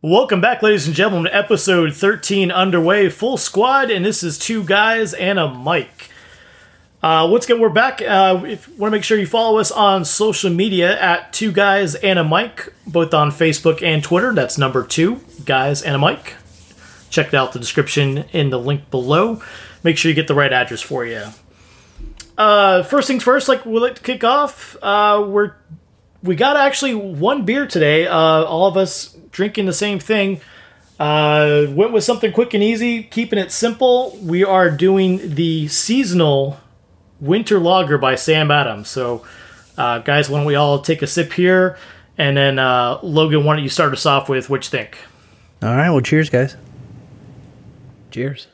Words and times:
Welcome 0.00 0.40
back, 0.40 0.62
ladies 0.62 0.86
and 0.86 0.94
gentlemen, 0.94 1.32
episode 1.32 1.92
13 1.92 2.52
underway, 2.52 3.08
full 3.08 3.36
squad, 3.36 3.90
and 3.90 4.04
this 4.04 4.22
is 4.22 4.38
two 4.38 4.62
guys 4.62 5.12
and 5.12 5.40
a 5.40 5.52
mic. 5.52 6.12
Uh, 7.02 7.26
once 7.28 7.46
again, 7.46 7.58
we're 7.58 7.68
back. 7.68 8.00
Uh, 8.00 8.44
if 8.46 8.68
you 8.68 8.74
want 8.76 8.92
to 8.92 8.96
make 8.96 9.02
sure 9.02 9.18
you 9.18 9.26
follow 9.26 9.58
us 9.58 9.72
on 9.72 10.04
social 10.04 10.50
media 10.50 10.96
at 11.00 11.32
two 11.32 11.50
guys 11.50 11.96
and 11.96 12.16
a 12.16 12.22
mic, 12.22 12.72
both 12.86 13.12
on 13.12 13.32
Facebook 13.32 13.82
and 13.82 14.04
Twitter. 14.04 14.32
That's 14.32 14.56
number 14.56 14.86
two, 14.86 15.20
guys 15.44 15.82
and 15.82 15.96
a 15.96 15.98
mic. 15.98 16.36
Check 17.10 17.34
out 17.34 17.52
the 17.52 17.58
description 17.58 18.18
in 18.30 18.50
the 18.50 18.58
link 18.60 18.92
below. 18.92 19.42
Make 19.82 19.98
sure 19.98 20.10
you 20.10 20.14
get 20.14 20.28
the 20.28 20.34
right 20.36 20.52
address 20.52 20.80
for 20.80 21.04
you. 21.04 21.24
Uh, 22.36 22.84
first 22.84 23.08
things 23.08 23.24
first, 23.24 23.48
like 23.48 23.66
we 23.66 23.80
like 23.80 23.96
to 23.96 24.02
kick 24.02 24.22
off. 24.22 24.76
Uh, 24.80 25.26
we're 25.28 25.54
we 26.22 26.36
got 26.36 26.56
actually 26.56 26.94
one 26.94 27.44
beer 27.44 27.66
today. 27.66 28.06
Uh, 28.06 28.44
all 28.44 28.66
of 28.66 28.76
us 28.76 29.16
drinking 29.30 29.66
the 29.66 29.72
same 29.72 29.98
thing. 29.98 30.40
Uh, 30.98 31.66
went 31.70 31.92
with 31.92 32.02
something 32.02 32.32
quick 32.32 32.54
and 32.54 32.62
easy, 32.62 33.04
keeping 33.04 33.38
it 33.38 33.52
simple. 33.52 34.18
We 34.20 34.44
are 34.44 34.70
doing 34.70 35.34
the 35.34 35.68
seasonal 35.68 36.58
winter 37.20 37.60
lager 37.60 37.98
by 37.98 38.16
Sam 38.16 38.50
Adams. 38.50 38.88
So, 38.88 39.24
uh, 39.76 40.00
guys, 40.00 40.28
why 40.28 40.38
don't 40.38 40.46
we 40.46 40.56
all 40.56 40.80
take 40.80 41.02
a 41.02 41.06
sip 41.06 41.32
here? 41.32 41.78
And 42.16 42.36
then, 42.36 42.58
uh, 42.58 42.98
Logan, 43.02 43.44
why 43.44 43.54
don't 43.54 43.62
you 43.62 43.70
start 43.70 43.92
us 43.92 44.06
off 44.06 44.28
with 44.28 44.50
what 44.50 44.64
you 44.64 44.70
think? 44.70 44.98
All 45.62 45.76
right. 45.76 45.90
Well, 45.90 46.00
cheers, 46.00 46.30
guys. 46.30 46.56
Cheers. 48.10 48.48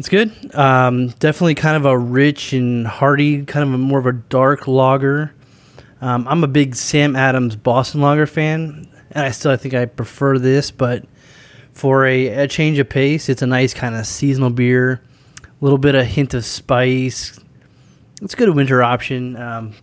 It's 0.00 0.08
good. 0.08 0.54
Um, 0.54 1.08
definitely 1.08 1.56
kind 1.56 1.76
of 1.76 1.84
a 1.84 1.98
rich 1.98 2.54
and 2.54 2.86
hearty, 2.86 3.44
kind 3.44 3.68
of 3.68 3.74
a 3.74 3.76
more 3.76 3.98
of 3.98 4.06
a 4.06 4.14
dark 4.14 4.66
lager. 4.66 5.34
Um, 6.00 6.26
I'm 6.26 6.42
a 6.42 6.48
big 6.48 6.74
Sam 6.74 7.14
Adams 7.14 7.54
Boston 7.54 8.00
Lager 8.00 8.24
fan, 8.24 8.88
and 9.10 9.26
I 9.26 9.30
still 9.30 9.50
I 9.50 9.58
think 9.58 9.74
I 9.74 9.84
prefer 9.84 10.38
this, 10.38 10.70
but 10.70 11.04
for 11.74 12.06
a, 12.06 12.28
a 12.28 12.48
change 12.48 12.78
of 12.78 12.88
pace, 12.88 13.28
it's 13.28 13.42
a 13.42 13.46
nice 13.46 13.74
kind 13.74 13.94
of 13.94 14.06
seasonal 14.06 14.48
beer. 14.48 15.02
A 15.42 15.48
little 15.60 15.76
bit 15.76 15.94
of 15.94 16.06
hint 16.06 16.32
of 16.32 16.46
spice. 16.46 17.38
It's 18.22 18.32
a 18.32 18.36
good 18.38 18.48
winter 18.48 18.82
option. 18.82 19.36
Um, 19.36 19.74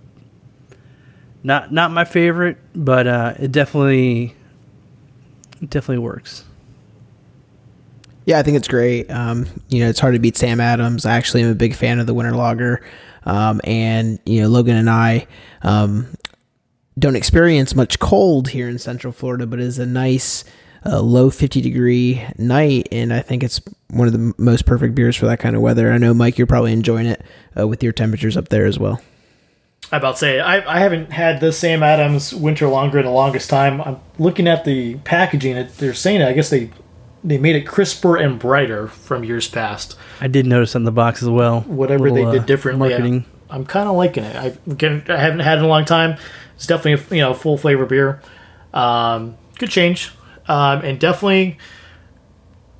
not 1.44 1.72
not 1.72 1.92
my 1.92 2.06
favorite, 2.06 2.58
but 2.74 3.06
uh, 3.06 3.36
it 3.38 3.52
definitely 3.52 4.36
it 5.62 5.70
definitely 5.70 6.00
works. 6.00 6.44
Yeah, 8.28 8.40
I 8.40 8.44
think 8.44 8.58
it's 8.58 8.68
great. 8.68 9.10
Um, 9.10 9.48
you 9.70 9.80
know, 9.80 9.90
it's 9.90 10.02
hard 10.02 10.14
to 10.14 10.20
beat 10.20 10.36
Sam 10.36 10.60
Adams. 10.60 11.06
I 11.06 11.16
actually 11.16 11.44
am 11.44 11.50
a 11.50 11.56
big 11.56 11.74
fan 11.74 11.98
of 11.98 12.08
the 12.08 12.14
Winter 12.14 12.36
Lager. 12.36 12.82
Um, 13.24 13.62
and, 13.64 14.20
you 14.26 14.42
know, 14.42 14.50
Logan 14.50 14.76
and 14.76 14.90
I 14.90 15.28
um, 15.62 16.10
don't 17.00 17.16
experience 17.16 17.74
much 17.74 18.00
cold 18.00 18.50
here 18.50 18.68
in 18.68 18.80
Central 18.80 19.14
Florida, 19.14 19.48
but 19.48 19.62
it's 19.62 19.78
a 19.78 19.86
nice 19.86 20.44
uh, 20.86 21.00
low 21.00 21.30
50 21.30 21.62
degree 21.62 22.22
night. 22.38 22.90
And 22.92 23.14
I 23.14 23.22
think 23.22 23.44
it's 23.44 23.62
one 23.92 24.08
of 24.08 24.14
the 24.14 24.34
most 24.38 24.66
perfect 24.66 24.94
beers 24.94 25.16
for 25.16 25.26
that 25.28 25.40
kind 25.40 25.56
of 25.56 25.62
weather. 25.62 25.90
I 25.94 25.98
know, 25.98 26.14
Mike, 26.14 26.38
you're 26.38 26.48
probably 26.48 26.74
enjoying 26.74 27.06
it 27.06 27.24
uh, 27.58 27.66
with 27.66 27.82
your 27.82 27.94
temperatures 27.94 28.36
up 28.36 28.50
there 28.50 28.66
as 28.66 28.78
well. 28.78 29.02
I 29.90 29.98
about 29.98 30.18
say 30.18 30.42
I, 30.42 30.76
I 30.76 30.80
haven't 30.80 31.14
had 31.14 31.40
the 31.40 31.54
Sam 31.54 31.82
Adams 31.82 32.36
winter 32.36 32.68
lager 32.68 33.00
in 33.00 33.06
the 33.06 33.12
longest 33.12 33.50
time. 33.50 33.80
I'm 33.80 34.02
looking 34.20 34.50
at 34.50 34.66
the 34.66 34.96
packaging. 35.06 35.70
They're 35.78 35.94
saying 35.94 36.20
it. 36.20 36.28
I 36.28 36.34
guess 36.34 36.50
they 36.50 36.72
they 37.24 37.38
made 37.38 37.56
it 37.56 37.68
crisper 37.68 38.18
and 38.18 38.40
brighter 38.40 38.88
from 38.88 39.24
years 39.24 39.48
past. 39.48 39.98
I 40.22 40.28
did 40.28 40.46
notice 40.46 40.76
on 40.76 40.84
the 40.84 40.92
box 40.92 41.22
as 41.22 41.30
well. 41.30 41.62
Whatever 41.62 42.10
Little, 42.10 42.32
they 42.32 42.38
did 42.38 42.44
uh, 42.44 42.46
differently, 42.46 42.90
marketing. 42.90 43.26
I, 43.50 43.56
I'm 43.56 43.66
kind 43.66 43.88
of 43.90 43.96
liking 43.96 44.24
it. 44.24 44.36
I, 44.36 44.58
again, 44.72 45.04
I 45.08 45.18
haven't 45.18 45.40
had 45.40 45.58
it 45.58 45.60
in 45.60 45.66
a 45.66 45.70
long 45.70 45.86
time. 45.86 46.18
It's 46.56 46.68
definitely 46.68 47.18
a, 47.18 47.20
you 47.20 47.22
know 47.22 47.34
full 47.34 47.58
flavor 47.58 47.86
beer. 47.86 48.22
Um, 48.74 49.38
good 49.58 49.70
change, 49.70 50.12
um, 50.48 50.82
and 50.82 51.00
definitely 51.00 51.58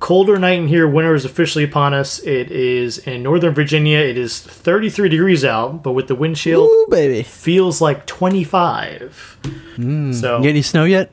colder 0.00 0.38
night 0.38 0.58
in 0.58 0.68
here. 0.68 0.86
Winter 0.88 1.14
is 1.14 1.24
officially 1.24 1.64
upon 1.64 1.94
us. 1.94 2.18
It 2.20 2.50
is 2.50 2.98
in 2.98 3.22
Northern 3.22 3.54
Virginia. 3.54 3.98
It 3.98 4.16
is 4.16 4.40
33 4.40 5.08
degrees 5.08 5.44
out, 5.44 5.82
but 5.82 5.92
with 5.92 6.08
the 6.08 6.16
windchill, 6.16 6.66
Ooh, 6.66 6.86
baby, 6.90 7.22
feels 7.22 7.80
like 7.80 8.06
25. 8.06 9.38
Mm, 9.76 10.14
so, 10.14 10.40
get 10.42 10.50
any 10.50 10.62
snow 10.62 10.84
yet? 10.84 11.12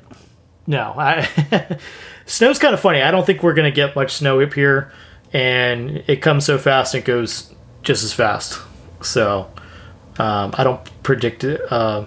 No, 0.67 0.93
I. 0.97 1.77
snow's 2.25 2.59
kind 2.59 2.73
of 2.73 2.79
funny. 2.79 3.01
I 3.01 3.11
don't 3.11 3.25
think 3.25 3.43
we're 3.43 3.53
gonna 3.53 3.71
get 3.71 3.95
much 3.95 4.13
snow 4.13 4.39
up 4.41 4.53
here, 4.53 4.91
and 5.33 6.03
it 6.07 6.21
comes 6.21 6.45
so 6.45 6.57
fast 6.57 6.93
and 6.93 7.03
it 7.03 7.05
goes 7.05 7.53
just 7.83 8.03
as 8.03 8.13
fast. 8.13 8.59
So 9.01 9.51
um, 10.17 10.53
I 10.57 10.63
don't 10.63 10.81
predict 11.03 11.43
it. 11.43 11.61
Uh, 11.71 12.05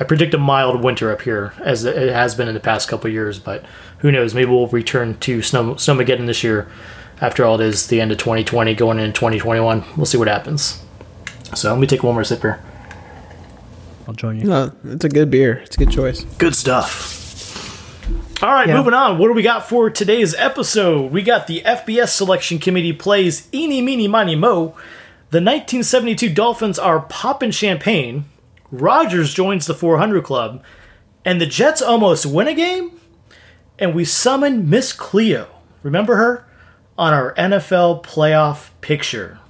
I 0.00 0.04
predict 0.04 0.32
a 0.34 0.38
mild 0.38 0.82
winter 0.82 1.10
up 1.10 1.22
here 1.22 1.52
as 1.60 1.84
it 1.84 2.12
has 2.12 2.34
been 2.34 2.46
in 2.46 2.54
the 2.54 2.60
past 2.60 2.88
couple 2.88 3.10
years, 3.10 3.38
but 3.38 3.64
who 3.98 4.12
knows? 4.12 4.32
Maybe 4.32 4.50
we'll 4.50 4.68
return 4.68 5.18
to 5.18 5.42
snow 5.42 5.74
snowmageddon 5.74 6.26
this 6.26 6.44
year. 6.44 6.68
After 7.20 7.44
all, 7.44 7.60
it 7.60 7.66
is 7.66 7.88
the 7.88 8.00
end 8.00 8.12
of 8.12 8.18
2020, 8.18 8.74
going 8.74 8.98
into 9.00 9.12
2021. 9.12 9.84
We'll 9.96 10.06
see 10.06 10.18
what 10.18 10.28
happens. 10.28 10.80
So 11.56 11.72
let 11.72 11.80
me 11.80 11.86
take 11.88 12.04
one 12.04 12.14
more 12.14 12.22
sip 12.22 12.42
here. 12.42 12.62
I'll 14.06 14.14
join 14.14 14.38
you. 14.38 14.44
No, 14.44 14.72
it's 14.84 15.04
a 15.04 15.08
good 15.08 15.30
beer. 15.30 15.54
It's 15.54 15.74
a 15.74 15.78
good 15.78 15.90
choice. 15.90 16.22
Good 16.38 16.54
stuff. 16.54 17.17
All 18.40 18.52
right, 18.52 18.68
yeah. 18.68 18.76
moving 18.76 18.94
on. 18.94 19.18
What 19.18 19.26
do 19.26 19.32
we 19.32 19.42
got 19.42 19.68
for 19.68 19.90
today's 19.90 20.32
episode? 20.36 21.10
We 21.10 21.22
got 21.22 21.48
the 21.48 21.60
FBS 21.62 22.10
selection 22.10 22.60
committee 22.60 22.92
plays 22.92 23.48
Eeny, 23.52 23.82
Meeny, 23.82 24.06
Miny, 24.06 24.36
Mo. 24.36 24.76
The 25.30 25.40
1972 25.42 26.28
Dolphins 26.32 26.78
are 26.78 27.00
popping 27.00 27.50
champagne. 27.50 28.26
Rodgers 28.70 29.34
joins 29.34 29.66
the 29.66 29.74
400 29.74 30.22
Club. 30.22 30.62
And 31.24 31.40
the 31.40 31.46
Jets 31.46 31.82
almost 31.82 32.26
win 32.26 32.46
a 32.46 32.54
game. 32.54 33.00
And 33.76 33.92
we 33.92 34.04
summon 34.04 34.70
Miss 34.70 34.92
Cleo. 34.92 35.48
Remember 35.82 36.14
her? 36.14 36.46
On 36.96 37.12
our 37.12 37.34
NFL 37.34 38.04
playoff 38.04 38.70
picture. 38.80 39.40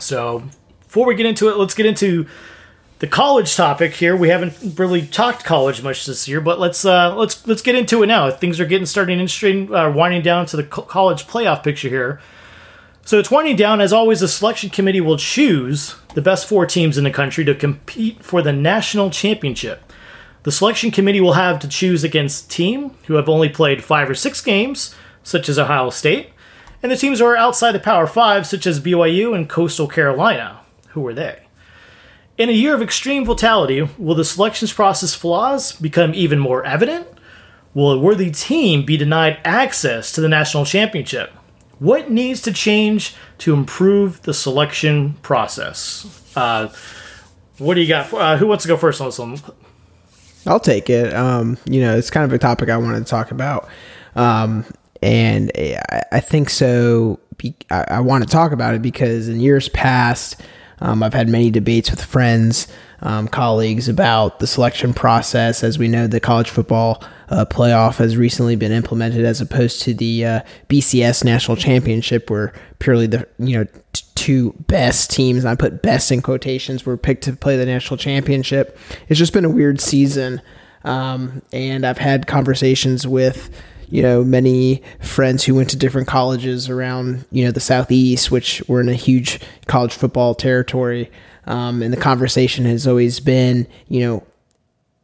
So, 0.00 0.42
before 0.82 1.06
we 1.06 1.14
get 1.14 1.26
into 1.26 1.48
it, 1.48 1.56
let's 1.56 1.74
get 1.74 1.86
into 1.86 2.26
the 3.00 3.06
college 3.06 3.56
topic 3.56 3.94
here. 3.94 4.14
We 4.14 4.28
haven't 4.28 4.78
really 4.78 5.02
talked 5.02 5.42
college 5.42 5.82
much 5.82 6.04
this 6.04 6.28
year, 6.28 6.40
but 6.40 6.60
let's 6.60 6.84
uh, 6.84 7.16
let's 7.16 7.46
let's 7.46 7.62
get 7.62 7.74
into 7.74 8.02
it 8.02 8.06
now. 8.06 8.30
Things 8.30 8.60
are 8.60 8.66
getting 8.66 8.86
starting 8.86 9.18
interesting, 9.18 9.74
uh, 9.74 9.90
winding 9.90 10.22
down 10.22 10.46
to 10.46 10.56
the 10.56 10.64
co- 10.64 10.82
college 10.82 11.26
playoff 11.26 11.64
picture 11.64 11.88
here. 11.88 12.20
So 13.06 13.18
it's 13.18 13.30
winding 13.30 13.56
down. 13.56 13.80
As 13.80 13.92
always, 13.92 14.20
the 14.20 14.28
selection 14.28 14.68
committee 14.68 15.00
will 15.00 15.16
choose 15.16 15.96
the 16.14 16.20
best 16.20 16.46
four 16.46 16.66
teams 16.66 16.98
in 16.98 17.04
the 17.04 17.10
country 17.10 17.42
to 17.46 17.54
compete 17.54 18.22
for 18.22 18.42
the 18.42 18.52
national 18.52 19.10
championship. 19.10 19.82
The 20.42 20.52
selection 20.52 20.90
committee 20.90 21.20
will 21.22 21.32
have 21.32 21.58
to 21.60 21.68
choose 21.68 22.04
against 22.04 22.50
team 22.50 22.96
who 23.06 23.14
have 23.14 23.28
only 23.28 23.48
played 23.48 23.82
five 23.82 24.08
or 24.10 24.14
six 24.14 24.42
games, 24.42 24.94
such 25.22 25.48
as 25.48 25.58
Ohio 25.58 25.88
State, 25.88 26.30
and 26.82 26.92
the 26.92 26.96
teams 26.96 27.18
who 27.18 27.26
are 27.26 27.36
outside 27.36 27.72
the 27.72 27.80
Power 27.80 28.06
Five, 28.06 28.46
such 28.46 28.66
as 28.66 28.78
BYU 28.78 29.34
and 29.34 29.48
Coastal 29.48 29.88
Carolina. 29.88 30.60
Who 30.88 31.06
are 31.06 31.14
they? 31.14 31.46
In 32.40 32.48
a 32.48 32.52
year 32.52 32.74
of 32.74 32.80
extreme 32.80 33.26
volatility, 33.26 33.82
will 33.98 34.14
the 34.14 34.24
selections 34.24 34.72
process 34.72 35.12
flaws 35.12 35.72
become 35.72 36.14
even 36.14 36.38
more 36.38 36.64
evident? 36.64 37.06
Will 37.74 37.92
a 37.92 37.98
worthy 37.98 38.30
team 38.30 38.82
be 38.82 38.96
denied 38.96 39.38
access 39.44 40.10
to 40.12 40.22
the 40.22 40.28
national 40.30 40.64
championship? 40.64 41.32
What 41.80 42.10
needs 42.10 42.40
to 42.40 42.52
change 42.54 43.14
to 43.40 43.52
improve 43.52 44.22
the 44.22 44.32
selection 44.32 45.18
process? 45.20 46.32
Uh, 46.34 46.72
what 47.58 47.74
do 47.74 47.82
you 47.82 47.88
got? 47.88 48.10
Uh, 48.10 48.38
who 48.38 48.46
wants 48.46 48.64
to 48.64 48.68
go 48.68 48.78
first 48.78 49.02
on 49.02 49.08
this 49.08 49.18
one? 49.18 49.36
I'll 50.46 50.58
take 50.58 50.88
it. 50.88 51.12
Um, 51.12 51.58
you 51.66 51.82
know, 51.82 51.94
it's 51.94 52.08
kind 52.08 52.24
of 52.24 52.32
a 52.32 52.38
topic 52.38 52.70
I 52.70 52.78
wanted 52.78 53.00
to 53.00 53.04
talk 53.04 53.32
about. 53.32 53.68
Um, 54.16 54.64
and 55.02 55.52
I, 55.54 56.04
I 56.10 56.20
think 56.20 56.48
so. 56.48 57.20
I, 57.68 57.84
I 57.88 58.00
want 58.00 58.24
to 58.24 58.30
talk 58.30 58.52
about 58.52 58.74
it 58.74 58.80
because 58.80 59.28
in 59.28 59.40
years 59.40 59.68
past, 59.68 60.40
um, 60.80 61.02
I've 61.02 61.14
had 61.14 61.28
many 61.28 61.50
debates 61.50 61.90
with 61.90 62.02
friends, 62.02 62.66
um, 63.02 63.28
colleagues 63.28 63.88
about 63.88 64.40
the 64.40 64.46
selection 64.46 64.94
process. 64.94 65.62
As 65.62 65.78
we 65.78 65.88
know, 65.88 66.06
the 66.06 66.20
college 66.20 66.50
football 66.50 67.02
uh, 67.28 67.44
playoff 67.44 67.96
has 67.96 68.16
recently 68.16 68.56
been 68.56 68.72
implemented, 68.72 69.24
as 69.24 69.40
opposed 69.40 69.82
to 69.82 69.94
the 69.94 70.24
uh, 70.24 70.40
BCS 70.68 71.24
national 71.24 71.56
championship, 71.56 72.30
where 72.30 72.52
purely 72.78 73.06
the 73.06 73.26
you 73.38 73.58
know 73.58 73.64
t- 73.92 74.04
two 74.14 74.54
best 74.60 75.10
teams, 75.10 75.44
and 75.44 75.48
I 75.48 75.54
put 75.54 75.82
best 75.82 76.10
in 76.12 76.22
quotations, 76.22 76.84
were 76.84 76.96
picked 76.96 77.24
to 77.24 77.32
play 77.32 77.56
the 77.56 77.66
national 77.66 77.96
championship. 77.96 78.78
It's 79.08 79.18
just 79.18 79.32
been 79.32 79.44
a 79.44 79.50
weird 79.50 79.80
season, 79.80 80.40
um, 80.84 81.42
and 81.52 81.86
I've 81.86 81.98
had 81.98 82.26
conversations 82.26 83.06
with 83.06 83.50
you 83.90 84.02
know, 84.02 84.24
many 84.24 84.82
friends 85.00 85.44
who 85.44 85.54
went 85.54 85.70
to 85.70 85.76
different 85.76 86.08
colleges 86.08 86.68
around, 86.68 87.26
you 87.30 87.44
know, 87.44 87.50
the 87.50 87.60
Southeast, 87.60 88.30
which 88.30 88.62
were 88.68 88.80
in 88.80 88.88
a 88.88 88.94
huge 88.94 89.40
college 89.66 89.92
football 89.92 90.34
territory. 90.34 91.10
Um, 91.46 91.82
and 91.82 91.92
the 91.92 91.98
conversation 91.98 92.64
has 92.64 92.86
always 92.86 93.20
been, 93.20 93.66
you 93.88 94.00
know, 94.00 94.26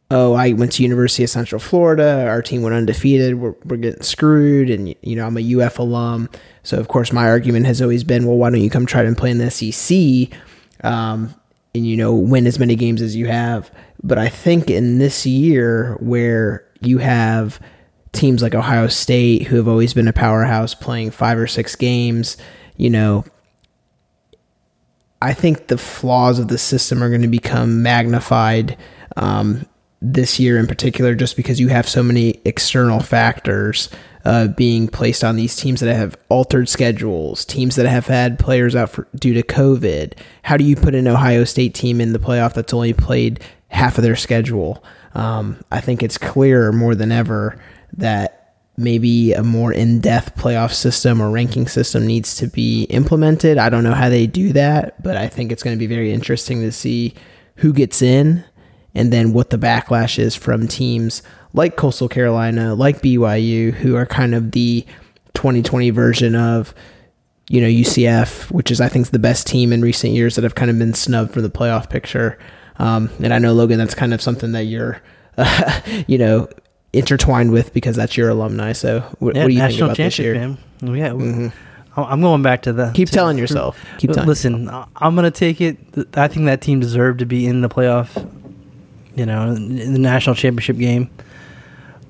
oh, 0.09 0.33
I 0.33 0.53
went 0.53 0.71
to 0.73 0.83
University 0.83 1.23
of 1.23 1.29
Central 1.29 1.59
Florida. 1.59 2.25
Our 2.27 2.41
team 2.41 2.61
went 2.61 2.75
undefeated. 2.75 3.35
We're, 3.35 3.55
we're 3.65 3.77
getting 3.77 4.03
screwed. 4.03 4.69
And, 4.69 4.95
you 5.01 5.15
know, 5.15 5.27
I'm 5.27 5.37
a 5.37 5.61
UF 5.61 5.79
alum. 5.79 6.29
So, 6.63 6.79
of 6.79 6.87
course, 6.87 7.11
my 7.11 7.27
argument 7.27 7.65
has 7.65 7.81
always 7.81 8.05
been, 8.05 8.25
well, 8.25 8.37
why 8.37 8.49
don't 8.49 8.61
you 8.61 8.69
come 8.69 8.85
try 8.85 9.03
to 9.03 9.13
play 9.15 9.31
in 9.31 9.37
the 9.37 9.51
SEC? 9.51 10.39
Um, 10.83 11.35
and 11.77 11.87
you 11.87 11.95
know 11.95 12.13
win 12.13 12.47
as 12.47 12.59
many 12.59 12.75
games 12.75 13.01
as 13.01 13.15
you 13.15 13.27
have. 13.27 13.71
But 14.03 14.17
I 14.17 14.29
think 14.29 14.69
in 14.69 14.97
this 14.97 15.25
year 15.25 15.95
where 15.99 16.65
you 16.81 16.97
have 16.97 17.59
teams 18.11 18.41
like 18.41 18.55
Ohio 18.55 18.87
State 18.87 19.43
who 19.47 19.57
have 19.57 19.67
always 19.67 19.93
been 19.93 20.07
a 20.07 20.13
powerhouse 20.13 20.73
playing 20.73 21.11
five 21.11 21.37
or 21.37 21.47
six 21.47 21.75
games, 21.75 22.37
you 22.75 22.89
know, 22.89 23.25
I 25.21 25.33
think 25.33 25.67
the 25.67 25.77
flaws 25.77 26.39
of 26.39 26.47
the 26.47 26.57
system 26.57 27.03
are 27.03 27.09
going 27.09 27.23
to 27.23 27.27
become 27.27 27.81
magnified 27.81 28.77
um, 29.15 29.65
this 30.01 30.39
year 30.39 30.59
in 30.59 30.67
particular, 30.67 31.15
just 31.15 31.35
because 31.35 31.59
you 31.59 31.69
have 31.69 31.89
so 31.89 32.03
many 32.03 32.39
external 32.45 32.99
factors 32.99 33.89
uh, 34.25 34.47
being 34.49 34.87
placed 34.87 35.23
on 35.23 35.35
these 35.35 35.55
teams 35.55 35.79
that 35.79 35.95
have 35.95 36.17
altered 36.29 36.69
schedules, 36.69 37.45
teams 37.45 37.75
that 37.77 37.87
have 37.87 38.07
had 38.07 38.37
players 38.37 38.75
out 38.75 38.89
for, 38.91 39.07
due 39.15 39.33
to 39.33 39.41
COVID. 39.41 40.13
How 40.43 40.57
do 40.57 40.63
you 40.63 40.75
put 40.75 40.93
an 40.93 41.07
Ohio 41.07 41.45
State 41.45 41.73
team 41.73 41.99
in 41.99 42.13
the 42.13 42.19
playoff 42.19 42.53
that's 42.53 42.73
only 42.73 42.93
played 42.93 43.39
half 43.69 43.97
of 43.97 44.03
their 44.03 44.15
schedule? 44.15 44.83
Um, 45.15 45.63
I 45.71 45.81
think 45.81 46.03
it's 46.03 46.17
clear 46.17 46.71
more 46.71 46.93
than 46.93 47.11
ever 47.11 47.59
that 47.93 48.55
maybe 48.77 49.33
a 49.33 49.43
more 49.43 49.73
in-depth 49.73 50.35
playoff 50.35 50.71
system 50.73 51.19
or 51.19 51.31
ranking 51.31 51.67
system 51.67 52.05
needs 52.05 52.35
to 52.35 52.47
be 52.47 52.83
implemented. 52.83 53.57
I 53.57 53.69
don't 53.69 53.83
know 53.83 53.93
how 53.95 54.09
they 54.09 54.27
do 54.27 54.53
that, 54.53 55.01
but 55.01 55.17
I 55.17 55.27
think 55.27 55.51
it's 55.51 55.63
going 55.63 55.75
to 55.75 55.79
be 55.79 55.93
very 55.93 56.13
interesting 56.13 56.61
to 56.61 56.71
see 56.71 57.15
who 57.55 57.73
gets 57.73 58.03
in 58.03 58.43
and 58.93 59.11
then 59.11 59.33
what 59.33 59.49
the 59.49 59.57
backlash 59.57 60.19
is 60.19 60.35
from 60.35 60.67
teams 60.67 61.23
like 61.53 61.75
Coastal 61.75 62.07
Carolina, 62.07 62.75
like 62.75 63.01
BYU, 63.01 63.73
who 63.73 63.95
are 63.95 64.05
kind 64.05 64.35
of 64.35 64.51
the 64.51 64.85
2020 65.33 65.89
version 65.91 66.35
of 66.35 66.73
you 67.49 67.61
know 67.61 67.67
UCF, 67.67 68.51
which 68.51 68.71
is 68.71 68.81
I 68.81 68.89
think 68.89 69.09
the 69.09 69.19
best 69.19 69.47
team 69.47 69.71
in 69.71 69.81
recent 69.81 70.13
years 70.13 70.35
that 70.35 70.43
have 70.43 70.55
kind 70.55 70.69
of 70.69 70.77
been 70.77 70.93
snubbed 70.93 71.33
for 71.33 71.41
the 71.41 71.49
playoff 71.49 71.89
picture. 71.89 72.37
Um, 72.77 73.09
and 73.23 73.33
I 73.33 73.39
know 73.39 73.53
Logan, 73.53 73.79
that's 73.79 73.95
kind 73.95 74.13
of 74.13 74.21
something 74.21 74.51
that 74.51 74.65
you're, 74.65 75.01
uh, 75.37 75.81
you 76.07 76.17
know, 76.17 76.47
intertwined 76.97 77.51
with 77.51 77.73
because 77.73 77.95
that's 77.95 78.17
your 78.17 78.29
alumni. 78.29 78.73
So 78.73 79.01
what, 79.19 79.35
Yeah, 79.35 79.43
what 79.43 79.47
do 79.49 79.53
you 79.53 79.67
think 79.67 79.81
about 79.81 79.97
this 79.97 80.19
year? 80.19 80.33
man. 80.35 80.57
Yeah, 80.81 81.09
mm-hmm. 81.09 81.47
I- 81.99 82.03
I'm 82.11 82.21
going 82.21 82.41
back 82.41 82.61
to 82.63 82.73
the. 82.73 82.91
Keep 82.93 83.09
to- 83.09 83.13
telling 83.13 83.37
yourself. 83.37 83.79
Keep 83.97 84.11
telling. 84.11 84.27
Listen, 84.27 84.69
I- 84.69 84.85
I'm 84.97 85.15
going 85.15 85.25
to 85.31 85.37
take 85.37 85.61
it. 85.61 85.77
I 86.15 86.27
think 86.27 86.45
that 86.45 86.61
team 86.61 86.79
deserved 86.79 87.19
to 87.19 87.25
be 87.25 87.45
in 87.45 87.61
the 87.61 87.69
playoff. 87.69 88.09
You 89.15 89.25
know, 89.25 89.51
in 89.53 89.93
the 89.93 89.99
national 89.99 90.35
championship 90.35 90.77
game. 90.77 91.09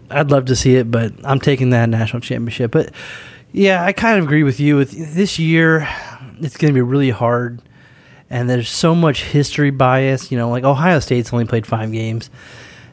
I'd 0.10 0.30
love 0.32 0.46
to 0.46 0.56
see 0.56 0.76
it, 0.76 0.90
but 0.92 1.14
I'm 1.24 1.40
taking 1.40 1.70
that 1.72 1.88
national 1.90 2.22
championship. 2.22 2.72
But 2.72 2.92
yeah, 3.54 3.84
I 3.84 3.94
kind 3.94 4.20
of 4.20 4.26
agree 4.26 4.44
with 4.44 4.60
you. 4.60 4.76
With 4.76 4.92
this 5.16 5.40
year, 5.40 5.88
it's 6.42 6.58
going 6.58 6.74
to 6.74 6.74
be 6.74 6.82
really 6.82 7.10
hard, 7.10 7.62
and 8.30 8.50
there's 8.50 8.70
so 8.70 8.94
much 8.94 9.24
history 9.24 9.70
bias. 9.70 10.32
You 10.32 10.38
know, 10.38 10.50
like 10.50 10.64
Ohio 10.66 11.00
State's 11.00 11.32
only 11.32 11.46
played 11.46 11.66
five 11.66 11.92
games, 11.94 12.30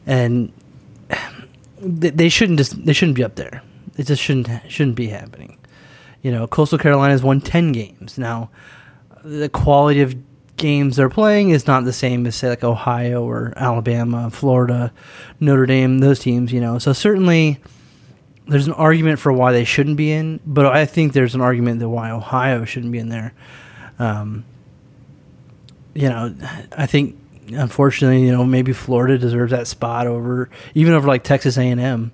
and 0.07 0.51
they 1.79 2.09
they 2.09 2.29
shouldn't 2.29 2.57
just 2.57 2.85
they 2.85 2.93
shouldn't 2.93 3.15
be 3.15 3.23
up 3.23 3.35
there. 3.35 3.61
It 3.97 4.07
just 4.07 4.21
shouldn't 4.21 4.49
shouldn't 4.69 4.95
be 4.95 5.07
happening. 5.07 5.57
You 6.21 6.31
know, 6.31 6.47
Coastal 6.47 6.79
Carolina's 6.79 7.23
won 7.23 7.41
ten 7.41 7.71
games 7.71 8.17
now. 8.17 8.49
The 9.23 9.49
quality 9.49 10.01
of 10.01 10.15
games 10.57 10.95
they're 10.95 11.09
playing 11.09 11.49
is 11.49 11.67
not 11.67 11.83
the 11.83 11.93
same 11.93 12.25
as 12.25 12.35
say 12.35 12.49
like 12.49 12.63
Ohio 12.63 13.23
or 13.23 13.53
Alabama, 13.57 14.29
Florida, 14.29 14.93
Notre 15.39 15.65
Dame, 15.65 15.99
those 15.99 16.19
teams. 16.19 16.51
You 16.51 16.61
know, 16.61 16.79
so 16.79 16.93
certainly 16.93 17.59
there's 18.47 18.67
an 18.67 18.73
argument 18.73 19.19
for 19.19 19.33
why 19.33 19.51
they 19.51 19.63
shouldn't 19.63 19.97
be 19.97 20.11
in, 20.11 20.39
but 20.45 20.65
I 20.65 20.85
think 20.85 21.13
there's 21.13 21.35
an 21.35 21.41
argument 21.41 21.79
that 21.79 21.89
why 21.89 22.11
Ohio 22.11 22.65
shouldn't 22.65 22.91
be 22.91 22.99
in 22.99 23.09
there. 23.09 23.33
Um, 23.97 24.45
you 25.93 26.09
know, 26.09 26.35
I 26.77 26.85
think 26.85 27.17
unfortunately, 27.47 28.23
you 28.23 28.31
know, 28.31 28.43
maybe 28.43 28.73
Florida 28.73 29.17
deserves 29.17 29.51
that 29.51 29.67
spot 29.67 30.07
over 30.07 30.49
even 30.73 30.93
over 30.93 31.07
like 31.07 31.23
Texas 31.23 31.57
A&M. 31.57 32.11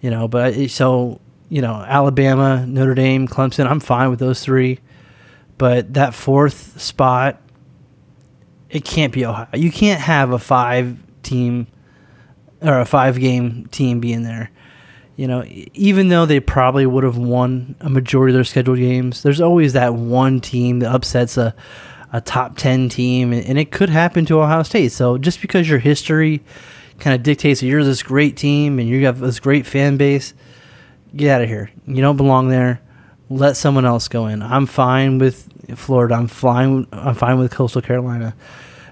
You 0.00 0.10
know, 0.10 0.28
but 0.28 0.70
so 0.70 1.20
you 1.50 1.60
know, 1.60 1.84
Alabama, 1.86 2.64
Notre 2.66 2.94
Dame, 2.94 3.28
Clemson, 3.28 3.66
I'm 3.66 3.80
fine 3.80 4.08
with 4.08 4.20
those 4.20 4.40
three, 4.40 4.78
but 5.58 5.92
that 5.94 6.14
fourth 6.14 6.80
spot, 6.80 7.42
it 8.70 8.84
can't 8.84 9.12
be 9.12 9.26
Ohio. 9.26 9.48
You 9.54 9.72
can't 9.72 10.00
have 10.00 10.30
a 10.30 10.38
five 10.38 10.96
team 11.22 11.66
or 12.62 12.80
a 12.80 12.86
five 12.86 13.18
game 13.18 13.66
team 13.66 14.00
be 14.00 14.12
in 14.12 14.22
there. 14.22 14.50
You 15.16 15.26
know, 15.26 15.44
even 15.74 16.08
though 16.08 16.24
they 16.24 16.40
probably 16.40 16.86
would 16.86 17.04
have 17.04 17.18
won 17.18 17.74
a 17.80 17.90
majority 17.90 18.32
of 18.32 18.36
their 18.36 18.44
scheduled 18.44 18.78
games, 18.78 19.22
there's 19.22 19.40
always 19.40 19.74
that 19.74 19.94
one 19.94 20.40
team 20.40 20.78
that 20.78 20.94
upsets 20.94 21.36
a, 21.36 21.54
a 22.12 22.20
top 22.20 22.56
10 22.56 22.88
team, 22.88 23.32
and, 23.32 23.58
it 23.58 23.70
could 23.70 23.88
happen 23.88 24.24
to 24.26 24.40
Ohio 24.40 24.62
State. 24.62 24.92
So 24.92 25.18
just 25.18 25.40
because 25.40 25.68
your 25.68 25.78
history 25.78 26.42
kind 26.98 27.14
of 27.14 27.22
dictates 27.22 27.60
that 27.60 27.66
you're 27.66 27.84
this 27.84 28.02
great 28.02 28.36
team 28.36 28.78
and 28.78 28.88
you 28.88 29.06
have 29.06 29.20
this 29.20 29.40
great 29.40 29.66
fan 29.66 29.96
base, 29.96 30.34
get 31.14 31.30
out 31.30 31.42
of 31.42 31.48
here. 31.48 31.70
You 31.86 32.02
don't 32.02 32.16
belong 32.16 32.48
there. 32.48 32.80
Let 33.28 33.56
someone 33.56 33.84
else 33.84 34.08
go 34.08 34.26
in. 34.26 34.42
I'm 34.42 34.66
fine 34.66 35.18
with 35.18 35.48
Florida. 35.76 36.16
I'm 36.16 36.26
fine. 36.26 36.86
I'm 36.92 37.14
fine 37.14 37.38
with 37.38 37.52
Coastal 37.52 37.80
Carolina. 37.80 38.34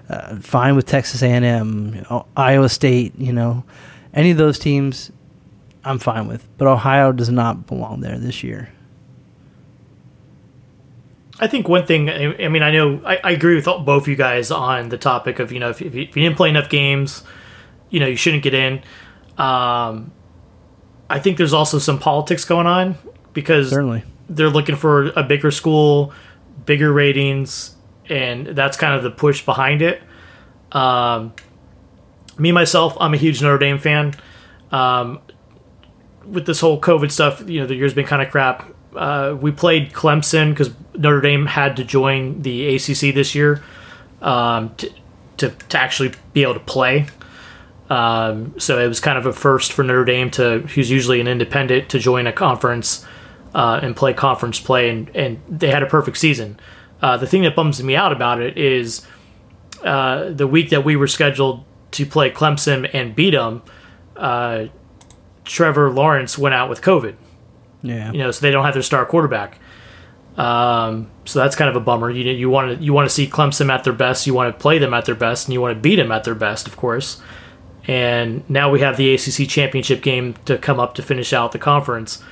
Uh, 0.09 0.37
fine 0.37 0.75
with 0.75 0.85
Texas 0.85 1.21
A&M, 1.21 2.05
Iowa 2.35 2.69
State. 2.69 3.13
You 3.17 3.33
know, 3.33 3.65
any 4.13 4.31
of 4.31 4.37
those 4.37 4.57
teams, 4.57 5.11
I'm 5.83 5.99
fine 5.99 6.27
with. 6.27 6.47
But 6.57 6.67
Ohio 6.67 7.11
does 7.11 7.29
not 7.29 7.67
belong 7.67 7.99
there 7.99 8.17
this 8.17 8.43
year. 8.43 8.69
I 11.39 11.47
think 11.47 11.67
one 11.69 11.85
thing, 11.85 12.09
I 12.09 12.45
I 12.45 12.47
mean, 12.49 12.63
I 12.63 12.71
know 12.71 13.01
I, 13.05 13.19
I 13.23 13.31
agree 13.31 13.55
with 13.55 13.67
all- 13.67 13.79
both 13.79 14.07
you 14.07 14.15
guys 14.15 14.51
on 14.51 14.89
the 14.89 14.97
topic 14.97 15.39
of, 15.39 15.51
you 15.51 15.59
know, 15.59 15.69
if, 15.69 15.81
if, 15.81 15.95
you, 15.95 16.01
if 16.01 16.15
you 16.17 16.23
didn't 16.23 16.35
play 16.37 16.49
enough 16.49 16.69
games, 16.69 17.23
you 17.89 17.99
know, 17.99 18.07
you 18.07 18.15
shouldn't 18.17 18.43
get 18.43 18.53
in. 18.53 18.81
Um, 19.37 20.11
I 21.09 21.19
think 21.19 21.37
there's 21.37 21.53
also 21.53 21.79
some 21.79 21.97
politics 21.97 22.43
going 22.45 22.67
on 22.67 22.97
because 23.33 23.69
Certainly. 23.69 24.03
they're 24.29 24.49
looking 24.49 24.75
for 24.75 25.07
a 25.11 25.23
bigger 25.23 25.49
school, 25.49 26.13
bigger 26.65 26.91
ratings, 26.91 27.75
and 28.09 28.47
that's 28.47 28.75
kind 28.77 28.93
of 28.95 29.03
the 29.03 29.09
push 29.11 29.43
behind 29.45 29.81
it. 29.81 30.01
Um, 30.71 31.33
me 32.37 32.51
myself, 32.51 32.95
I'm 32.99 33.13
a 33.13 33.17
huge 33.17 33.41
Notre 33.41 33.57
Dame 33.57 33.79
fan. 33.79 34.13
Um, 34.71 35.21
with 36.25 36.45
this 36.45 36.59
whole 36.59 36.79
COVID 36.79 37.11
stuff, 37.11 37.49
you 37.49 37.61
know, 37.61 37.65
the 37.65 37.75
year's 37.75 37.93
been 37.93 38.05
kind 38.05 38.21
of 38.21 38.29
crap. 38.29 38.71
Uh, 38.95 39.37
we 39.39 39.51
played 39.51 39.93
Clemson 39.93 40.51
because 40.51 40.73
Notre 40.95 41.21
Dame 41.21 41.45
had 41.45 41.77
to 41.77 41.83
join 41.83 42.41
the 42.41 42.75
ACC 42.75 43.13
this 43.13 43.35
year 43.35 43.63
um, 44.21 44.75
to, 44.75 44.91
to 45.37 45.49
to 45.49 45.79
actually 45.79 46.13
be 46.33 46.43
able 46.43 46.55
to 46.55 46.59
play. 46.59 47.07
Um, 47.89 48.59
so 48.59 48.79
it 48.79 48.87
was 48.87 48.99
kind 48.99 49.17
of 49.17 49.25
a 49.25 49.33
first 49.33 49.73
for 49.73 49.83
Notre 49.83 50.05
Dame 50.05 50.29
to, 50.31 50.59
who's 50.59 50.91
usually 50.91 51.19
an 51.19 51.27
independent, 51.27 51.89
to 51.89 51.99
join 51.99 52.27
a 52.27 52.31
conference 52.31 53.05
uh, 53.55 53.79
and 53.81 53.95
play 53.95 54.13
conference 54.13 54.59
play, 54.59 54.89
and, 54.89 55.09
and 55.15 55.41
they 55.49 55.71
had 55.71 55.81
a 55.81 55.87
perfect 55.87 56.17
season. 56.17 56.59
Uh, 57.01 57.17
the 57.17 57.25
thing 57.25 57.41
that 57.43 57.55
bums 57.55 57.81
me 57.81 57.95
out 57.95 58.11
about 58.11 58.41
it 58.41 58.57
is 58.57 59.05
uh, 59.83 60.29
the 60.29 60.45
week 60.45 60.69
that 60.69 60.83
we 60.83 60.95
were 60.95 61.07
scheduled 61.07 61.63
to 61.91 62.05
play 62.05 62.29
Clemson 62.29 62.89
and 62.93 63.15
beat 63.15 63.31
them, 63.31 63.63
uh, 64.15 64.65
Trevor 65.45 65.89
Lawrence 65.89 66.37
went 66.37 66.53
out 66.53 66.69
with 66.69 66.81
COVID. 66.81 67.15
Yeah. 67.81 68.11
You 68.11 68.19
know, 68.19 68.31
so 68.31 68.41
they 68.41 68.51
don't 68.51 68.65
have 68.65 68.73
their 68.73 68.83
star 68.83 69.05
quarterback. 69.05 69.59
Um, 70.37 71.11
so 71.25 71.39
that's 71.39 71.55
kind 71.55 71.69
of 71.69 71.75
a 71.75 71.79
bummer. 71.81 72.09
You 72.09 72.31
you 72.31 72.49
want 72.49 72.77
to 72.77 72.83
you 72.83 72.93
want 72.93 73.09
to 73.09 73.13
see 73.13 73.27
Clemson 73.27 73.69
at 73.69 73.83
their 73.83 73.93
best. 73.93 74.25
You 74.25 74.33
want 74.33 74.55
to 74.55 74.59
play 74.59 74.79
them 74.79 74.93
at 74.93 75.05
their 75.05 75.15
best, 75.15 75.47
and 75.47 75.53
you 75.53 75.61
want 75.61 75.75
to 75.75 75.79
beat 75.79 75.97
them 75.97 76.11
at 76.11 76.23
their 76.23 76.35
best, 76.35 76.67
of 76.67 76.77
course. 76.77 77.21
And 77.87 78.47
now 78.49 78.69
we 78.69 78.79
have 78.81 78.97
the 78.97 79.13
ACC 79.13 79.49
championship 79.49 80.01
game 80.01 80.35
to 80.45 80.57
come 80.57 80.79
up 80.79 80.93
to 80.95 81.01
finish 81.01 81.33
out 81.33 81.51
the 81.51 81.59
conference. 81.59 82.23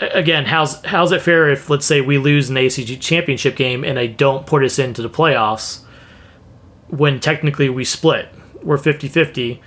Again, 0.00 0.44
how's 0.44 0.84
how's 0.84 1.12
it 1.12 1.22
fair 1.22 1.48
if 1.48 1.70
let's 1.70 1.86
say 1.86 2.00
we 2.00 2.18
lose 2.18 2.50
an 2.50 2.56
ACC 2.56 3.00
championship 3.00 3.56
game 3.56 3.84
and 3.84 3.96
they 3.96 4.08
don't 4.08 4.46
put 4.46 4.62
us 4.62 4.78
into 4.78 5.00
the 5.00 5.08
playoffs 5.08 5.84
when 6.88 7.20
technically 7.20 7.68
we 7.68 7.84
split? 7.84 8.28
We're 8.62 8.78
50-50, 8.78 9.60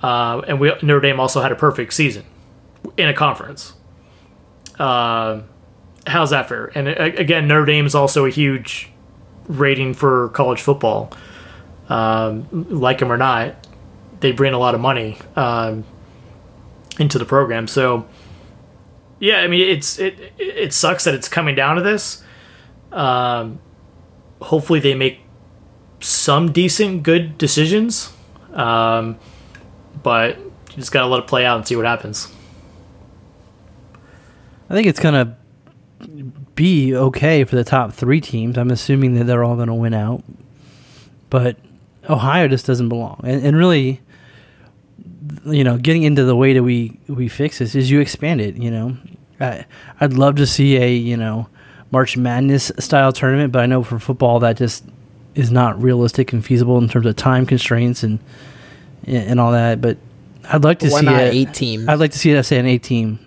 uh, 0.00 0.42
and 0.46 0.60
we 0.60 0.72
Notre 0.82 1.00
Dame 1.00 1.18
also 1.18 1.42
had 1.42 1.50
a 1.50 1.56
perfect 1.56 1.92
season 1.92 2.24
in 2.96 3.08
a 3.08 3.14
conference. 3.14 3.72
Um, 4.78 5.44
how's 6.06 6.30
that 6.30 6.48
fair? 6.48 6.70
And 6.74 6.88
uh, 6.88 6.92
again, 6.98 7.48
Notre 7.48 7.66
Dame 7.66 7.86
is 7.86 7.94
also 7.94 8.24
a 8.24 8.30
huge 8.30 8.90
rating 9.46 9.94
for 9.94 10.28
college 10.30 10.60
football. 10.60 11.12
Um, 11.88 12.46
like 12.70 12.98
them 12.98 13.10
or 13.10 13.16
not, 13.16 13.66
they 14.20 14.32
bring 14.32 14.52
a 14.52 14.58
lot 14.58 14.74
of 14.74 14.80
money 14.80 15.18
um, 15.36 15.84
into 16.98 17.18
the 17.18 17.24
program. 17.24 17.66
So, 17.66 18.06
yeah, 19.18 19.38
I 19.38 19.48
mean, 19.48 19.68
it's 19.68 19.98
it 19.98 20.32
it 20.38 20.72
sucks 20.72 21.04
that 21.04 21.14
it's 21.14 21.28
coming 21.28 21.54
down 21.54 21.76
to 21.76 21.82
this. 21.82 22.22
Um, 22.92 23.60
hopefully, 24.40 24.80
they 24.80 24.94
make 24.94 25.20
some 26.00 26.52
decent, 26.52 27.02
good 27.02 27.38
decisions. 27.38 28.12
Um, 28.52 29.18
but 30.02 30.38
you 30.38 30.76
just 30.76 30.92
gotta 30.92 31.06
let 31.06 31.20
it 31.20 31.26
play 31.26 31.44
out 31.44 31.56
and 31.56 31.66
see 31.66 31.76
what 31.76 31.86
happens. 31.86 32.32
I 34.70 34.74
think 34.74 34.86
it's 34.86 35.00
gonna 35.00 35.36
be 36.54 36.94
okay 36.94 37.44
for 37.44 37.56
the 37.56 37.64
top 37.64 37.92
three 37.92 38.20
teams. 38.20 38.58
I'm 38.58 38.70
assuming 38.70 39.14
that 39.14 39.24
they're 39.24 39.44
all 39.44 39.56
gonna 39.56 39.74
win 39.74 39.94
out. 39.94 40.22
but 41.30 41.56
Ohio 42.08 42.48
just 42.48 42.66
doesn't 42.66 42.88
belong. 42.88 43.20
And, 43.22 43.44
and 43.44 43.56
really, 43.56 44.00
you 45.44 45.62
know, 45.64 45.76
getting 45.76 46.04
into 46.04 46.24
the 46.24 46.36
way 46.36 46.52
that 46.54 46.62
we 46.62 46.98
we 47.06 47.28
fix 47.28 47.58
this 47.58 47.74
is 47.74 47.90
you 47.90 48.00
expand 48.00 48.40
it. 48.40 48.56
You 48.56 48.70
know, 48.70 48.96
I, 49.40 49.66
I'd 50.00 50.14
love 50.14 50.36
to 50.36 50.46
see 50.46 50.76
a 50.76 50.90
you 50.92 51.16
know 51.16 51.48
March 51.90 52.16
Madness 52.16 52.72
style 52.78 53.12
tournament, 53.12 53.52
but 53.52 53.62
I 53.62 53.66
know 53.66 53.82
for 53.82 53.98
football 53.98 54.40
that 54.40 54.56
just 54.56 54.84
is 55.34 55.50
not 55.50 55.80
realistic 55.82 56.32
and 56.32 56.44
feasible 56.44 56.78
in 56.78 56.88
terms 56.88 57.06
of 57.06 57.16
time 57.16 57.46
constraints 57.46 58.02
and 58.02 58.18
and 59.06 59.38
all 59.38 59.52
that. 59.52 59.80
But 59.80 59.98
I'd 60.50 60.64
like 60.64 60.78
to 60.80 60.88
Why 60.88 61.00
see 61.00 61.06
not 61.06 61.20
it, 61.22 61.34
eight 61.34 61.54
teams? 61.54 61.88
I'd 61.88 61.98
like 62.00 62.12
to 62.12 62.18
see 62.18 62.30
it 62.30 62.42
say 62.44 62.58
an 62.58 62.66
eight 62.66 62.82
team. 62.82 63.18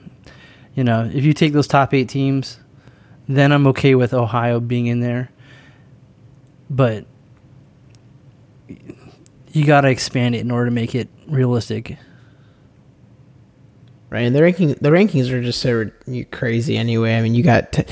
You 0.75 0.83
know, 0.83 1.09
if 1.13 1.23
you 1.23 1.33
take 1.33 1.53
those 1.53 1.67
top 1.67 1.93
eight 1.93 2.09
teams, 2.09 2.59
then 3.27 3.51
I'm 3.51 3.67
okay 3.67 3.95
with 3.95 4.13
Ohio 4.13 4.59
being 4.59 4.87
in 4.87 4.99
there. 5.01 5.29
But 6.69 7.05
you 9.51 9.65
got 9.65 9.81
to 9.81 9.89
expand 9.89 10.35
it 10.35 10.39
in 10.39 10.51
order 10.51 10.65
to 10.65 10.71
make 10.71 10.95
it 10.95 11.09
realistic. 11.27 11.97
right? 14.09 14.21
And 14.21 14.35
the 14.35 14.41
ranking 14.41 14.69
the 14.69 14.89
rankings 14.89 15.29
are 15.31 15.41
just 15.41 15.61
so 15.61 15.89
crazy 16.31 16.77
anyway. 16.77 17.15
I 17.17 17.21
mean, 17.21 17.35
you 17.35 17.43
got 17.43 17.73
t- 17.73 17.83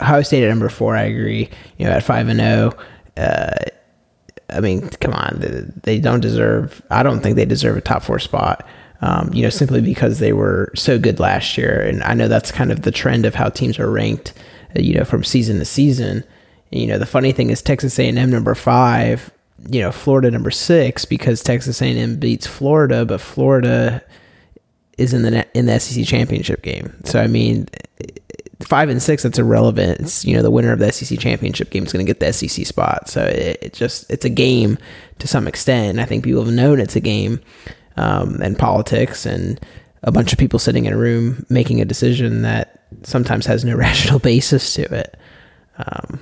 Ohio 0.00 0.22
State 0.22 0.42
at 0.44 0.48
number 0.48 0.68
four. 0.68 0.96
I 0.96 1.02
agree. 1.02 1.48
You 1.78 1.86
know, 1.86 1.92
at 1.92 2.02
five 2.02 2.28
and 2.28 2.40
zero. 2.40 2.72
Uh, 3.16 3.54
I 4.50 4.60
mean, 4.60 4.88
come 5.00 5.14
on, 5.14 5.72
they 5.84 5.98
don't 5.98 6.20
deserve. 6.20 6.82
I 6.90 7.02
don't 7.02 7.20
think 7.20 7.36
they 7.36 7.44
deserve 7.46 7.76
a 7.76 7.80
top 7.80 8.02
four 8.02 8.18
spot. 8.18 8.66
Um, 9.06 9.28
you 9.34 9.42
know, 9.42 9.50
simply 9.50 9.82
because 9.82 10.18
they 10.18 10.32
were 10.32 10.72
so 10.74 10.98
good 10.98 11.20
last 11.20 11.58
year, 11.58 11.78
and 11.82 12.02
I 12.04 12.14
know 12.14 12.26
that's 12.26 12.50
kind 12.50 12.72
of 12.72 12.82
the 12.82 12.90
trend 12.90 13.26
of 13.26 13.34
how 13.34 13.50
teams 13.50 13.78
are 13.78 13.90
ranked. 13.90 14.32
uh, 14.74 14.80
You 14.80 14.94
know, 14.94 15.04
from 15.04 15.24
season 15.24 15.58
to 15.58 15.66
season. 15.66 16.24
And, 16.72 16.80
you 16.80 16.86
know, 16.86 16.98
the 16.98 17.04
funny 17.06 17.32
thing 17.32 17.50
is 17.50 17.60
Texas 17.60 17.98
A&M 17.98 18.30
number 18.30 18.54
five. 18.54 19.30
You 19.68 19.80
know, 19.82 19.92
Florida 19.92 20.30
number 20.30 20.50
six 20.50 21.04
because 21.04 21.42
Texas 21.42 21.82
A&M 21.82 22.16
beats 22.16 22.46
Florida, 22.46 23.04
but 23.04 23.20
Florida 23.20 24.02
is 24.96 25.12
in 25.12 25.22
the 25.22 25.46
in 25.58 25.66
the 25.66 25.78
SEC 25.78 26.06
championship 26.06 26.62
game. 26.62 26.94
So 27.04 27.20
I 27.20 27.26
mean, 27.26 27.68
five 28.62 28.88
and 28.88 29.02
six 29.02 29.22
that's 29.22 29.38
irrelevant. 29.38 30.00
It's 30.00 30.24
you 30.24 30.34
know 30.36 30.42
the 30.42 30.50
winner 30.50 30.72
of 30.72 30.78
the 30.78 30.90
SEC 30.92 31.18
championship 31.18 31.70
game 31.70 31.84
is 31.84 31.92
going 31.92 32.04
to 32.06 32.10
get 32.10 32.20
the 32.20 32.32
SEC 32.32 32.64
spot. 32.66 33.08
So 33.08 33.24
it, 33.24 33.58
it 33.60 33.72
just 33.74 34.10
it's 34.10 34.24
a 34.24 34.30
game 34.30 34.78
to 35.18 35.26
some 35.28 35.46
extent. 35.46 35.98
I 35.98 36.04
think 36.04 36.24
people 36.24 36.44
have 36.44 36.54
known 36.54 36.80
it's 36.80 36.96
a 36.96 37.00
game, 37.00 37.40
um, 37.96 38.40
and 38.42 38.58
politics 38.58 39.26
and 39.26 39.60
a 40.02 40.12
bunch 40.12 40.32
of 40.32 40.38
people 40.38 40.58
sitting 40.58 40.84
in 40.84 40.92
a 40.92 40.96
room 40.96 41.46
making 41.48 41.80
a 41.80 41.84
decision 41.84 42.42
that 42.42 42.82
sometimes 43.02 43.46
has 43.46 43.64
no 43.64 43.74
rational 43.76 44.18
basis 44.18 44.74
to 44.74 44.82
it. 44.82 45.16
Um, 45.78 46.20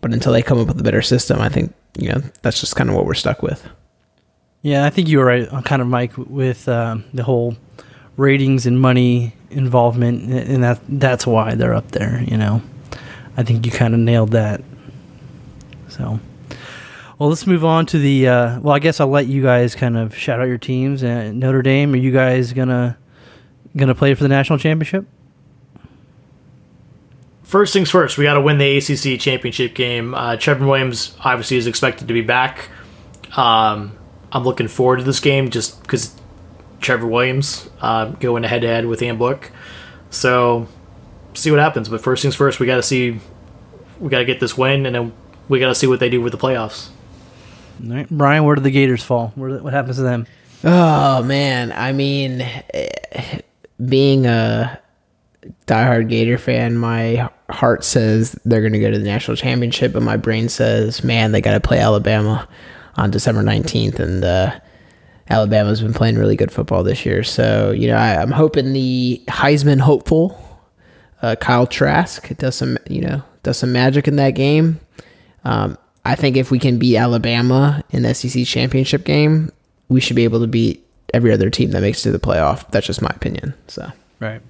but 0.00 0.12
until 0.12 0.32
they 0.32 0.42
come 0.42 0.58
up 0.58 0.68
with 0.68 0.80
a 0.80 0.82
better 0.82 1.02
system, 1.02 1.40
I 1.40 1.48
think 1.48 1.74
you 1.96 2.08
know 2.08 2.22
that's 2.42 2.60
just 2.60 2.76
kind 2.76 2.90
of 2.90 2.96
what 2.96 3.06
we're 3.06 3.14
stuck 3.14 3.42
with. 3.42 3.68
Yeah, 4.62 4.86
I 4.86 4.90
think 4.90 5.08
you 5.08 5.18
were 5.18 5.24
right, 5.24 5.48
on 5.48 5.62
kind 5.64 5.82
of 5.82 5.88
Mike, 5.88 6.16
with 6.16 6.68
um, 6.68 7.04
the 7.12 7.24
whole 7.24 7.56
ratings 8.16 8.64
and 8.66 8.80
money 8.80 9.34
involvement, 9.50 10.30
and 10.30 10.62
that 10.62 10.80
that's 10.88 11.26
why 11.26 11.54
they're 11.54 11.74
up 11.74 11.90
there. 11.92 12.22
You 12.26 12.36
know, 12.36 12.62
I 13.36 13.42
think 13.42 13.66
you 13.66 13.72
kind 13.72 13.94
of 13.94 14.00
nailed 14.00 14.30
that. 14.32 14.62
So, 15.88 16.20
well, 17.22 17.28
let's 17.28 17.46
move 17.46 17.64
on 17.64 17.86
to 17.86 18.00
the. 18.00 18.26
Uh, 18.26 18.58
well, 18.58 18.74
I 18.74 18.80
guess 18.80 18.98
I'll 18.98 19.06
let 19.06 19.28
you 19.28 19.42
guys 19.44 19.76
kind 19.76 19.96
of 19.96 20.12
shout 20.12 20.40
out 20.40 20.48
your 20.48 20.58
teams. 20.58 21.04
Uh, 21.04 21.30
Notre 21.32 21.62
Dame, 21.62 21.94
are 21.94 21.96
you 21.96 22.10
guys 22.10 22.52
gonna 22.52 22.98
gonna 23.76 23.94
play 23.94 24.12
for 24.14 24.24
the 24.24 24.28
national 24.28 24.58
championship? 24.58 25.06
First 27.44 27.72
things 27.72 27.92
first, 27.92 28.18
we 28.18 28.24
got 28.24 28.34
to 28.34 28.40
win 28.40 28.58
the 28.58 28.76
ACC 28.76 29.20
championship 29.20 29.74
game. 29.74 30.16
Uh, 30.16 30.36
Trevor 30.36 30.66
Williams 30.66 31.14
obviously 31.20 31.58
is 31.58 31.68
expected 31.68 32.08
to 32.08 32.14
be 32.14 32.22
back. 32.22 32.70
Um, 33.36 33.96
I'm 34.32 34.42
looking 34.42 34.66
forward 34.66 34.96
to 34.96 35.04
this 35.04 35.20
game 35.20 35.50
just 35.50 35.80
because 35.82 36.16
Trevor 36.80 37.06
Williams 37.06 37.70
uh, 37.80 38.06
going 38.06 38.42
head 38.42 38.62
to 38.62 38.66
head 38.66 38.86
with 38.86 39.00
Ian 39.00 39.16
Book. 39.16 39.52
So 40.10 40.66
see 41.34 41.52
what 41.52 41.60
happens. 41.60 41.88
But 41.88 42.00
first 42.00 42.22
things 42.22 42.34
first, 42.34 42.58
we 42.58 42.66
got 42.66 42.76
to 42.76 42.82
see, 42.82 43.20
we 44.00 44.10
got 44.10 44.18
to 44.18 44.24
get 44.24 44.40
this 44.40 44.58
win, 44.58 44.86
and 44.86 44.94
then 44.96 45.12
we 45.48 45.60
got 45.60 45.68
to 45.68 45.74
see 45.76 45.86
what 45.86 46.00
they 46.00 46.10
do 46.10 46.20
with 46.20 46.32
the 46.32 46.38
playoffs. 46.38 46.88
All 47.82 47.96
right, 47.96 48.08
Brian, 48.10 48.44
where 48.44 48.54
do 48.54 48.62
the 48.62 48.70
Gators 48.70 49.02
fall? 49.02 49.32
Where, 49.34 49.58
what 49.62 49.72
happens 49.72 49.96
to 49.96 50.02
them? 50.02 50.26
Oh 50.64 51.22
man, 51.24 51.72
I 51.72 51.92
mean, 51.92 52.40
eh, 52.40 53.40
being 53.84 54.26
a 54.26 54.80
diehard 55.66 56.08
Gator 56.08 56.38
fan, 56.38 56.76
my 56.76 57.28
heart 57.50 57.82
says 57.82 58.38
they're 58.44 58.60
going 58.60 58.72
to 58.72 58.78
go 58.78 58.90
to 58.90 58.98
the 58.98 59.04
national 59.04 59.36
championship, 59.36 59.92
but 59.92 60.02
my 60.02 60.16
brain 60.16 60.48
says, 60.48 61.02
man, 61.02 61.32
they 61.32 61.40
got 61.40 61.52
to 61.52 61.60
play 61.60 61.80
Alabama 61.80 62.48
on 62.96 63.10
December 63.10 63.42
nineteenth, 63.42 63.98
and 63.98 64.24
uh, 64.24 64.58
Alabama's 65.28 65.80
been 65.80 65.94
playing 65.94 66.16
really 66.16 66.36
good 66.36 66.52
football 66.52 66.84
this 66.84 67.04
year. 67.04 67.24
So 67.24 67.72
you 67.72 67.88
know, 67.88 67.96
I, 67.96 68.22
I'm 68.22 68.30
hoping 68.30 68.72
the 68.72 69.22
Heisman 69.26 69.80
hopeful 69.80 70.38
uh, 71.22 71.36
Kyle 71.36 71.66
Trask 71.66 72.28
does 72.36 72.56
some, 72.56 72.76
you 72.88 73.00
know, 73.00 73.22
does 73.42 73.56
some 73.56 73.72
magic 73.72 74.08
in 74.08 74.16
that 74.16 74.32
game. 74.32 74.80
Um, 75.44 75.78
I 76.04 76.14
think 76.14 76.36
if 76.36 76.50
we 76.50 76.58
can 76.58 76.78
beat 76.78 76.96
Alabama 76.96 77.82
in 77.90 78.02
the 78.02 78.14
SEC 78.14 78.44
championship 78.44 79.04
game, 79.04 79.50
we 79.88 80.00
should 80.00 80.16
be 80.16 80.24
able 80.24 80.40
to 80.40 80.46
beat 80.46 80.84
every 81.14 81.32
other 81.32 81.50
team 81.50 81.70
that 81.70 81.80
makes 81.80 82.00
it 82.00 82.02
to 82.04 82.12
the 82.12 82.18
playoff. 82.18 82.68
That's 82.70 82.86
just 82.86 83.02
my 83.02 83.10
opinion. 83.14 83.54
So 83.68 83.92
Right. 84.22 84.40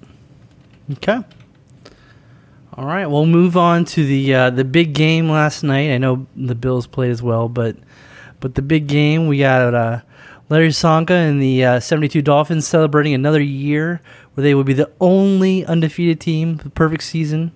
Okay. 0.91 1.19
All 2.75 2.85
right. 2.85 3.07
We'll 3.07 3.25
move 3.25 3.57
on 3.57 3.85
to 3.85 4.05
the 4.05 4.35
uh, 4.35 4.49
the 4.51 4.63
big 4.63 4.93
game 4.93 5.29
last 5.29 5.63
night. 5.63 5.91
I 5.91 5.97
know 5.97 6.27
the 6.35 6.53
Bills 6.53 6.85
played 6.85 7.09
as 7.09 7.23
well, 7.23 7.49
but 7.49 7.75
but 8.39 8.53
the 8.53 8.61
big 8.61 8.85
game 8.85 9.27
we 9.27 9.39
got 9.39 9.73
uh, 9.73 10.01
Larry 10.49 10.67
Csonka 10.67 11.09
and 11.09 11.41
the 11.41 11.65
uh, 11.65 11.79
72 11.79 12.21
Dolphins 12.21 12.67
celebrating 12.67 13.15
another 13.15 13.41
year 13.41 13.99
where 14.35 14.43
they 14.43 14.53
will 14.53 14.63
be 14.63 14.73
the 14.73 14.91
only 15.01 15.65
undefeated 15.65 16.19
team, 16.19 16.57
the 16.57 16.69
perfect 16.69 17.03
season. 17.03 17.51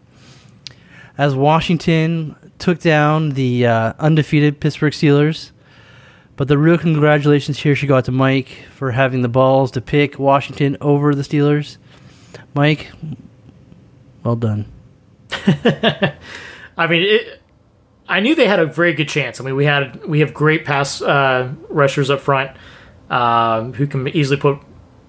As 1.20 1.36
Washington 1.36 2.36
took 2.60 2.80
down 2.80 3.32
the 3.32 3.66
uh, 3.66 3.94
undefeated 4.00 4.60
Pittsburgh 4.60 4.94
Steelers. 4.94 5.52
But 6.36 6.48
the 6.48 6.58
real 6.58 6.78
congratulations 6.78 7.58
here 7.58 7.76
should 7.76 7.90
go 7.90 7.98
out 7.98 8.06
to 8.06 8.12
Mike 8.12 8.66
for 8.76 8.92
having 8.92 9.24
the 9.24 9.28
balls 9.28 9.72
to 9.72 9.82
pick 9.82 10.20
Washington 10.20 10.78
over 10.80 11.16
the 11.16 11.24
Steelers. 11.24 11.78
Mike, 12.54 12.92
well 14.24 14.36
done. 14.36 14.72
I 15.32 16.88
mean, 16.88 17.04
it, 17.04 17.42
I 18.08 18.20
knew 18.20 18.36
they 18.36 18.48
had 18.48 18.60
a 18.60 18.68
very 18.68 18.94
good 18.94 19.10
chance. 19.10 19.42
I 19.42 19.44
mean, 19.44 19.56
we 19.56 19.66
had 19.66 20.06
we 20.06 20.20
have 20.20 20.34
great 20.34 20.64
pass 20.64 21.02
uh, 21.02 21.52
rushers 21.70 22.10
up 22.10 22.22
front 22.22 22.52
um, 23.10 23.74
who 23.74 23.88
can 23.88 24.08
easily 24.10 24.40
put 24.40 24.60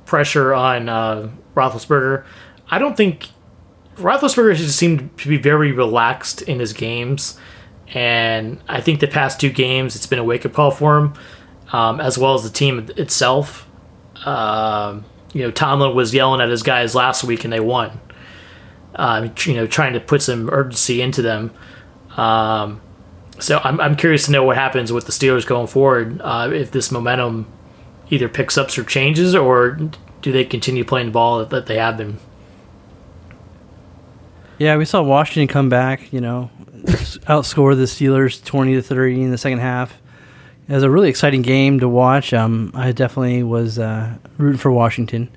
pressure 0.07 0.55
on 0.55 0.89
uh, 0.89 1.31
Roethlisberger. 1.55 2.25
I 2.71 2.79
don't 2.79 2.97
think 2.97 3.29
Roethlisberger 3.99 4.57
just 4.57 4.77
seemed 4.77 5.17
to 5.19 5.29
be 5.29 5.37
very 5.37 5.73
relaxed 5.73 6.43
in 6.43 6.61
his 6.61 6.73
games, 6.73 7.39
and 7.95 8.61
I 8.69 8.81
think 8.81 9.01
the 9.01 9.09
past 9.09 9.41
two 9.41 9.51
games 9.51 9.97
it's 9.97 10.07
been 10.07 10.19
a 10.19 10.25
wake 10.25 10.47
up 10.47 10.53
call 10.53 10.71
for 10.71 10.97
him, 10.99 11.15
um, 11.73 12.01
as 12.01 12.17
well 12.19 12.35
as 12.35 12.43
the 12.43 12.51
team 12.51 12.89
itself. 12.97 13.69
Um, 14.25 15.05
you 15.33 15.43
know, 15.43 15.51
Tomlin 15.51 15.95
was 15.95 16.15
yelling 16.15 16.41
at 16.41 16.49
his 16.49 16.63
guys 16.63 16.95
last 16.95 17.25
week, 17.25 17.45
and 17.45 17.53
they 17.53 17.61
won. 17.61 18.01
Um, 18.95 19.33
you 19.45 19.55
know, 19.55 19.67
trying 19.67 19.93
to 19.93 20.01
put 20.01 20.23
some 20.23 20.49
urgency 20.51 21.01
into 21.03 21.23
them. 21.23 21.53
Um, 22.17 22.81
so 23.39 23.61
I'm, 23.63 23.81
I'm 23.81 23.97
curious 23.97 24.27
to 24.27 24.33
know 24.33 24.43
what 24.43 24.57
happens 24.57 24.93
with 24.93 25.07
the 25.07 25.13
Steelers 25.13 25.47
going 25.47 25.69
forward. 25.69 26.21
Uh, 26.23 26.51
if 26.53 26.71
this 26.71 26.91
momentum 26.91 27.47
either 28.11 28.29
picks 28.29 28.59
up 28.59 28.77
or 28.77 28.85
changes, 28.85 29.35
or 29.35 29.79
do 30.23 30.33
they 30.33 30.45
continue 30.45 30.85
playing 30.85 31.09
the 31.09 31.13
ball 31.13 31.39
that, 31.39 31.51
that 31.51 31.67
they 31.67 31.77
have 31.77 31.97
been? 31.97 32.19
Yeah, 34.59 34.77
we 34.77 34.85
saw 34.85 35.03
Washington 35.03 35.47
come 35.47 35.69
back, 35.69 36.13
you 36.13 36.21
know, 36.21 36.51
outscore 37.29 37.77
the 37.77 37.85
Steelers 37.85 38.45
20 38.45 38.75
to 38.75 38.83
30 38.83 39.23
in 39.23 39.31
the 39.31 39.39
second 39.39 39.61
half. 39.61 40.01
It 40.69 40.73
was 40.73 40.83
a 40.83 40.91
really 40.91 41.09
exciting 41.09 41.43
game 41.43 41.79
to 41.79 41.89
watch. 41.89 42.35
Um, 42.35 42.73
I 42.75 42.91
definitely 42.91 43.45
was 43.45 43.79
uh, 43.79 44.17
rooting 44.37 44.59
for 44.59 44.73
Washington. 44.73 45.31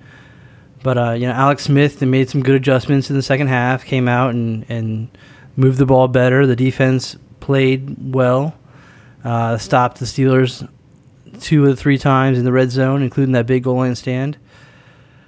But, 0.81 0.97
uh, 0.97 1.11
you 1.11 1.27
know, 1.27 1.33
Alex 1.33 1.65
Smith 1.65 2.01
made 2.01 2.31
some 2.31 2.41
good 2.41 2.55
adjustments 2.55 3.11
in 3.11 3.15
the 3.15 3.21
second 3.21 3.47
half, 3.47 3.85
came 3.85 4.07
out 4.07 4.33
and, 4.33 4.65
and 4.67 5.15
moved 5.55 5.77
the 5.77 5.85
ball 5.85 6.07
better. 6.07 6.47
The 6.47 6.55
defense 6.55 7.15
played 7.39 8.13
well, 8.13 8.55
uh, 9.23 9.59
stopped 9.59 9.99
the 9.99 10.05
Steelers 10.05 10.67
two 11.39 11.63
or 11.63 11.75
three 11.75 11.99
times 11.99 12.39
in 12.39 12.43
the 12.43 12.51
red 12.51 12.71
zone, 12.71 13.03
including 13.03 13.33
that 13.33 13.45
big 13.45 13.63
goal 13.63 13.75
line 13.75 13.93
stand. 13.95 14.39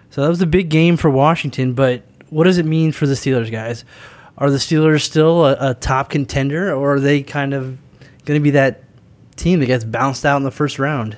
So 0.09 0.21
that 0.23 0.29
was 0.29 0.41
a 0.41 0.47
big 0.47 0.69
game 0.69 0.97
for 0.97 1.11
Washington, 1.11 1.73
but 1.73 2.03
what 2.33 2.45
does 2.45 2.57
it 2.57 2.65
mean 2.65 2.91
for 2.91 3.05
the 3.05 3.13
Steelers, 3.13 3.51
guys? 3.51 3.85
Are 4.37 4.49
the 4.49 4.57
Steelers 4.57 5.01
still 5.01 5.45
a, 5.45 5.71
a 5.71 5.73
top 5.75 6.09
contender, 6.09 6.73
or 6.73 6.95
are 6.95 6.99
they 6.99 7.21
kind 7.21 7.53
of 7.53 7.77
going 8.25 8.39
to 8.39 8.43
be 8.43 8.51
that 8.51 8.83
team 9.35 9.59
that 9.59 9.67
gets 9.67 9.83
bounced 9.83 10.25
out 10.25 10.37
in 10.37 10.43
the 10.43 10.51
first 10.51 10.79
round? 10.79 11.17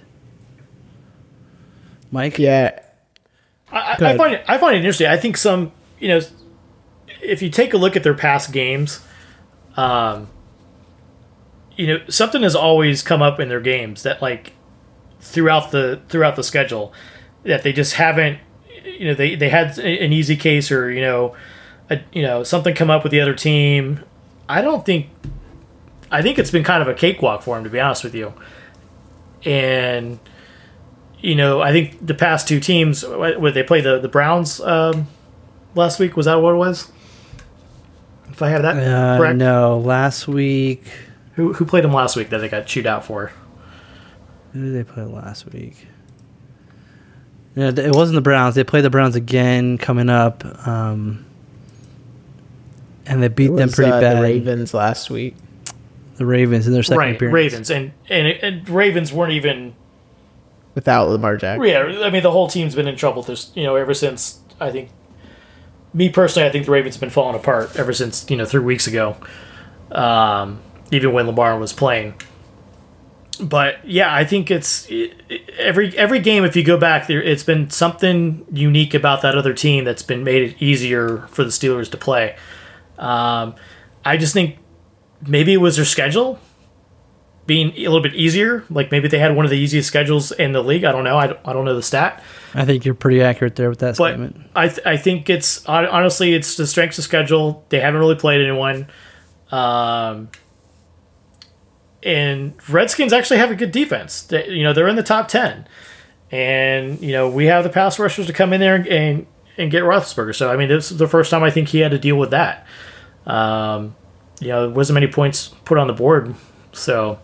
Mike? 2.12 2.38
yeah, 2.38 2.80
I, 3.72 3.96
I 4.00 4.18
find 4.18 4.34
it 4.34 4.44
I 4.48 4.58
find 4.58 4.76
it 4.76 4.80
interesting. 4.80 5.08
I 5.08 5.18
think 5.18 5.38
some 5.38 5.72
you 6.00 6.10
know, 6.10 6.22
if 7.22 7.42
you 7.42 7.50
take 7.50 7.74
a 7.74 7.78
look 7.78 7.96
at 7.96 8.04
their 8.04 8.14
past 8.14 8.52
games, 8.52 9.00
um, 9.78 10.30
you 11.76 11.88
know 11.88 12.00
something 12.10 12.44
has 12.44 12.56
always 12.56 13.02
come 13.02 13.22
up 13.22 13.40
in 13.40 13.50
their 13.50 13.62
games 13.62 14.04
that 14.04 14.22
like 14.22 14.54
throughout 15.20 15.72
the 15.72 16.02
throughout 16.10 16.36
the 16.36 16.44
schedule 16.44 16.94
that 17.44 17.64
they 17.64 17.72
just 17.74 17.94
haven't 17.94 18.40
you 18.86 19.06
know 19.08 19.14
they 19.14 19.36
they 19.36 19.50
had 19.50 19.78
an 19.80 20.14
easy 20.14 20.36
case 20.36 20.72
or 20.72 20.90
you 20.92 21.02
know 21.02 21.36
a, 21.90 22.00
you 22.14 22.22
know 22.22 22.44
something 22.44 22.74
come 22.76 22.90
up 22.90 23.04
with 23.04 23.12
the 23.12 23.20
other 23.22 23.34
team. 23.36 24.00
I 24.48 24.62
don't 24.62 24.86
think 24.86 25.08
i 26.12 26.22
think 26.22 26.38
it's 26.38 26.52
been 26.52 26.64
kind 26.64 26.82
of 26.84 26.88
a 26.88 26.94
cakewalk 26.94 27.42
for 27.42 27.56
them 27.56 27.64
to 27.64 27.70
be 27.70 27.80
honest 27.80 28.04
with 28.04 28.14
you. 28.16 28.32
And 29.44 30.20
you 31.20 31.36
know 31.36 31.62
i 31.62 31.72
think 31.72 32.06
the 32.06 32.14
past 32.14 32.48
two 32.48 32.60
teams 32.60 33.04
where 33.06 33.52
they 33.52 33.64
played 33.64 33.84
the 33.84 34.00
the 34.00 34.08
browns 34.08 34.60
um, 34.62 35.08
last 35.74 36.00
week 36.00 36.16
was 36.16 36.26
that 36.28 36.36
what 36.36 36.54
it 36.54 36.58
was? 36.58 36.92
If 38.30 38.42
i 38.42 38.50
have 38.50 38.62
that 38.64 38.78
Uh, 38.78 39.18
correct? 39.18 39.38
no, 39.38 39.80
last 39.80 40.28
week. 40.28 40.84
who, 41.34 41.54
who 41.54 41.66
played 41.66 41.84
them 41.84 41.94
last 41.94 42.16
week 42.16 42.30
that 42.30 42.38
they 42.40 42.50
got 42.50 42.66
chewed 42.68 42.86
out 42.86 43.04
for? 43.06 43.32
Who 44.54 44.64
did 44.72 44.74
they 44.88 44.90
play 44.90 45.04
last 45.04 45.52
week? 45.52 45.88
Yeah, 47.56 47.72
it 47.76 47.96
wasn't 47.96 48.16
the 48.16 48.22
Browns. 48.22 48.56
They 48.56 48.64
played 48.64 48.84
the 48.84 48.90
Browns 48.90 49.16
again 49.16 49.78
coming 49.78 50.10
up, 50.10 50.44
um, 50.68 51.26
and 53.06 53.24
they 53.24 53.30
beat 53.30 53.52
It 53.52 53.56
them 53.56 53.70
pretty 53.70 53.92
uh, 53.92 54.02
bad. 54.02 54.18
The 54.18 54.22
Ravens 54.22 54.74
last 54.74 55.10
week. 55.10 55.36
The 56.18 56.26
Ravens 56.26 56.68
in 56.68 56.74
their 56.74 56.84
second 56.84 57.00
right 57.00 57.16
appearance. 57.16 57.34
ravens 57.34 57.70
and, 57.70 57.92
and 58.10 58.28
and 58.28 58.70
ravens 58.70 59.12
weren't 59.12 59.34
even 59.34 59.76
without 60.74 61.10
Lamar 61.10 61.36
Jackson. 61.38 61.68
Yeah, 61.68 62.06
I 62.06 62.10
mean 62.10 62.24
the 62.24 62.32
whole 62.32 62.48
team's 62.48 62.76
been 62.76 62.88
in 62.88 62.96
trouble. 62.96 63.22
There's 63.22 63.52
you 63.54 63.64
know 63.64 63.76
ever 63.76 63.94
since 63.94 64.40
I 64.60 64.72
think 64.72 64.92
me 65.94 66.10
personally, 66.10 66.48
I 66.48 66.52
think 66.52 66.66
the 66.66 66.72
Ravens 66.72 66.96
have 66.96 67.02
been 67.02 67.10
falling 67.10 67.36
apart 67.36 67.76
ever 67.78 67.94
since 67.94 68.30
you 68.30 68.38
know 68.38 68.46
three 68.46 68.64
weeks 68.64 68.88
ago. 68.88 69.18
Um, 69.92 70.62
even 70.92 71.14
when 71.14 71.26
Lamar 71.26 71.58
was 71.58 71.74
playing. 71.74 72.16
But 73.36 73.88
yeah, 73.88 74.14
I 74.14 74.26
think 74.26 74.50
it's 74.52 74.88
it, 74.90 75.14
it- 75.30 75.50
every 75.58 75.96
every 75.98 76.20
game. 76.20 76.44
If 76.44 76.56
you 76.56 76.64
go 76.64 76.78
back 76.78 77.08
there, 77.08 77.22
it's 77.22 77.44
been 77.44 77.70
something 77.70 78.46
unique 78.52 78.94
about 78.94 79.22
that 79.22 79.36
other 79.38 79.54
team 79.54 79.84
that's 79.84 80.04
been 80.04 80.24
made 80.24 80.42
it 80.52 80.62
easier 80.62 81.28
for 81.30 81.44
the 81.44 81.50
Steelers 81.50 81.90
to 81.92 81.98
play. 81.98 82.36
Um, 82.98 83.56
I 84.04 84.18
just 84.18 84.34
think 84.34 84.58
maybe 85.28 85.54
it 85.54 85.58
was 85.58 85.76
their 85.76 85.86
schedule 85.86 86.40
being 87.48 87.72
a 87.74 87.82
little 87.90 88.02
bit 88.02 88.16
easier. 88.16 88.64
Like 88.70 88.90
maybe 88.92 89.08
they 89.08 89.20
had 89.20 89.36
one 89.36 89.46
of 89.46 89.52
the 89.52 89.58
easiest 89.58 89.88
schedules 89.88 90.32
in 90.32 90.52
the 90.52 90.64
league. 90.64 90.84
I 90.84 90.92
don't 90.92 91.04
know. 91.04 91.18
I 91.18 91.28
don't, 91.28 91.40
I 91.46 91.54
don't 91.54 91.64
know 91.66 91.76
the 91.76 91.84
stat, 91.84 92.24
I 92.56 92.66
think 92.66 92.86
you're 92.86 92.96
pretty 92.96 93.22
accurate 93.22 93.56
there 93.56 93.70
with 93.70 93.80
that 93.80 93.98
but 93.98 94.14
statement. 94.14 94.42
I 94.56 94.68
th- 94.70 94.86
I 94.86 94.98
think 94.98 95.30
it's 95.30 95.64
honestly 95.68 96.34
it's 96.34 96.56
the 96.58 96.66
strength 96.66 96.98
of 96.98 97.04
schedule. 97.04 97.64
They 97.70 97.80
haven't 97.82 98.00
really 98.00 98.16
played 98.16 98.42
anyone. 98.42 98.88
Um, 99.52 100.30
and 102.06 102.54
Redskins 102.70 103.12
actually 103.12 103.40
have 103.40 103.52
a 103.52 103.56
good 103.56 103.72
defense. 103.72 104.22
They, 104.22 104.48
you 104.50 104.64
know 104.64 104.72
they're 104.72 104.88
in 104.88 104.96
the 104.96 105.04
top 105.04 105.28
ten, 105.28 105.68
and 106.32 107.02
you 107.02 107.12
know 107.12 107.28
we 107.28 107.48
have 107.48 107.64
the 107.64 107.70
pass 107.70 108.00
rushers 108.00 108.28
to 108.28 108.34
come 108.34 108.54
in 108.54 108.62
there 108.62 108.76
and 108.76 108.88
and, 108.88 109.28
and 109.58 109.72
get 109.72 109.84
Roethlisberger. 109.84 110.36
So 110.36 110.50
I 110.50 110.56
mean 110.56 110.70
this 110.70 110.92
is 110.92 110.98
the 110.98 111.08
first 111.08 111.32
time 111.32 111.44
I 111.44 111.52
think 111.52 111.70
he 111.70 111.80
had 111.80 111.92
to 111.92 112.00
deal 112.00 112.16
with 112.16 112.30
that. 112.30 112.66
Um, 113.26 113.96
you 114.40 114.50
know, 114.50 114.68
there 114.68 114.76
wasn't 114.76 114.96
many 114.96 115.08
points 115.08 115.50
put 115.66 115.78
on 115.78 115.88
the 115.88 115.94
board, 115.94 116.36
so 116.72 117.20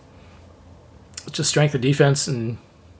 just 1.30 1.48
strength 1.48 1.74
of 1.74 1.80
defense 1.80 2.26
and 2.26 2.58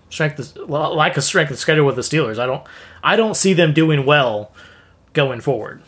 strength 0.08 0.38
of, 0.38 0.70
lack 0.70 1.16
of 1.16 1.24
strength 1.24 1.50
of 1.50 1.58
schedule 1.58 1.84
with 1.84 1.96
the 1.96 2.02
Steelers. 2.02 2.38
I 2.38 2.46
don't 2.46 2.64
I 3.02 3.16
don't 3.16 3.36
see 3.36 3.54
them 3.54 3.72
doing 3.72 4.06
well 4.06 4.52
going 5.14 5.40
forward. 5.40 5.82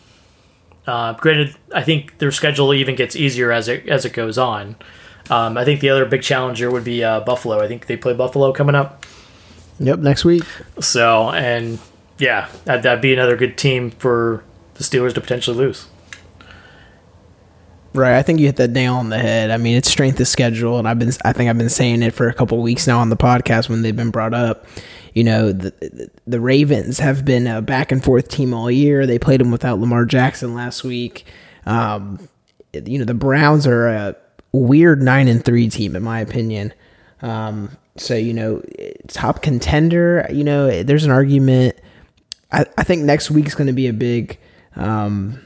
Uh, 0.86 1.14
granted, 1.14 1.54
I 1.72 1.82
think 1.82 2.18
their 2.18 2.32
schedule 2.32 2.74
even 2.74 2.94
gets 2.96 3.14
easier 3.14 3.52
as 3.52 3.68
it 3.68 3.88
as 3.88 4.04
it 4.04 4.12
goes 4.12 4.36
on. 4.36 4.76
Um, 5.30 5.56
I 5.56 5.64
think 5.64 5.80
the 5.80 5.90
other 5.90 6.04
big 6.04 6.22
challenger 6.22 6.70
would 6.70 6.84
be 6.84 7.02
uh, 7.02 7.20
Buffalo. 7.20 7.60
I 7.60 7.68
think 7.68 7.86
they 7.86 7.96
play 7.96 8.12
Buffalo 8.12 8.52
coming 8.52 8.74
up. 8.74 9.06
Yep, 9.80 10.00
next 10.00 10.24
week. 10.24 10.44
So, 10.80 11.30
and 11.30 11.78
yeah, 12.18 12.48
that, 12.64 12.82
that'd 12.82 13.00
be 13.00 13.12
another 13.12 13.36
good 13.36 13.56
team 13.56 13.90
for 13.90 14.44
the 14.74 14.84
Steelers 14.84 15.14
to 15.14 15.20
potentially 15.20 15.56
lose. 15.56 15.88
Right, 17.94 18.16
I 18.16 18.22
think 18.22 18.40
you 18.40 18.46
hit 18.46 18.56
that 18.56 18.70
nail 18.70 18.94
on 18.96 19.08
the 19.08 19.18
head. 19.18 19.52
I 19.52 19.56
mean, 19.56 19.76
it's 19.76 19.88
strength 19.88 20.18
of 20.18 20.26
schedule, 20.26 20.80
and 20.80 20.88
I've 20.88 20.98
been, 20.98 21.12
I 21.24 21.32
think 21.32 21.48
I've 21.48 21.58
been 21.58 21.68
saying 21.68 22.02
it 22.02 22.12
for 22.12 22.28
a 22.28 22.34
couple 22.34 22.60
weeks 22.60 22.88
now 22.88 22.98
on 22.98 23.08
the 23.08 23.16
podcast 23.16 23.68
when 23.68 23.82
they've 23.82 23.94
been 23.94 24.10
brought 24.10 24.34
up. 24.34 24.66
You 25.14 25.22
know, 25.22 25.52
the 25.52 25.70
the, 25.80 26.10
the 26.26 26.40
Ravens 26.40 26.98
have 26.98 27.24
been 27.24 27.46
a 27.46 27.62
back 27.62 27.92
and 27.92 28.02
forth 28.02 28.28
team 28.28 28.52
all 28.52 28.68
year. 28.68 29.06
They 29.06 29.20
played 29.20 29.40
them 29.40 29.52
without 29.52 29.78
Lamar 29.78 30.06
Jackson 30.06 30.54
last 30.54 30.82
week. 30.82 31.24
Um, 31.66 32.28
you 32.72 32.98
know, 32.98 33.04
the 33.04 33.14
Browns 33.14 33.64
are 33.64 33.86
a 33.86 34.16
weird 34.54 35.02
nine 35.02 35.28
and 35.28 35.44
three 35.44 35.68
team 35.68 35.96
in 35.96 36.02
my 36.02 36.20
opinion. 36.20 36.72
Um, 37.22 37.76
so 37.96 38.14
you 38.14 38.34
know, 38.34 38.62
top 39.08 39.42
contender. 39.42 40.26
You 40.30 40.44
know, 40.44 40.82
there's 40.82 41.04
an 41.04 41.10
argument. 41.10 41.78
I, 42.52 42.66
I 42.78 42.84
think 42.84 43.02
next 43.02 43.30
week's 43.30 43.54
going 43.54 43.66
to 43.66 43.72
be 43.72 43.88
a 43.88 43.92
big. 43.92 44.38
Um, 44.76 45.40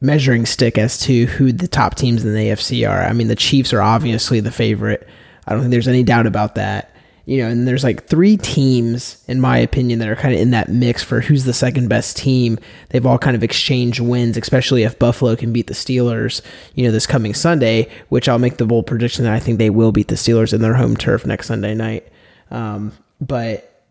measuring 0.00 0.46
stick 0.46 0.78
as 0.78 0.98
to 0.98 1.26
who 1.26 1.52
the 1.52 1.68
top 1.68 1.96
teams 1.96 2.24
in 2.24 2.32
the 2.32 2.38
AFC 2.38 2.88
are. 2.88 3.02
I 3.02 3.12
mean, 3.12 3.28
the 3.28 3.36
Chiefs 3.36 3.72
are 3.72 3.82
obviously 3.82 4.40
the 4.40 4.52
favorite. 4.52 5.08
I 5.46 5.52
don't 5.52 5.60
think 5.60 5.72
there's 5.72 5.88
any 5.88 6.02
doubt 6.02 6.26
about 6.26 6.54
that. 6.54 6.94
You 7.28 7.42
know, 7.42 7.50
and 7.50 7.68
there's 7.68 7.84
like 7.84 8.06
three 8.06 8.38
teams, 8.38 9.22
in 9.28 9.38
my 9.38 9.58
opinion, 9.58 9.98
that 9.98 10.08
are 10.08 10.16
kind 10.16 10.34
of 10.34 10.40
in 10.40 10.50
that 10.52 10.70
mix 10.70 11.04
for 11.04 11.20
who's 11.20 11.44
the 11.44 11.52
second 11.52 11.88
best 11.88 12.16
team. 12.16 12.58
They've 12.88 13.04
all 13.04 13.18
kind 13.18 13.36
of 13.36 13.44
exchanged 13.44 14.00
wins, 14.00 14.38
especially 14.38 14.82
if 14.82 14.98
Buffalo 14.98 15.36
can 15.36 15.52
beat 15.52 15.66
the 15.66 15.74
Steelers, 15.74 16.40
you 16.74 16.84
know, 16.86 16.90
this 16.90 17.06
coming 17.06 17.34
Sunday, 17.34 17.90
which 18.08 18.30
I'll 18.30 18.38
make 18.38 18.56
the 18.56 18.64
bold 18.64 18.86
prediction 18.86 19.24
that 19.24 19.34
I 19.34 19.40
think 19.40 19.58
they 19.58 19.68
will 19.68 19.92
beat 19.92 20.08
the 20.08 20.14
Steelers 20.14 20.54
in 20.54 20.62
their 20.62 20.72
home 20.72 20.96
turf 20.96 21.26
next 21.26 21.48
Sunday 21.48 21.74
night. 21.74 22.08
Um, 22.50 22.92
but, 23.20 23.84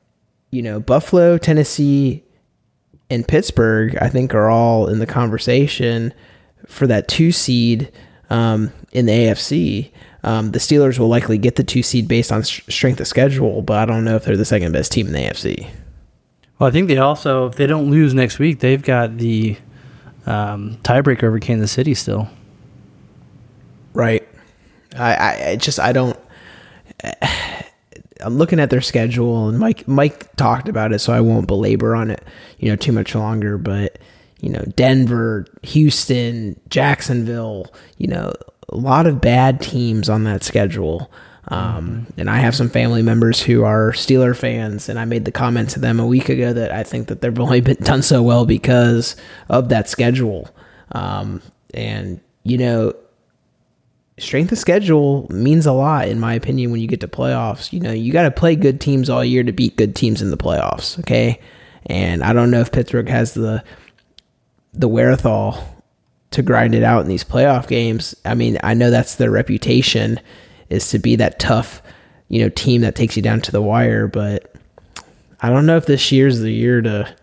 you 0.50 0.64
know, 0.64 0.80
Buffalo, 0.80 1.38
Tennessee, 1.38 2.24
and 3.12 3.28
Pittsburgh, 3.28 3.96
I 4.02 4.10
think, 4.10 4.34
are 4.34 4.50
all 4.50 4.88
in 4.88 4.98
the 4.98 5.06
conversation 5.06 6.12
for 6.66 6.88
that 6.88 7.08
two 7.08 7.32
seed 7.32 7.92
um, 8.32 8.72
in 8.92 9.06
the 9.06 9.12
AFC. 9.12 9.92
Um, 10.28 10.52
the 10.52 10.60
Steelers 10.60 11.00
will 11.00 11.08
likely 11.08 11.38
get 11.38 11.56
the 11.56 11.64
two 11.64 11.82
seed 11.82 12.10
based 12.10 12.34
on 12.34 12.44
sh- 12.44 12.60
strength 12.68 13.00
of 13.00 13.08
schedule, 13.08 13.62
but 13.62 13.78
I 13.78 13.86
don't 13.86 14.04
know 14.04 14.18
if 14.18 14.26
they're 14.26 14.36
the 14.36 14.44
second 14.44 14.74
best 14.74 14.92
team 14.92 15.08
in 15.08 15.14
the 15.14 15.20
AFC. 15.20 15.70
Well, 16.60 16.68
I 16.68 16.72
think 16.72 16.90
they 16.90 16.98
also, 16.98 17.48
if 17.48 17.56
they 17.56 17.66
don't 17.66 17.90
lose 17.90 18.14
next 18.14 18.38
week, 18.38 18.60
they've 18.60 18.84
got 18.84 19.20
the 19.20 19.56
um, 20.26 20.80
tiebreaker 20.84 21.24
over 21.24 21.40
Kansas 21.40 21.72
City 21.72 21.94
still. 21.94 22.28
Right. 23.94 24.28
I, 24.98 25.14
I, 25.14 25.50
I 25.52 25.56
just 25.56 25.80
I 25.80 25.94
don't. 25.94 26.20
I'm 28.20 28.38
looking 28.38 28.60
at 28.60 28.70
their 28.70 28.82
schedule, 28.82 29.48
and 29.48 29.58
Mike 29.58 29.88
Mike 29.88 30.36
talked 30.36 30.68
about 30.68 30.92
it, 30.92 31.00
so 31.00 31.14
I 31.14 31.22
won't 31.22 31.48
belabor 31.48 31.96
on 31.96 32.12
it, 32.12 32.22
you 32.60 32.70
know, 32.70 32.76
too 32.76 32.92
much 32.92 33.16
longer. 33.16 33.58
But 33.58 33.98
you 34.42 34.50
know, 34.50 34.64
Denver, 34.76 35.46
Houston, 35.62 36.60
Jacksonville, 36.68 37.72
you 37.98 38.08
know, 38.08 38.34
a 38.70 38.78
lot 38.78 39.08
of 39.08 39.22
bad 39.22 39.62
teams 39.62 40.10
on 40.10 40.24
that 40.26 40.44
schedule. 40.44 41.12
Um, 41.50 42.08
And 42.18 42.30
I 42.30 42.40
have 42.40 42.56
some 42.56 42.70
family 42.70 43.02
members 43.02 43.42
who 43.42 43.64
are 43.64 43.94
Steeler 43.94 44.36
fans, 44.36 44.90
and 44.90 45.00
I 45.00 45.06
made 45.06 45.24
the 45.24 45.32
comment 45.32 45.70
to 45.72 45.80
them 45.80 46.00
a 46.00 46.06
week 46.06 46.28
ago 46.28 46.52
that 46.52 46.72
I 46.74 46.84
think 46.84 47.08
that 47.08 47.22
they've 47.22 47.40
only 47.48 47.62
been 47.62 47.78
done 47.78 48.02
so 48.02 48.22
well 48.22 48.46
because 48.46 49.16
of 49.48 49.70
that 49.70 49.90
schedule. 49.90 50.50
Um, 50.92 51.42
and 51.74 52.20
you 52.44 52.58
know, 52.58 52.94
strength 54.20 54.52
of 54.52 54.58
schedule 54.58 55.28
means 55.30 55.66
a 55.66 55.72
lot 55.72 56.08
in 56.08 56.20
my 56.20 56.34
opinion 56.34 56.72
when 56.72 56.82
you 56.82 56.88
get 56.88 57.00
to 57.02 57.08
playoffs 57.08 57.72
you 57.72 57.80
know 57.80 57.92
you 57.92 58.12
got 58.12 58.24
to 58.24 58.32
play 58.32 58.56
good 58.56 58.82
teams 58.82 59.10
all 59.10 59.24
year 59.24 59.44
to 59.44 59.52
beat 59.52 59.76
good 59.78 59.96
teams 59.96 60.24
in 60.24 60.32
the 60.32 60.38
playoffs 60.38 60.98
okay 60.98 61.40
and 61.86 62.24
i 62.24 62.34
don't 62.34 62.50
know 62.50 62.60
if 62.60 62.72
pittsburgh 62.72 63.08
has 63.08 63.36
the 63.36 63.64
the 64.74 64.88
wherewithal 64.88 65.77
to 66.38 66.42
grind 66.44 66.74
it 66.74 66.84
out 66.84 67.02
in 67.02 67.08
these 67.10 67.24
playoff 67.24 67.68
games 67.68 68.16
i 68.24 68.34
mean 68.34 68.58
i 68.64 68.74
know 68.74 68.90
that's 68.90 69.16
their 69.16 69.32
reputation 69.32 70.20
is 70.70 70.90
to 70.90 71.00
be 71.00 71.16
that 71.16 71.40
tough 71.40 71.82
you 72.30 72.42
know 72.42 72.50
team 72.50 72.82
that 72.82 72.96
takes 72.96 73.16
you 73.16 73.22
down 73.22 73.42
to 73.42 73.52
the 73.52 73.62
wire 73.62 74.08
but 74.08 74.56
i 75.42 75.50
don't 75.50 75.66
know 75.66 75.78
if 75.78 75.86
this 75.86 76.12
year's 76.12 76.40
the 76.40 76.52
year 76.52 76.82
to 76.82 77.14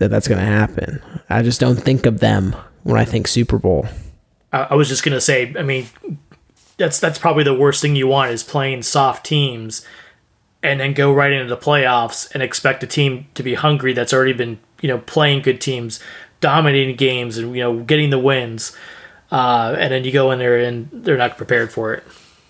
that 0.00 0.08
that's 0.08 0.26
going 0.26 0.40
to 0.40 0.46
happen. 0.46 1.00
I 1.28 1.42
just 1.42 1.60
don't 1.60 1.76
think 1.76 2.06
of 2.06 2.18
them 2.18 2.56
when 2.82 2.98
i 2.98 3.04
think 3.04 3.28
super 3.28 3.58
bowl. 3.58 3.86
I, 4.52 4.74
was 4.74 4.88
just 4.88 5.04
gonna 5.04 5.20
say, 5.20 5.54
I 5.56 5.62
mean, 5.62 5.86
that's 6.76 6.98
that's 6.98 7.20
probably 7.20 7.44
the 7.44 7.54
worst 7.54 7.80
thing 7.80 7.94
you 7.94 8.08
want 8.08 8.32
is 8.32 8.42
playing 8.42 8.82
soft 8.82 9.24
teams, 9.24 9.86
and 10.60 10.80
then 10.80 10.92
go 10.92 11.12
right 11.12 11.30
into 11.30 11.54
the 11.54 11.60
playoffs 11.60 12.28
and 12.34 12.42
expect 12.42 12.82
a 12.82 12.86
team 12.88 13.28
to 13.34 13.44
be 13.44 13.54
hungry 13.54 13.92
that's 13.92 14.12
already 14.12 14.32
been 14.32 14.58
you 14.80 14.88
know 14.88 14.98
playing 14.98 15.42
good 15.42 15.60
teams, 15.60 16.00
dominating 16.40 16.96
games, 16.96 17.38
and 17.38 17.54
you 17.54 17.62
know 17.62 17.80
getting 17.80 18.10
the 18.10 18.18
wins, 18.18 18.76
uh, 19.30 19.76
and 19.78 19.92
then 19.92 20.04
you 20.04 20.12
go 20.12 20.30
in 20.30 20.38
there 20.38 20.58
and 20.58 20.88
they're 20.92 21.16
not 21.16 21.36
prepared 21.36 21.72
for 21.72 21.94
it. 21.94 22.04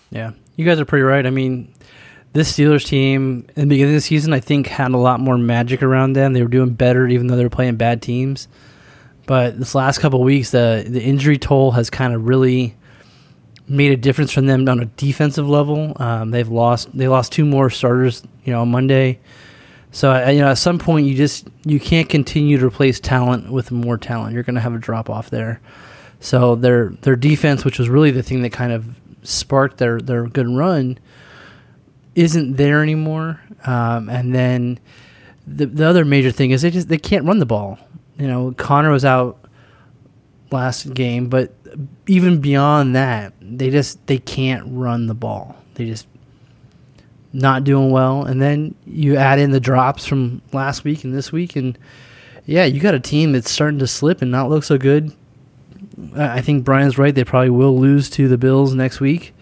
Yeah, 0.09 0.31
you 0.55 0.65
guys 0.65 0.79
are 0.79 0.85
pretty 0.85 1.03
right. 1.03 1.25
I 1.25 1.29
mean, 1.29 1.73
this 2.33 2.51
Steelers 2.51 2.85
team 2.85 3.47
in 3.55 3.67
the 3.67 3.75
beginning 3.75 3.93
of 3.93 3.97
the 3.97 4.01
season, 4.01 4.33
I 4.33 4.39
think, 4.39 4.67
had 4.67 4.91
a 4.91 4.97
lot 4.97 5.19
more 5.19 5.37
magic 5.37 5.83
around 5.83 6.13
them. 6.13 6.33
They 6.33 6.41
were 6.41 6.47
doing 6.47 6.71
better, 6.71 7.07
even 7.07 7.27
though 7.27 7.35
they 7.35 7.43
were 7.43 7.49
playing 7.49 7.75
bad 7.75 8.01
teams. 8.01 8.47
But 9.25 9.59
this 9.59 9.75
last 9.75 9.99
couple 9.99 10.21
weeks, 10.21 10.51
the 10.51 10.85
the 10.87 11.01
injury 11.01 11.37
toll 11.37 11.71
has 11.71 11.89
kind 11.89 12.13
of 12.13 12.27
really 12.27 12.75
made 13.67 13.91
a 13.91 13.97
difference 13.97 14.33
from 14.33 14.47
them 14.47 14.67
on 14.67 14.79
a 14.79 14.85
defensive 14.85 15.47
level. 15.47 15.93
Um, 15.97 16.31
they've 16.31 16.49
lost 16.49 16.95
they 16.97 17.07
lost 17.07 17.31
two 17.31 17.45
more 17.45 17.69
starters, 17.69 18.23
you 18.43 18.51
know, 18.51 18.61
on 18.61 18.71
Monday. 18.71 19.19
So 19.91 20.11
uh, 20.11 20.29
you 20.29 20.39
know, 20.39 20.47
at 20.47 20.57
some 20.57 20.79
point, 20.79 21.05
you 21.07 21.15
just 21.15 21.47
you 21.65 21.79
can't 21.79 22.09
continue 22.09 22.57
to 22.57 22.65
replace 22.65 22.99
talent 22.99 23.51
with 23.51 23.71
more 23.71 23.97
talent. 23.97 24.33
You're 24.33 24.43
going 24.43 24.55
to 24.55 24.61
have 24.61 24.73
a 24.73 24.79
drop 24.79 25.09
off 25.09 25.29
there. 25.29 25.59
So 26.19 26.55
their 26.55 26.89
their 27.01 27.15
defense, 27.15 27.65
which 27.65 27.77
was 27.77 27.89
really 27.89 28.11
the 28.11 28.23
thing 28.23 28.41
that 28.43 28.51
kind 28.51 28.71
of 28.71 28.99
sparked 29.23 29.77
their 29.77 29.99
their 29.99 30.27
good 30.27 30.47
run, 30.47 30.97
isn't 32.15 32.55
there 32.55 32.81
anymore. 32.81 33.41
Um, 33.65 34.09
and 34.09 34.33
then 34.33 34.79
the 35.45 35.65
the 35.65 35.85
other 35.85 36.05
major 36.05 36.31
thing 36.31 36.51
is 36.51 36.61
they 36.61 36.71
just 36.71 36.87
they 36.87 36.97
can't 36.97 37.25
run 37.25 37.39
the 37.39 37.45
ball. 37.45 37.77
You 38.17 38.27
know, 38.27 38.53
Conner 38.57 38.91
was 38.91 39.03
out 39.03 39.39
last 40.51 40.93
game, 40.93 41.27
but 41.27 41.53
even 42.07 42.39
beyond 42.39 42.95
that, 42.95 43.33
they 43.41 43.69
just 43.69 44.05
they 44.07 44.17
can't 44.17 44.63
run 44.67 45.07
the 45.07 45.13
ball. 45.13 45.55
They 45.75 45.85
just 45.85 46.07
not 47.33 47.63
doing 47.63 47.91
well. 47.91 48.23
And 48.23 48.41
then 48.41 48.75
you 48.85 49.15
add 49.15 49.39
in 49.39 49.51
the 49.51 49.59
drops 49.59 50.05
from 50.05 50.41
last 50.51 50.83
week 50.83 51.03
and 51.03 51.13
this 51.13 51.31
week, 51.31 51.55
and 51.55 51.77
yeah, 52.45 52.65
you 52.65 52.79
got 52.79 52.93
a 52.93 52.99
team 52.99 53.31
that's 53.31 53.49
starting 53.49 53.79
to 53.79 53.87
slip 53.87 54.21
and 54.21 54.31
not 54.31 54.49
look 54.49 54.63
so 54.63 54.77
good. 54.77 55.13
I 56.15 56.41
think 56.41 56.63
Brian's 56.63 56.97
right. 56.97 57.13
They 57.13 57.23
probably 57.23 57.49
will 57.49 57.77
lose 57.77 58.09
to 58.11 58.27
the 58.27 58.37
Bills 58.37 58.73
next 58.73 58.99
week. 58.99 59.33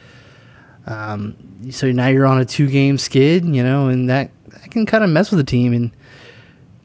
Um, 0.85 1.35
so 1.71 1.91
now 1.91 2.07
you're 2.07 2.25
on 2.25 2.39
a 2.39 2.45
two 2.45 2.67
game 2.67 2.97
skid, 2.97 3.45
you 3.45 3.63
know, 3.63 3.87
and 3.87 4.09
that, 4.09 4.31
that 4.47 4.71
can 4.71 4.85
kind 4.85 5.03
of 5.03 5.09
mess 5.09 5.31
with 5.31 5.37
the 5.37 5.43
team. 5.43 5.73
And, 5.73 5.91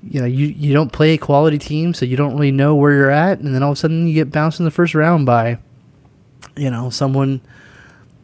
you 0.03 0.21
know, 0.21 0.27
you, 0.27 0.47
you 0.47 0.73
don't 0.73 0.93
play 0.93 1.15
a 1.15 1.19
quality 1.19 1.59
team, 1.59 1.95
so 1.95 2.05
you 2.05 2.17
don't 2.17 2.35
really 2.35 2.53
know 2.53 2.75
where 2.75 2.93
you're 2.93 3.11
at. 3.11 3.41
And 3.41 3.55
then 3.55 3.63
all 3.63 3.73
of 3.73 3.79
a 3.79 3.81
sudden 3.81 4.07
you 4.07 4.15
get 4.15 4.31
bounced 4.31 4.59
in 4.59 4.65
the 4.65 4.71
first 4.71 4.95
round 4.95 5.27
by, 5.27 5.59
you 6.57 6.71
know, 6.71 6.91
someone, 6.91 7.41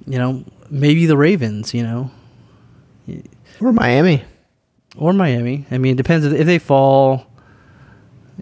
you 0.06 0.18
know, 0.18 0.44
maybe 0.68 1.06
the 1.06 1.16
Ravens, 1.16 1.72
you 1.72 1.82
know, 1.82 2.10
or 3.60 3.72
Miami, 3.72 4.24
or 4.96 5.12
Miami. 5.12 5.66
I 5.70 5.78
mean, 5.78 5.92
it 5.92 5.96
depends 5.96 6.26
if 6.26 6.46
they 6.46 6.58
fall. 6.58 7.26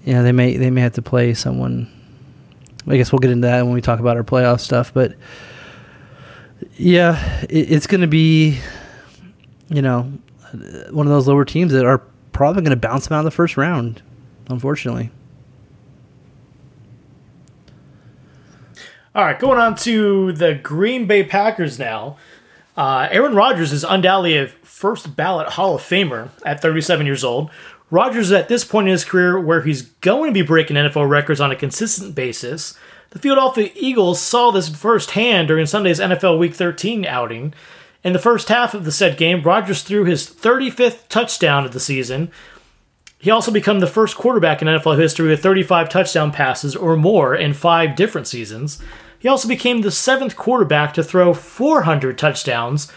You 0.04 0.14
know, 0.14 0.22
they 0.22 0.32
may 0.32 0.56
they 0.56 0.70
may 0.70 0.80
have 0.80 0.94
to 0.94 1.02
play 1.02 1.34
someone. 1.34 1.90
I 2.86 2.96
guess 2.96 3.12
we'll 3.12 3.18
get 3.18 3.30
into 3.30 3.46
that 3.46 3.64
when 3.64 3.74
we 3.74 3.80
talk 3.80 4.00
about 4.00 4.16
our 4.16 4.24
playoff 4.24 4.60
stuff. 4.60 4.94
But 4.94 5.14
yeah, 6.76 7.42
it, 7.42 7.72
it's 7.72 7.86
going 7.86 8.00
to 8.00 8.06
be, 8.06 8.60
you 9.68 9.82
know, 9.82 10.12
one 10.90 11.06
of 11.06 11.12
those 11.12 11.28
lower 11.28 11.44
teams 11.44 11.72
that 11.72 11.84
are 11.84 11.98
probably 12.32 12.62
going 12.62 12.70
to 12.70 12.76
bounce 12.76 13.08
them 13.08 13.16
out 13.16 13.20
of 13.20 13.24
the 13.24 13.30
first 13.30 13.56
round. 13.56 14.02
Unfortunately. 14.48 15.10
All 19.14 19.24
right, 19.24 19.38
going 19.38 19.58
on 19.58 19.74
to 19.76 20.32
the 20.32 20.54
Green 20.54 21.06
Bay 21.06 21.24
Packers 21.24 21.78
now. 21.78 22.16
Uh, 22.78 23.08
Aaron 23.10 23.34
Rodgers 23.34 23.72
is 23.72 23.82
undoubtedly 23.82 24.38
a 24.38 24.46
first 24.46 25.16
ballot 25.16 25.48
Hall 25.48 25.74
of 25.74 25.82
Famer 25.82 26.28
at 26.46 26.62
37 26.62 27.06
years 27.06 27.24
old. 27.24 27.50
Rodgers 27.90 28.26
is 28.26 28.32
at 28.32 28.48
this 28.48 28.64
point 28.64 28.86
in 28.86 28.92
his 28.92 29.04
career 29.04 29.40
where 29.40 29.62
he's 29.62 29.82
going 29.82 30.32
to 30.32 30.40
be 30.40 30.46
breaking 30.46 30.76
NFL 30.76 31.10
records 31.10 31.40
on 31.40 31.50
a 31.50 31.56
consistent 31.56 32.14
basis. 32.14 32.78
The 33.10 33.18
Philadelphia 33.18 33.72
Eagles 33.74 34.22
saw 34.22 34.52
this 34.52 34.68
firsthand 34.68 35.48
during 35.48 35.66
Sunday's 35.66 35.98
NFL 35.98 36.38
Week 36.38 36.54
13 36.54 37.04
outing. 37.04 37.52
In 38.04 38.12
the 38.12 38.20
first 38.20 38.48
half 38.48 38.74
of 38.74 38.84
the 38.84 38.92
said 38.92 39.16
game, 39.16 39.42
Rodgers 39.42 39.82
threw 39.82 40.04
his 40.04 40.30
35th 40.30 41.08
touchdown 41.08 41.64
of 41.64 41.72
the 41.72 41.80
season. 41.80 42.30
He 43.18 43.32
also 43.32 43.50
became 43.50 43.80
the 43.80 43.88
first 43.88 44.16
quarterback 44.16 44.62
in 44.62 44.68
NFL 44.68 45.00
history 45.00 45.28
with 45.28 45.42
35 45.42 45.88
touchdown 45.88 46.30
passes 46.30 46.76
or 46.76 46.96
more 46.96 47.34
in 47.34 47.54
five 47.54 47.96
different 47.96 48.28
seasons. 48.28 48.80
He 49.18 49.28
also 49.28 49.48
became 49.48 49.80
the 49.80 49.90
seventh 49.90 50.36
quarterback 50.36 50.94
to 50.94 51.02
throw 51.02 51.34
400 51.34 52.16
touchdowns, 52.16 52.90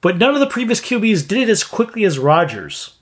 but 0.00 0.16
none 0.16 0.34
of 0.34 0.40
the 0.40 0.46
previous 0.46 0.80
QBs 0.80 1.26
did 1.26 1.48
it 1.48 1.48
as 1.48 1.62
quickly 1.62 2.04
as 2.04 2.18
Rodgers. 2.18 2.94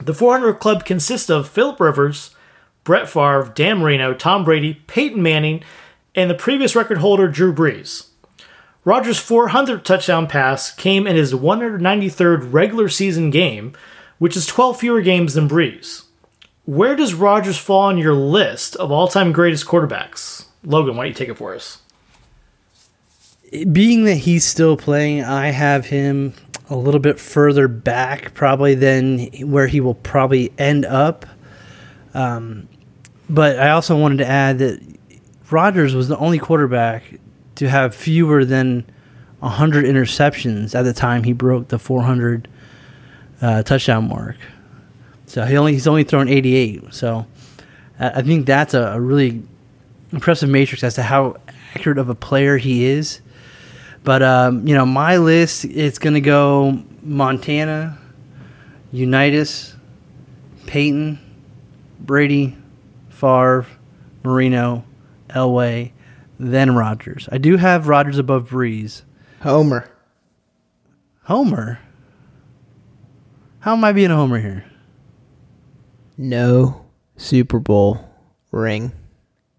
The 0.00 0.14
400 0.14 0.54
club 0.54 0.84
consists 0.84 1.28
of 1.28 1.48
Philip 1.48 1.78
Rivers, 1.78 2.34
Brett 2.84 3.08
Favre, 3.08 3.52
Dan 3.54 3.78
Marino, 3.78 4.14
Tom 4.14 4.44
Brady, 4.44 4.82
Peyton 4.86 5.22
Manning, 5.22 5.62
and 6.14 6.30
the 6.30 6.34
previous 6.34 6.74
record 6.74 6.98
holder 6.98 7.28
Drew 7.28 7.52
Brees. 7.52 8.06
Rodgers' 8.82 9.18
400 9.18 9.84
touchdown 9.84 10.26
pass 10.26 10.72
came 10.72 11.06
in 11.06 11.14
his 11.14 11.34
193rd 11.34 12.50
regular 12.50 12.88
season 12.88 13.28
game, 13.28 13.74
which 14.18 14.36
is 14.36 14.46
12 14.46 14.80
fewer 14.80 15.02
games 15.02 15.34
than 15.34 15.48
Brees. 15.48 16.04
Where 16.64 16.96
does 16.96 17.12
Rodgers 17.12 17.58
fall 17.58 17.82
on 17.82 17.98
your 17.98 18.14
list 18.14 18.76
of 18.76 18.90
all 18.90 19.06
time 19.06 19.32
greatest 19.32 19.66
quarterbacks? 19.66 20.46
Logan, 20.64 20.96
why 20.96 21.04
don't 21.04 21.08
you 21.08 21.14
take 21.14 21.28
it 21.28 21.36
for 21.36 21.54
us? 21.54 21.82
Being 23.72 24.04
that 24.04 24.16
he's 24.16 24.44
still 24.44 24.76
playing, 24.76 25.24
I 25.24 25.50
have 25.50 25.86
him 25.86 26.34
a 26.68 26.76
little 26.76 27.00
bit 27.00 27.18
further 27.18 27.66
back, 27.68 28.32
probably 28.34 28.74
than 28.74 29.26
where 29.50 29.66
he 29.66 29.80
will 29.80 29.94
probably 29.94 30.52
end 30.56 30.84
up. 30.84 31.26
Um, 32.14 32.68
but 33.28 33.58
I 33.58 33.70
also 33.70 33.96
wanted 33.96 34.18
to 34.18 34.26
add 34.26 34.58
that 34.58 34.80
Rodgers 35.50 35.94
was 35.94 36.08
the 36.08 36.16
only 36.18 36.38
quarterback 36.38 37.18
to 37.56 37.68
have 37.68 37.94
fewer 37.94 38.44
than 38.44 38.84
100 39.40 39.84
interceptions 39.84 40.74
at 40.74 40.82
the 40.82 40.92
time 40.92 41.24
he 41.24 41.32
broke 41.32 41.68
the 41.68 41.78
400 41.78 42.48
uh, 43.42 43.62
touchdown 43.62 44.08
mark. 44.08 44.36
So 45.26 45.44
he 45.44 45.56
only 45.56 45.72
he's 45.72 45.86
only 45.86 46.04
thrown 46.04 46.28
88. 46.28 46.92
So 46.92 47.26
I 47.98 48.22
think 48.22 48.46
that's 48.46 48.74
a, 48.74 48.92
a 48.94 49.00
really 49.00 49.42
impressive 50.12 50.48
matrix 50.48 50.82
as 50.82 50.94
to 50.94 51.02
how 51.02 51.36
accurate 51.74 51.98
of 51.98 52.08
a 52.08 52.14
player 52.14 52.56
he 52.56 52.84
is. 52.84 53.20
But 54.02 54.22
um, 54.22 54.66
you 54.66 54.74
know, 54.74 54.86
my 54.86 55.16
list 55.18 55.64
it's 55.64 55.98
going 55.98 56.14
to 56.14 56.20
go 56.20 56.82
Montana, 57.02 57.98
Unitas, 58.92 59.74
Peyton, 60.66 61.18
Brady, 62.00 62.56
Favre, 63.10 63.66
Marino, 64.24 64.84
Elway, 65.28 65.92
then 66.38 66.74
Rodgers. 66.74 67.28
I 67.30 67.38
do 67.38 67.56
have 67.56 67.88
Rodgers 67.88 68.18
above 68.18 68.48
Brees. 68.48 69.02
Homer. 69.42 69.90
Homer. 71.24 71.78
How 73.60 73.74
am 73.74 73.84
I 73.84 73.92
being 73.92 74.10
a 74.10 74.16
homer 74.16 74.40
here? 74.40 74.64
No 76.16 76.86
Super 77.16 77.58
Bowl 77.58 78.10
ring. 78.50 78.92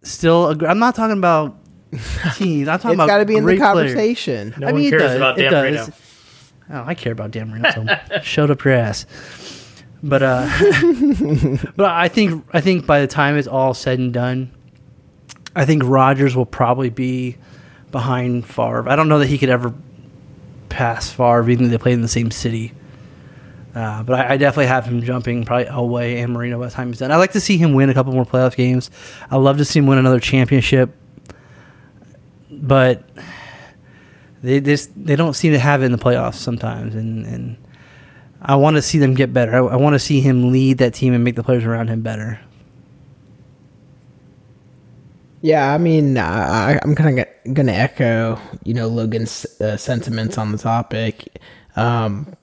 Still, 0.03 0.65
I'm 0.65 0.79
not 0.79 0.95
talking 0.95 1.17
about 1.17 1.55
teams. 2.35 2.67
I'm 2.67 2.79
talking 2.79 2.91
it's 2.91 2.95
about. 2.95 3.07
got 3.07 3.17
to 3.17 3.25
be 3.25 3.35
in 3.35 3.43
the 3.43 3.47
great 3.47 3.59
players. 3.59 3.93
conversation. 3.93 4.53
No 4.57 4.71
one 4.71 4.89
cares 4.89 5.15
about 5.15 5.37
it 5.37 5.43
Dan 5.43 5.51
does. 5.51 5.87
Marino. 5.87 5.93
Oh, 6.69 6.83
I 6.85 6.95
care 6.95 7.11
about 7.11 7.31
Dan 7.31 7.49
Marino. 7.49 7.71
So 7.71 8.21
shut 8.21 8.49
up 8.49 8.63
your 8.63 8.73
ass. 8.73 9.05
But 10.03 10.23
uh, 10.23 10.47
but 11.75 11.91
I 11.91 12.07
think 12.07 12.45
I 12.53 12.61
think 12.61 12.85
by 12.85 13.01
the 13.01 13.07
time 13.07 13.37
it's 13.37 13.47
all 13.47 13.73
said 13.73 13.99
and 13.99 14.13
done, 14.13 14.51
I 15.55 15.65
think 15.65 15.83
Rodgers 15.85 16.35
will 16.35 16.45
probably 16.45 16.89
be 16.89 17.37
behind 17.91 18.45
Favre. 18.45 18.89
I 18.89 18.95
don't 18.95 19.09
know 19.09 19.19
that 19.19 19.27
he 19.27 19.37
could 19.37 19.49
ever 19.49 19.73
pass 20.69 21.11
Favre, 21.11 21.49
even 21.49 21.65
though 21.65 21.71
they 21.71 21.77
played 21.77 21.93
in 21.93 22.01
the 22.01 22.07
same 22.07 22.31
city. 22.31 22.73
Uh, 23.75 24.03
but 24.03 24.19
I, 24.19 24.33
I, 24.33 24.37
definitely 24.37 24.65
have 24.65 24.85
him 24.85 25.01
jumping 25.01 25.45
probably 25.45 25.65
Elway 25.65 26.21
and 26.21 26.33
Marino 26.33 26.59
by 26.59 26.65
the 26.65 26.73
time 26.73 26.89
he's 26.89 26.99
done. 26.99 27.09
I'd 27.09 27.17
like 27.17 27.31
to 27.31 27.39
see 27.39 27.57
him 27.57 27.73
win 27.73 27.89
a 27.89 27.93
couple 27.93 28.11
more 28.11 28.25
playoff 28.25 28.57
games. 28.57 28.91
I'd 29.29 29.37
love 29.37 29.57
to 29.59 29.65
see 29.65 29.79
him 29.79 29.87
win 29.87 29.97
another 29.97 30.19
championship 30.19 30.93
but 32.61 33.03
they 34.43 34.59
just 34.59 34.91
they 34.95 35.15
don't 35.15 35.33
seem 35.33 35.51
to 35.53 35.59
have 35.59 35.81
it 35.81 35.85
in 35.85 35.91
the 35.91 35.97
playoffs 35.97 36.35
sometimes, 36.35 36.95
and 36.95 37.25
and 37.25 37.57
I 38.41 38.55
want 38.55 38.75
to 38.75 38.81
see 38.81 38.97
them 38.97 39.13
get 39.13 39.33
better. 39.33 39.53
I, 39.53 39.73
I 39.73 39.75
want 39.75 39.93
to 39.93 39.99
see 39.99 40.21
him 40.21 40.51
lead 40.51 40.77
that 40.77 40.93
team 40.93 41.13
and 41.13 41.23
make 41.23 41.35
the 41.35 41.43
players 41.43 41.65
around 41.65 41.89
him 41.89 42.01
better. 42.01 42.39
Yeah, 45.41 45.73
I 45.73 45.79
mean, 45.79 46.17
I, 46.19 46.79
I'm 46.83 46.93
kind 46.93 47.19
of 47.19 47.25
going 47.55 47.65
to 47.65 47.73
echo, 47.73 48.39
you 48.63 48.75
know, 48.75 48.87
Logan's 48.87 49.45
uh, 49.59 49.75
sentiments 49.75 50.37
on 50.37 50.51
the 50.51 50.57
topic. 50.59 51.39
Um, 51.75 52.35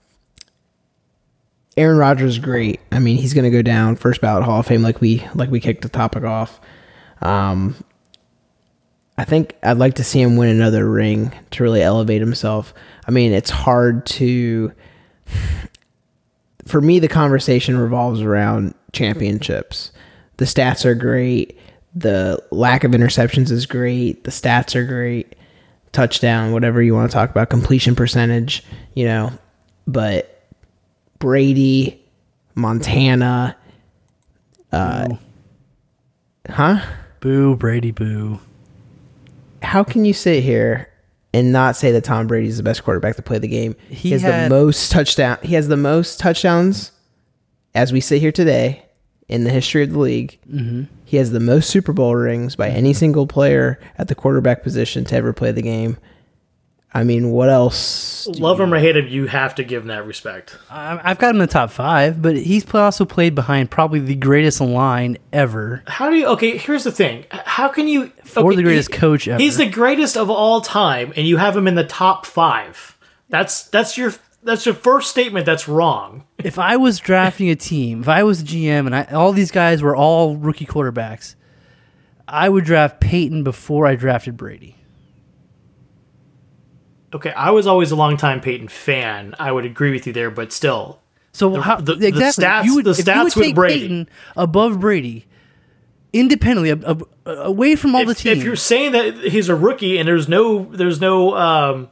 Aaron 1.77 1.97
Rodgers, 1.97 2.33
is 2.33 2.39
great. 2.41 2.81
I 2.91 2.99
mean, 2.99 3.17
he's 3.17 3.35
going 3.35 3.45
to 3.45 3.51
go 3.51 3.63
down 3.63 3.95
first 3.95 4.21
ballot 4.21 4.43
Hall 4.43 4.59
of 4.59 4.67
Fame, 4.67 4.83
like 4.83 5.01
we 5.01 5.25
like 5.37 5.49
we 5.49 5.61
kicked 5.61 5.83
the 5.83 5.89
topic 5.89 6.25
off. 6.25 6.61
Um, 7.23 7.77
I 9.19 9.25
think 9.25 9.57
I'd 9.65 9.79
like 9.79 9.95
to 9.95 10.05
see 10.05 10.23
him 10.23 10.37
win 10.37 10.49
another 10.49 10.89
ring 10.89 11.33
to 11.51 11.65
really 11.65 11.83
elevate 11.83 12.21
himself. 12.21 12.73
I 13.07 13.11
mean, 13.11 13.33
it's 13.33 13.51
hard 13.51 14.07
to. 14.07 14.73
For 16.67 16.81
me, 16.81 17.01
the 17.01 17.09
conversation 17.09 17.77
revolves 17.79 18.21
around 18.21 18.75
championships. 18.93 19.91
The 20.37 20.45
stats 20.45 20.85
are 20.85 20.95
great. 20.95 21.59
The 21.95 22.41
lack 22.53 22.85
of 22.85 22.93
interceptions 22.93 23.51
is 23.51 23.67
great. 23.67 24.23
The 24.23 24.31
stats 24.31 24.77
are 24.77 24.85
great. 24.85 25.35
Touchdown, 25.91 26.53
whatever 26.53 26.81
you 26.81 26.95
want 26.95 27.11
to 27.11 27.15
talk 27.15 27.31
about, 27.31 27.51
completion 27.51 27.97
percentage, 27.97 28.63
you 28.95 29.07
know. 29.07 29.33
But 29.87 30.47
Brady, 31.19 32.05
Montana, 32.55 33.57
uh, 34.71 35.09
boo. 35.09 35.19
huh? 36.51 36.87
Boo, 37.21 37.57
Brady, 37.57 37.91
boo 37.91 38.39
how 39.63 39.85
can 39.85 40.05
you 40.05 40.13
sit 40.13 40.43
here 40.43 40.89
and 41.35 41.53
not 41.53 41.77
say 41.77 41.93
that 41.93 42.05
Tom 42.05 42.27
Brady 42.27 42.49
is 42.49 42.57
the 42.57 42.63
best 42.63 42.83
quarterback 42.85 43.17
to 43.17 43.23
play 43.23 43.39
the 43.39 43.49
game. 43.49 43.77
He, 43.89 43.95
He 43.95 44.11
has 44.13 44.23
had- 44.23 44.51
the 44.51 44.55
most 44.55 44.91
touchdown. 44.91 45.39
He 45.43 45.55
has 45.55 45.69
the 45.69 45.77
most 45.77 46.19
touchdowns 46.19 46.93
as 47.75 47.93
we 47.93 48.01
sit 48.01 48.21
here 48.21 48.33
today 48.33 48.85
in 49.29 49.45
the 49.45 49.51
history 49.51 49.83
of 49.83 49.93
the 49.93 49.99
league. 49.99 50.39
Mm-hmm. 50.51 50.85
He 51.05 51.17
has 51.19 51.31
the 51.33 51.41
most 51.41 51.69
Super 51.71 51.93
Bowl 51.93 52.15
rings 52.15 52.57
by 52.57 52.69
any 52.71 52.93
single 52.95 53.27
player 53.27 53.79
at 53.99 54.09
the 54.09 54.15
quarterback 54.15 54.63
position 54.63 55.05
to 55.07 55.17
ever 55.17 55.33
play 55.35 55.53
the 55.53 55.63
game. 55.63 55.99
I 56.93 57.05
mean, 57.05 57.31
what 57.31 57.51
else? 57.51 58.27
Love 58.39 58.59
you- 58.59 58.65
him 58.65 58.73
or 58.75 58.79
hate 58.79 58.97
him, 58.97 59.07
you 59.09 59.27
have 59.27 59.55
to 59.57 59.65
give 59.65 59.83
him 59.83 59.89
that 59.89 60.07
respect. 60.07 60.57
I- 60.71 60.99
I've 61.05 61.19
got 61.19 61.31
him 61.31 61.37
in 61.37 61.41
the 61.41 61.47
top 61.47 61.71
five, 61.71 62.23
but 62.23 62.37
he's 62.37 62.65
pl- 62.65 62.81
also 62.81 63.05
played 63.05 63.35
behind 63.35 63.71
probably 63.71 64.01
the 64.01 64.15
greatest 64.15 64.61
line 64.61 65.19
ever. 65.33 65.83
How 65.87 66.09
do 66.09 66.17
you? 66.17 66.27
Okay, 66.29 66.57
here's 66.57 66.85
the 66.85 66.91
thing. 66.93 67.25
How 67.31 67.69
can 67.69 67.89
you? 67.89 68.11
Or 68.37 68.47
okay, 68.49 68.57
the 68.57 68.63
greatest 68.63 68.91
coach 68.91 69.29
ever. 69.29 69.39
He's 69.41 69.59
the 69.59 69.69
greatest 69.69 70.17
of 70.17 70.31
all 70.31 70.61
time, 70.63 71.13
and 71.15 71.27
you 71.27 71.37
have 71.37 71.55
him 71.57 71.69
in 71.69 71.75
the 71.75 71.85
top 71.85 72.25
five. 72.25 72.97
That's 73.29 73.65
that's 73.65 73.99
your 73.99 74.15
that's 74.43 74.65
your 74.65 74.75
first 74.75 75.11
statement. 75.11 75.45
That's 75.45 75.69
wrong. 75.69 76.25
If 76.39 76.59
I 76.59 76.77
was 76.79 76.99
drafting 77.01 77.51
a 77.51 77.57
team, 77.57 78.01
if 78.01 78.09
I 78.09 78.23
was 78.23 78.43
GM 78.43 78.87
and 78.87 78.97
I, 78.97 79.05
all 79.13 79.33
these 79.33 79.51
guys 79.51 79.83
were 79.83 79.95
all 79.95 80.37
rookie 80.37 80.65
quarterbacks, 80.65 81.35
I 82.27 82.49
would 82.49 82.65
draft 82.65 82.99
Peyton 82.99 83.45
before 83.45 83.87
I 83.87 83.95
drafted 83.95 84.39
Brady. 84.39 84.77
Okay, 87.15 87.33
I 87.33 87.51
was 87.51 87.67
always 87.67 87.91
a 87.91 87.97
longtime 87.97 88.41
Peyton 88.41 88.69
fan. 88.69 89.35
I 89.39 89.51
would 89.53 89.65
agree 89.65 89.91
with 89.93 90.07
you 90.07 90.13
there, 90.13 90.31
but 90.31 90.53
still, 90.53 91.01
So 91.33 91.61
how 91.61 91.77
the- 91.77 91.95
the 91.95 92.11
stats- 92.11 92.65
you 92.65 92.75
would, 92.77 92.85
the 92.85 92.91
if 92.91 92.99
stats 92.99 93.17
would 93.25 93.35
with 93.37 93.45
take 93.45 93.55
Brady. 93.55 93.81
Peyton 93.81 94.09
above 94.37 94.79
Brady, 94.81 95.25
independently, 96.13 96.71
ab- 96.71 97.07
away 97.27 97.77
from 97.77 97.95
all 97.95 98.05
the 98.05 98.15
teams. 98.15 98.39
if 98.39 98.45
you're 98.45 98.57
saying 98.57 98.93
that 98.93 99.15
he's 99.17 99.49
a 99.49 99.55
rookie 99.55 99.99
and 99.99 100.07
there's 100.09 100.29
no 100.29 100.65
there's 100.73 101.01
no 101.01 101.35
um, 101.37 101.89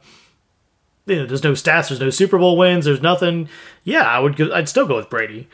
you 1.05 1.15
know, 1.17 1.25
there's 1.25 1.43
no 1.43 1.53
stats, 1.53 1.87
there's 1.89 1.99
no 1.99 2.09
Super 2.09 2.37
Bowl 2.37 2.57
wins, 2.57 2.85
there's 2.85 3.01
nothing. 3.01 3.47
Yeah, 3.83 4.01
I 4.03 4.19
would 4.19 4.35
go, 4.35 4.51
I'd 4.53 4.67
still 4.69 4.85
go 4.85 4.95
with 4.97 5.09
Brady. 5.09 5.47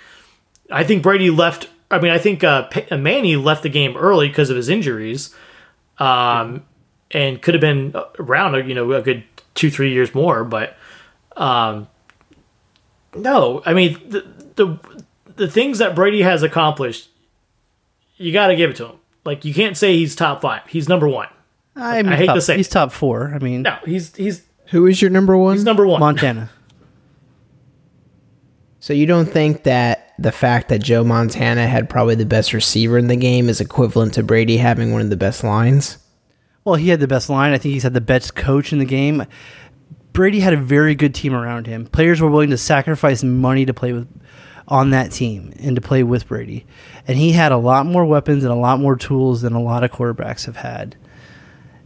I 0.71 0.83
think 0.83 1.03
Brady 1.03 1.29
left. 1.29 1.69
I 1.91 1.99
mean, 1.99 2.11
I 2.11 2.17
think 2.17 2.43
uh, 2.43 2.63
P- 2.63 2.95
Manny 2.97 3.35
left 3.35 3.63
the 3.63 3.69
game 3.69 3.95
early 3.95 4.27
because 4.27 4.49
of 4.49 4.57
his 4.57 4.67
injuries, 4.67 5.33
um, 5.99 6.63
and 7.11 7.41
could 7.41 7.53
have 7.53 7.61
been 7.61 7.93
around 8.17 8.67
you 8.67 8.73
know 8.75 8.91
a 8.93 9.01
good 9.01 9.23
two 9.55 9.69
three 9.69 9.93
years 9.93 10.13
more. 10.13 10.43
But 10.43 10.75
um, 11.35 11.87
no, 13.15 13.61
I 13.65 13.73
mean 13.73 13.99
the 14.09 14.25
the 14.55 14.79
the 15.35 15.47
things 15.47 15.79
that 15.79 15.95
Brady 15.95 16.21
has 16.21 16.43
accomplished, 16.43 17.09
you 18.17 18.31
got 18.31 18.47
to 18.47 18.55
give 18.55 18.71
it 18.71 18.75
to 18.77 18.87
him. 18.87 18.95
Like 19.25 19.45
you 19.45 19.53
can't 19.53 19.77
say 19.77 19.95
he's 19.95 20.15
top 20.15 20.41
five. 20.41 20.61
He's 20.67 20.89
number 20.89 21.07
one. 21.07 21.27
I, 21.75 22.03
mean, 22.03 22.13
I 22.13 22.15
hate 22.17 22.27
top, 22.27 22.35
to 22.35 22.41
say 22.41 22.57
he's 22.57 22.69
top 22.69 22.91
four. 22.91 23.31
I 23.33 23.39
mean, 23.39 23.63
No, 23.63 23.77
he's 23.85 24.15
he's 24.15 24.43
Who 24.67 24.85
is 24.85 25.01
your 25.01 25.09
number 25.09 25.35
one? 25.37 25.55
he's 25.55 25.65
number 25.65 25.87
one. 25.87 25.99
Montana. 25.99 26.49
So 28.79 28.91
you 28.91 29.05
don't 29.05 29.29
think 29.29 29.63
that 29.63 30.13
the 30.19 30.33
fact 30.33 30.67
that 30.67 30.83
Joe 30.83 31.05
Montana 31.05 31.67
had 31.67 31.89
probably 31.89 32.15
the 32.15 32.25
best 32.25 32.51
receiver 32.51 32.97
in 32.97 33.07
the 33.07 33.15
game 33.15 33.47
is 33.47 33.61
equivalent 33.61 34.13
to 34.15 34.23
Brady 34.23 34.57
having 34.57 34.91
one 34.91 34.99
of 34.99 35.09
the 35.09 35.15
best 35.15 35.41
lines? 35.41 35.97
Well, 36.65 36.75
he 36.75 36.89
had 36.89 36.99
the 36.99 37.07
best 37.07 37.29
line. 37.29 37.53
I 37.53 37.57
think 37.57 37.73
he's 37.73 37.83
had 37.83 37.93
the 37.93 38.01
best 38.01 38.35
coach 38.35 38.71
in 38.71 38.79
the 38.79 38.85
game. 38.85 39.25
Brady 40.13 40.39
had 40.39 40.53
a 40.53 40.57
very 40.57 40.95
good 40.95 41.13
team 41.15 41.33
around 41.33 41.67
him. 41.67 41.85
Players 41.87 42.21
were 42.21 42.29
willing 42.29 42.51
to 42.51 42.57
sacrifice 42.57 43.23
money 43.23 43.65
to 43.65 43.73
play 43.73 43.93
with 43.93 44.07
on 44.67 44.91
that 44.91 45.11
team 45.11 45.53
and 45.59 45.75
to 45.75 45.81
play 45.81 46.03
with 46.03 46.27
Brady. 46.27 46.65
And 47.07 47.17
he 47.17 47.31
had 47.33 47.51
a 47.51 47.57
lot 47.57 47.85
more 47.85 48.05
weapons 48.05 48.43
and 48.43 48.53
a 48.53 48.55
lot 48.57 48.79
more 48.79 48.95
tools 48.95 49.41
than 49.41 49.53
a 49.53 49.61
lot 49.61 49.83
of 49.83 49.91
quarterbacks 49.91 50.45
have 50.45 50.55
had. 50.55 50.95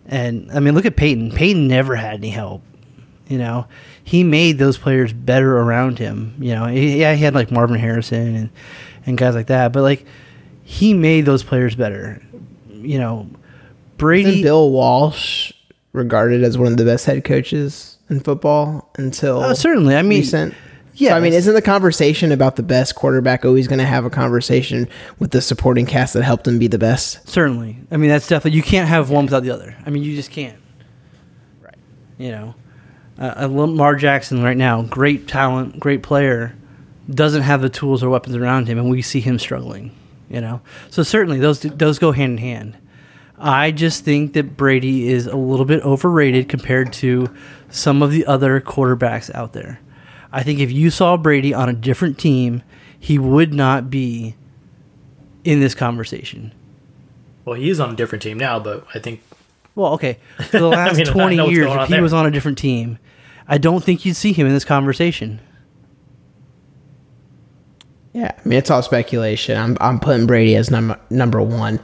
And 0.06 0.52
I 0.52 0.60
mean, 0.60 0.76
look 0.76 0.86
at 0.86 0.96
Peyton. 0.96 1.32
Peyton 1.32 1.68
never 1.68 1.96
had 1.96 2.16
any 2.16 2.30
help. 2.30 2.62
You 3.28 3.38
know, 3.40 3.68
he 4.04 4.24
made 4.24 4.58
those 4.58 4.78
players 4.78 5.12
better 5.12 5.58
around 5.58 6.00
him. 6.00 6.36
You 6.40 6.54
know, 6.56 6.66
he- 6.68 7.00
yeah, 7.02 7.14
he 7.14 7.24
had 7.24 7.34
like 7.36 7.52
Marvin 7.52 7.80
Harrison 7.80 8.36
and 8.36 8.50
and 9.06 9.18
guys 9.18 9.36
like 9.36 9.48
that, 9.48 9.74
but 9.74 9.82
like 9.82 10.06
he 10.64 10.94
made 10.94 11.26
those 11.26 11.44
players 11.44 11.76
better. 11.76 12.22
You 12.70 13.00
know, 13.00 13.28
Brady. 13.98 14.30
Isn't 14.30 14.42
Bill 14.44 14.72
Walsh 14.72 15.52
regarded 15.94 16.44
as 16.44 16.58
one 16.58 16.72
of 16.72 16.78
the 16.78 16.86
best 16.86 17.06
head 17.06 17.24
coaches 17.24 17.98
in 18.10 18.20
football 18.20 18.90
until 18.98 19.42
Uh, 19.42 19.54
certainly. 19.54 19.96
I 19.96 20.02
mean, 20.02 20.20
recent? 20.20 20.54
yeah, 20.94 21.12
So, 21.12 21.16
I 21.18 21.20
mean, 21.20 21.34
isn't 21.34 21.54
the 21.54 21.62
conversation 21.62 22.32
about 22.32 22.56
the 22.56 22.64
best 22.64 22.96
quarterback 22.96 23.44
always 23.46 23.68
going 23.68 23.80
to 23.80 23.86
have 23.86 24.06
a 24.06 24.10
conversation 24.10 24.88
with 25.20 25.32
the 25.32 25.42
supporting 25.42 25.86
cast 25.86 26.14
that 26.14 26.24
helped 26.24 26.48
him 26.48 26.60
be 26.60 26.68
the 26.68 26.78
best? 26.78 27.28
Certainly. 27.28 27.78
I 27.92 27.98
mean, 27.98 28.10
that's 28.10 28.28
definitely, 28.28 28.56
you 28.58 28.64
can't 28.64 28.88
have 28.88 29.10
one 29.10 29.26
without 29.26 29.44
the 29.44 29.52
other. 29.52 29.76
I 29.86 29.90
mean, 29.90 30.04
you 30.04 30.16
just 30.16 30.32
can't. 30.32 30.58
Right. 31.62 31.76
You 32.18 32.32
know, 32.32 32.56
uh, 33.20 33.34
uh, 33.42 33.48
Lamar 33.48 33.96
Jackson 33.96 34.44
right 34.44 34.58
now, 34.58 34.84
great 34.84 35.28
talent, 35.28 35.80
great 35.80 36.04
player, 36.04 36.56
doesn't 37.10 37.42
have 37.44 37.62
the 37.62 37.70
tools 37.70 38.04
or 38.04 38.10
weapons 38.10 38.36
around 38.36 38.68
him, 38.68 38.78
and 38.78 38.90
we 38.90 39.02
see 39.02 39.20
him 39.22 39.40
struggling. 39.40 39.92
You 40.30 40.42
know, 40.42 40.60
so 40.90 41.04
certainly 41.04 41.40
those 41.40 41.62
those 41.62 42.00
go 42.00 42.12
hand 42.12 42.34
in 42.34 42.38
hand. 42.40 42.78
I 43.40 43.72
just 43.72 44.04
think 44.04 44.34
that 44.34 44.58
Brady 44.58 45.10
is 45.10 45.28
a 45.28 45.36
little 45.36 45.66
bit 45.66 45.84
overrated 45.84 46.50
compared 46.50 46.92
to 46.94 47.30
some 47.70 48.02
of 48.02 48.12
the 48.12 48.26
other 48.26 48.60
quarterbacks 48.60 49.34
out 49.36 49.54
there. 49.54 49.80
I 50.32 50.44
think 50.44 50.60
if 50.60 50.72
you 50.72 50.90
saw 50.90 51.18
Brady 51.18 51.54
on 51.54 51.70
a 51.70 51.74
different 51.74 52.18
team, 52.18 52.64
he 53.00 53.18
would 53.20 53.54
not 53.54 53.90
be 53.90 54.36
in 55.44 55.60
this 55.60 55.76
conversation. 55.76 56.52
Well, 57.46 57.56
he 57.56 57.70
is 57.70 57.80
on 57.80 57.92
a 57.92 57.96
different 57.96 58.22
team 58.24 58.38
now, 58.38 58.60
but 58.60 58.86
I 58.94 59.00
think 59.00 59.22
Well, 59.76 59.94
okay. 59.94 60.18
For 60.50 60.60
the 60.60 60.68
last 60.68 60.98
mean, 60.98 61.06
20 61.06 61.36
years, 61.52 61.72
if 61.72 61.88
he 61.88 61.94
there. 61.94 62.02
was 62.02 62.14
on 62.14 62.26
a 62.26 62.32
different 62.32 62.58
team, 62.58 62.98
I 63.48 63.58
don't 63.58 63.84
think 63.84 64.04
you'd 64.04 64.16
see 64.16 64.34
him 64.34 64.48
in 64.48 64.54
this 64.54 64.66
conversation. 64.66 65.40
Yeah, 68.14 68.32
I 68.36 68.48
mean 68.48 68.58
it's 68.58 68.72
all 68.72 68.82
speculation. 68.82 69.58
I'm 69.58 69.78
I'm 69.80 70.00
putting 70.00 70.26
Brady 70.26 70.56
as 70.56 70.72
number 70.72 71.00
number 71.12 71.42
one. 71.42 71.80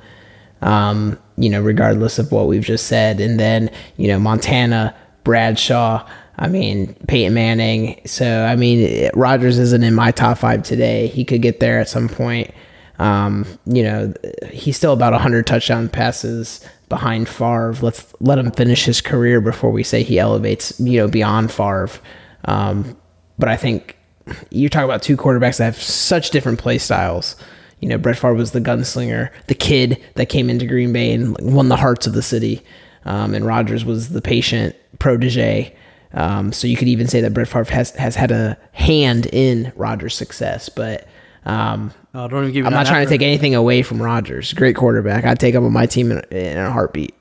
Um, 0.62 1.20
you 1.38 1.50
know, 1.50 1.62
regardless 1.62 2.19
of 2.19 2.32
what 2.32 2.48
we've 2.48 2.63
just 2.63 2.88
said, 2.88 3.19
and 3.19 3.39
then 3.39 3.72
you 3.98 4.08
know 4.08 4.19
Montana, 4.19 4.96
Bradshaw. 5.24 6.08
I 6.36 6.48
mean 6.48 6.96
Peyton 7.08 7.36
Manning. 7.36 8.02
So 8.06 8.43
I 8.43 8.56
mean 8.56 9.10
Rodgers 9.13 9.60
isn't 9.60 9.84
in 9.84 9.93
my 9.93 10.12
top 10.12 10.39
five 10.39 10.63
today. 10.63 11.08
He 11.08 11.24
could 11.24 11.43
get 11.43 11.60
there 11.60 11.80
at 11.80 11.88
some 11.88 12.10
point. 12.10 12.52
Um, 13.00 13.46
you 13.65 13.84
know, 13.84 14.13
he's 14.52 14.78
still 14.78 14.93
about 14.93 15.13
100 15.13 15.46
touchdown 15.46 15.89
passes 15.89 16.65
behind 16.89 17.28
Favre. 17.28 17.76
Let's 17.82 18.13
let 18.19 18.38
him 18.38 18.52
finish 18.52 18.86
his 18.86 19.02
career 19.02 19.41
before 19.41 19.72
we 19.72 19.84
say 19.84 20.04
he 20.04 20.19
elevates, 20.19 20.80
you 20.80 21.00
know, 21.00 21.08
beyond 21.08 21.52
Favre. 21.52 21.89
Um, 22.46 22.96
but 23.38 23.50
I 23.50 23.58
think 23.58 23.98
you're 24.52 24.69
talking 24.69 24.86
about 24.86 25.02
two 25.02 25.17
quarterbacks 25.17 25.58
that 25.58 25.65
have 25.65 25.82
such 25.82 26.30
different 26.30 26.60
play 26.60 26.78
styles. 26.78 27.36
You 27.84 27.89
know, 27.89 27.98
Brett 27.98 28.17
Favre 28.17 28.34
was 28.34 28.54
the 28.54 28.62
gunslinger, 28.62 29.30
the 29.48 29.56
kid 29.56 30.02
that 30.15 30.28
came 30.28 30.50
into 30.50 30.65
Green 30.65 30.93
Bay 30.93 31.12
and 31.12 31.36
won 31.41 31.67
the 31.67 31.76
hearts 31.76 32.08
of 32.08 32.13
the 32.13 32.22
city, 32.22 32.62
um, 33.04 33.34
and 33.34 33.46
Rodgers 33.46 33.84
was 33.84 34.08
the 34.08 34.22
patient 34.22 34.74
protege. 35.00 35.76
Um, 36.13 36.54
so 36.54 36.65
you 36.65 36.78
could 36.78 36.88
even 36.88 37.10
say 37.10 37.19
that 37.19 37.34
Brett 37.34 37.50
Favre 37.50 37.65
has 37.74 37.91
has 37.91 38.15
had 38.15 38.32
a 38.32 38.58
hand 38.72 39.26
in 39.34 39.74
Rodgers' 39.76 40.15
success, 40.15 40.69
but 40.69 41.06
um, 41.43 41.91
Oh, 42.15 42.30
don't 42.30 42.43
even 42.43 42.54
give 42.54 42.65
I'm 42.65 42.72
not 42.72 42.86
trying 42.86 43.06
to 43.06 43.10
take 43.10 43.22
anything 43.22 43.54
away 43.54 43.82
from 43.82 44.02
Rodgers. 44.02 44.54
Great 44.54 44.78
quarterback. 44.78 45.26
I'd 45.26 45.41
take 45.41 45.54
him 45.54 45.65
on 45.65 45.74
my 45.74 45.86
team 45.86 46.10
in, 46.10 46.19
in 46.32 46.58
a 46.58 46.72
heartbeat. 46.72 47.13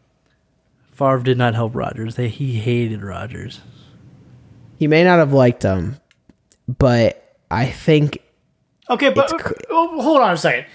Favre 0.92 1.24
did 1.24 1.38
not 1.38 1.56
help 1.56 1.74
Rodgers. 1.74 2.14
They, 2.14 2.28
he 2.28 2.60
hated 2.60 3.02
Rodgers. 3.02 3.60
He 4.78 4.86
may 4.86 5.02
not 5.02 5.18
have 5.18 5.32
liked 5.32 5.64
him, 5.64 5.98
but 6.68 7.36
I 7.50 7.66
think 7.66 8.22
okay, 8.90 9.10
but 9.10 9.32
It's 9.32 9.42
cl- 9.42 9.54
oh, 9.70 10.00
hold 10.02 10.20
on 10.20 10.34
a 10.34 10.36
second. 10.36 10.66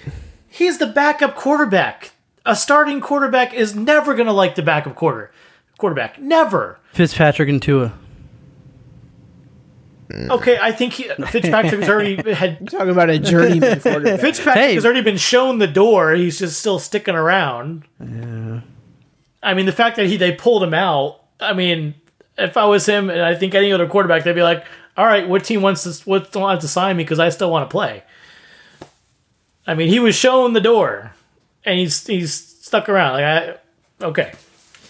He's 0.48 0.78
the 0.78 0.88
backup 0.88 1.36
quarterback. 1.36 2.12
A 2.46 2.56
starting 2.56 3.02
quarterback 3.02 3.54
is 3.54 3.76
never 3.76 4.14
going 4.16 4.28
to 4.28 4.34
like 4.34 4.56
the 4.56 4.62
backup 4.62 4.96
quarter 4.96 5.32
quarterback. 5.78 6.20
Never. 6.20 6.80
Fitzpatrick 6.94 7.50
and 7.50 7.62
Tua. 7.62 7.94
Hmm. 10.12 10.32
Okay, 10.32 10.58
I 10.62 10.72
think 10.72 10.94
he, 10.94 11.04
Fitzpatrick 11.04 11.82
has 11.82 11.90
already 11.90 12.16
had 12.34 12.70
talking 12.70 12.90
about 12.92 13.10
a 13.10 13.20
journeyman 13.20 13.80
quarterback. 13.82 14.22
Fitzpatrick 14.22 14.56
Hey. 14.66 14.74
has 14.76 14.86
already 14.86 15.02
been 15.02 15.18
shown 15.18 15.58
the 15.58 15.68
door. 15.68 16.14
He's 16.14 16.40
just 16.40 16.60
still 16.60 16.80
sticking 16.80 17.14
around. 17.16 17.84
Yeah. 18.00 18.62
I 19.44 19.54
mean, 19.54 19.66
the 19.66 19.72
fact 19.74 19.98
that 19.98 20.06
he 20.08 20.16
they 20.18 20.32
pulled 20.32 20.64
him 20.64 20.74
out. 20.74 21.22
I 21.40 21.54
mean, 21.54 21.94
if 22.38 22.56
I 22.58 22.66
was 22.66 22.86
him, 22.86 23.10
and 23.10 23.22
I 23.22 23.36
think 23.36 23.54
any 23.54 23.72
other 23.74 23.86
quarterback, 23.88 24.24
they'd 24.24 24.34
be 24.34 24.42
like, 24.44 24.66
"All 24.98 25.06
right, 25.06 25.28
what 25.28 25.44
team 25.44 25.62
wants 25.62 25.84
to 25.84 26.10
what 26.10 26.36
wants 26.36 26.64
to 26.64 26.68
sign 26.68 26.98
me 26.98 27.04
because 27.04 27.20
I 27.20 27.30
still 27.30 27.52
want 27.52 27.70
to 27.70 27.72
play." 27.72 28.04
I 29.66 29.76
mean, 29.76 29.90
he 29.90 30.00
was 30.00 30.16
shown 30.16 30.54
the 30.54 30.62
door, 30.62 31.14
and 31.66 31.80
he's 31.80 32.06
he's 32.08 32.34
stuck 32.34 32.90
around. 32.90 33.14
Like, 33.14 33.24
I 33.24 34.06
okay, 34.06 34.32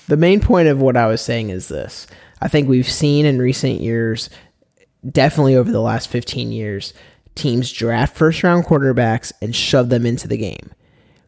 The 0.08 0.18
main 0.18 0.40
point 0.40 0.68
of 0.68 0.80
what 0.80 0.98
I 0.98 1.08
was 1.08 1.22
saying 1.22 1.50
is 1.50 1.68
this. 1.68 2.08
I 2.42 2.48
think 2.48 2.70
we've 2.70 2.90
seen 2.90 3.26
in 3.26 3.40
recent 3.40 3.82
years, 3.82 4.30
definitely 5.10 5.56
over 5.56 5.72
the 5.72 5.82
last 5.82 6.08
15 6.10 6.52
years, 6.52 6.94
teams 7.36 7.72
draft 7.72 8.16
first 8.16 8.44
round 8.44 8.66
quarterbacks 8.66 9.32
and 9.42 9.56
shove 9.56 9.90
them 9.90 10.06
into 10.06 10.28
the 10.28 10.38
game. 10.38 10.72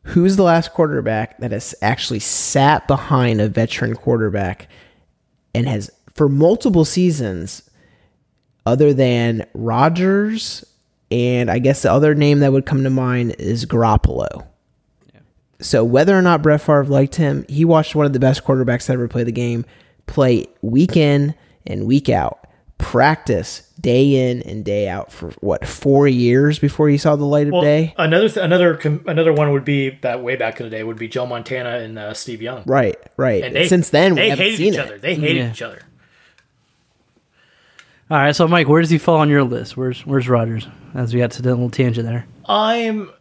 Who's 0.04 0.36
the 0.36 0.44
last 0.44 0.72
quarterback 0.72 1.38
that 1.40 1.52
has 1.52 1.76
actually 1.82 2.20
sat 2.20 2.88
behind 2.88 3.42
a 3.42 3.50
veteran 3.50 3.96
quarterback 3.96 4.68
and 5.54 5.68
has 5.68 5.90
for 6.14 6.30
multiple 6.30 6.86
seasons, 6.86 7.69
other 8.66 8.94
than 8.94 9.46
Rodgers, 9.54 10.66
and 11.12 11.50
I 11.50 11.60
guess 11.60 11.82
the 11.84 11.92
other 11.92 12.14
name 12.16 12.40
that 12.40 12.52
would 12.52 12.66
come 12.66 12.84
to 12.84 12.90
mind 12.90 13.36
is 13.40 13.66
Garoppolo. 13.66 14.46
So 15.62 15.84
whether 15.84 16.18
or 16.18 16.22
not 16.22 16.42
Brett 16.42 16.62
Favre 16.62 16.86
liked 16.86 17.16
him, 17.16 17.46
he 17.50 17.66
watched 17.66 17.96
one 17.96 18.06
of 18.06 18.14
the 18.14 18.20
best 18.20 18.44
quarterbacks 18.46 18.86
to 18.86 18.94
ever 18.94 19.08
play 19.08 19.24
the 19.24 19.32
game 19.32 19.66
play 20.08 20.46
week 20.62 20.96
in 20.98 21.36
and 21.68 21.86
week 21.86 22.10
out, 22.10 22.48
practice 22.78 23.62
day 23.80 24.30
in 24.32 24.42
and 24.44 24.64
day 24.66 24.88
out 24.90 25.12
for 25.12 25.30
what 25.42 25.68
four 25.68 26.08
years 26.08 26.58
before 26.60 26.90
he 26.90 26.98
saw 26.98 27.16
the 27.16 27.26
light 27.26 27.48
of 27.48 27.54
Well, 27.54 27.62
day. 27.62 27.94
another 27.98 28.28
th- 28.30 28.44
another 28.44 28.76
com- 28.76 29.04
another 29.06 29.32
one 29.34 29.52
would 29.52 29.66
be 29.66 29.90
that 30.02 30.24
way 30.24 30.36
back 30.36 30.60
in 30.60 30.66
the 30.66 30.70
day 30.70 30.84
would 30.84 30.98
be 30.98 31.08
Joe 31.08 31.26
Montana 31.26 31.78
and 31.80 32.00
uh, 32.00 32.14
Steve 32.14 32.42
Young. 32.42 32.64
Right, 32.66 32.96
right. 33.18 33.44
And 33.44 33.56
they, 33.56 33.68
Since 33.68 33.90
then, 33.92 34.16
we 34.16 34.22
they 34.22 34.30
haven't 34.30 34.46
hated 34.46 34.58
seen 34.58 34.74
each 34.74 34.80
it. 34.80 34.86
other. 34.86 34.98
They 34.98 35.16
hated 35.16 35.38
Yeah. 35.38 35.52
each 35.52 35.62
other. 35.62 35.80
All 38.12 38.18
right, 38.18 38.36
so 38.36 38.48
Mike, 38.48 38.68
where 38.68 38.82
does 38.82 38.90
he 38.90 38.98
fall 38.98 39.18
on 39.18 39.30
your 39.30 39.44
list? 39.44 39.78
Where's 39.78 40.04
Where's 40.06 40.28
Rodgers? 40.28 40.68
As 40.96 41.14
we 41.14 41.20
got 41.20 41.32
to 41.32 41.44
the 41.44 41.50
little 41.50 41.70
tangent 41.70 42.08
there. 42.08 42.26
I'm. 42.48 43.12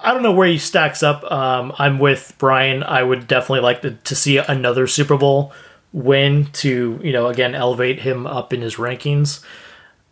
I 0.00 0.12
don't 0.12 0.22
know 0.22 0.32
where 0.32 0.48
he 0.48 0.58
stacks 0.58 1.02
up. 1.02 1.24
Um, 1.30 1.72
I'm 1.78 1.98
with 1.98 2.34
Brian. 2.36 2.82
I 2.82 3.02
would 3.02 3.26
definitely 3.28 3.60
like 3.60 3.82
to, 3.82 3.92
to 3.92 4.14
see 4.14 4.36
another 4.36 4.86
Super 4.86 5.16
Bowl 5.16 5.52
win 5.92 6.46
to 6.52 7.00
you 7.02 7.12
know 7.12 7.28
again 7.28 7.54
elevate 7.54 8.00
him 8.00 8.26
up 8.26 8.52
in 8.52 8.62
his 8.62 8.74
rankings. 8.76 9.44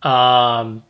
Um, 0.02 0.84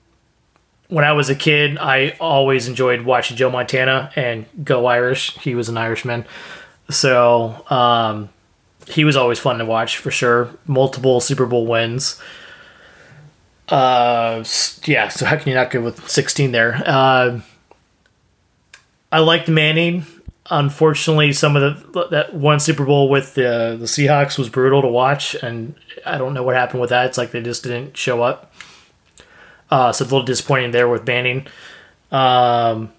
when 0.89 1.05
I 1.05 1.13
was 1.13 1.31
a 1.31 1.35
kid, 1.35 1.79
I 1.79 2.17
always 2.21 2.69
enjoyed 2.69 3.03
watching 3.03 3.39
Joe 3.39 3.51
Montana 3.51 4.13
and 4.17 4.45
Go 4.63 4.85
Irish. 4.85 5.37
He 5.39 5.55
was 5.55 5.71
an 5.71 5.79
Irishman, 5.79 6.27
so 6.91 7.65
um, 7.71 8.29
he 8.87 9.05
was 9.05 9.17
always 9.17 9.39
fun 9.39 9.59
to 9.59 9.65
watch 9.65 9.97
for 9.97 10.11
sure. 10.11 10.51
Multiple 10.67 11.21
Super 11.21 11.47
Bowl 11.47 11.67
wins. 11.67 12.21
Uh, 13.69 14.45
yeah. 14.85 15.09
So 15.09 15.27
how 15.27 15.37
can 15.37 15.49
you 15.49 15.55
not 15.55 15.71
go 15.71 15.81
with 15.81 16.09
16 16.09 16.53
there? 16.53 16.83
Uh, 16.85 17.41
I 19.11 19.21
liked 19.21 19.49
Manning. 19.49 20.05
Unfortunately, 20.51 21.33
some 21.33 21.57
of 21.57 21.93
the 21.93 22.09
that 22.11 22.35
one 22.35 22.61
Super 22.61 22.85
Bowl 22.85 23.09
with 23.09 23.35
the 23.35 23.77
the 23.81 23.87
Seahawks 23.87 24.37
was 24.37 24.51
brutal 24.51 24.83
to 24.83 24.89
watch, 24.89 25.35
and 25.35 25.75
I 26.05 26.19
don't 26.19 26.35
know 26.35 26.43
what 26.43 26.55
happened 26.55 26.83
with 26.83 26.91
that. 26.91 27.07
It's 27.07 27.17
like 27.17 27.31
they 27.31 27.41
just 27.41 27.63
didn't 27.63 27.97
show 27.97 28.23
up. 28.23 28.53
Uh, 29.71 29.91
so 29.91 30.05
it's 30.05 30.11
a 30.11 30.15
little 30.15 30.27
disappointing 30.27 30.73
there 30.73 30.87
with 30.87 31.07
Manning. 31.07 31.47
Um, 32.13 32.93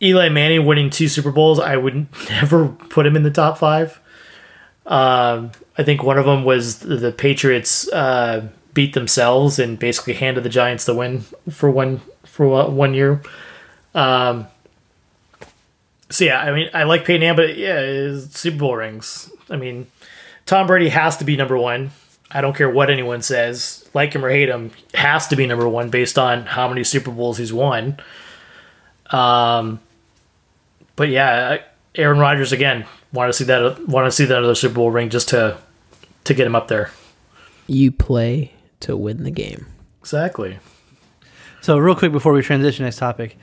Eli 0.00 0.28
Manning 0.28 0.66
winning 0.66 0.90
two 0.90 1.08
Super 1.08 1.30
Bowls, 1.30 1.60
I 1.60 1.76
would 1.76 2.06
never 2.30 2.68
put 2.68 3.06
him 3.06 3.16
in 3.16 3.22
the 3.22 3.30
top 3.30 3.58
five. 3.58 4.00
Um, 4.86 5.52
I 5.78 5.84
think 5.84 6.02
one 6.02 6.18
of 6.18 6.26
them 6.26 6.44
was 6.44 6.80
the, 6.80 6.96
the 6.96 7.12
Patriots 7.12 7.88
uh, 7.88 8.48
beat 8.74 8.94
themselves 8.94 9.58
and 9.58 9.78
basically 9.78 10.14
handed 10.14 10.44
the 10.44 10.48
Giants 10.48 10.84
the 10.84 10.94
win 10.94 11.24
for 11.50 11.70
one 11.70 12.00
for 12.24 12.68
one 12.68 12.94
year. 12.94 13.20
Um, 13.94 14.46
so 16.10 16.24
yeah, 16.24 16.40
I 16.40 16.52
mean, 16.52 16.70
I 16.74 16.84
like 16.84 17.04
Peyton 17.04 17.20
Manning, 17.20 17.36
but 17.36 17.56
yeah, 17.56 18.18
Super 18.30 18.58
Bowl 18.58 18.76
rings. 18.76 19.30
I 19.50 19.56
mean, 19.56 19.86
Tom 20.46 20.66
Brady 20.66 20.88
has 20.88 21.16
to 21.18 21.24
be 21.24 21.36
number 21.36 21.56
one. 21.56 21.90
I 22.30 22.40
don't 22.40 22.56
care 22.56 22.70
what 22.70 22.88
anyone 22.90 23.20
says, 23.20 23.88
like 23.92 24.14
him 24.14 24.24
or 24.24 24.30
hate 24.30 24.48
him, 24.48 24.70
has 24.94 25.28
to 25.28 25.36
be 25.36 25.46
number 25.46 25.68
one 25.68 25.90
based 25.90 26.18
on 26.18 26.46
how 26.46 26.68
many 26.68 26.82
Super 26.82 27.10
Bowls 27.10 27.36
he's 27.36 27.52
won. 27.52 27.98
Um, 29.10 29.80
but 30.96 31.10
yeah, 31.10 31.58
Aaron 31.94 32.18
Rodgers 32.18 32.52
again. 32.52 32.86
Want 33.12 33.28
to 33.28 33.32
see 33.34 33.44
that? 33.44 33.86
Want 33.86 34.06
to 34.06 34.10
see 34.10 34.24
that 34.24 34.42
other 34.42 34.54
Super 34.54 34.76
Bowl 34.76 34.90
ring 34.90 35.10
just 35.10 35.28
to 35.30 35.58
to 36.24 36.34
get 36.34 36.46
him 36.46 36.54
up 36.54 36.68
there. 36.68 36.90
You 37.66 37.92
play 37.92 38.52
to 38.82 38.96
win 38.96 39.24
the 39.24 39.30
game. 39.30 39.66
Exactly. 40.00 40.58
So 41.60 41.78
real 41.78 41.94
quick 41.94 42.12
before 42.12 42.32
we 42.32 42.42
transition 42.42 42.84
next 42.84 42.96
topic, 42.96 43.36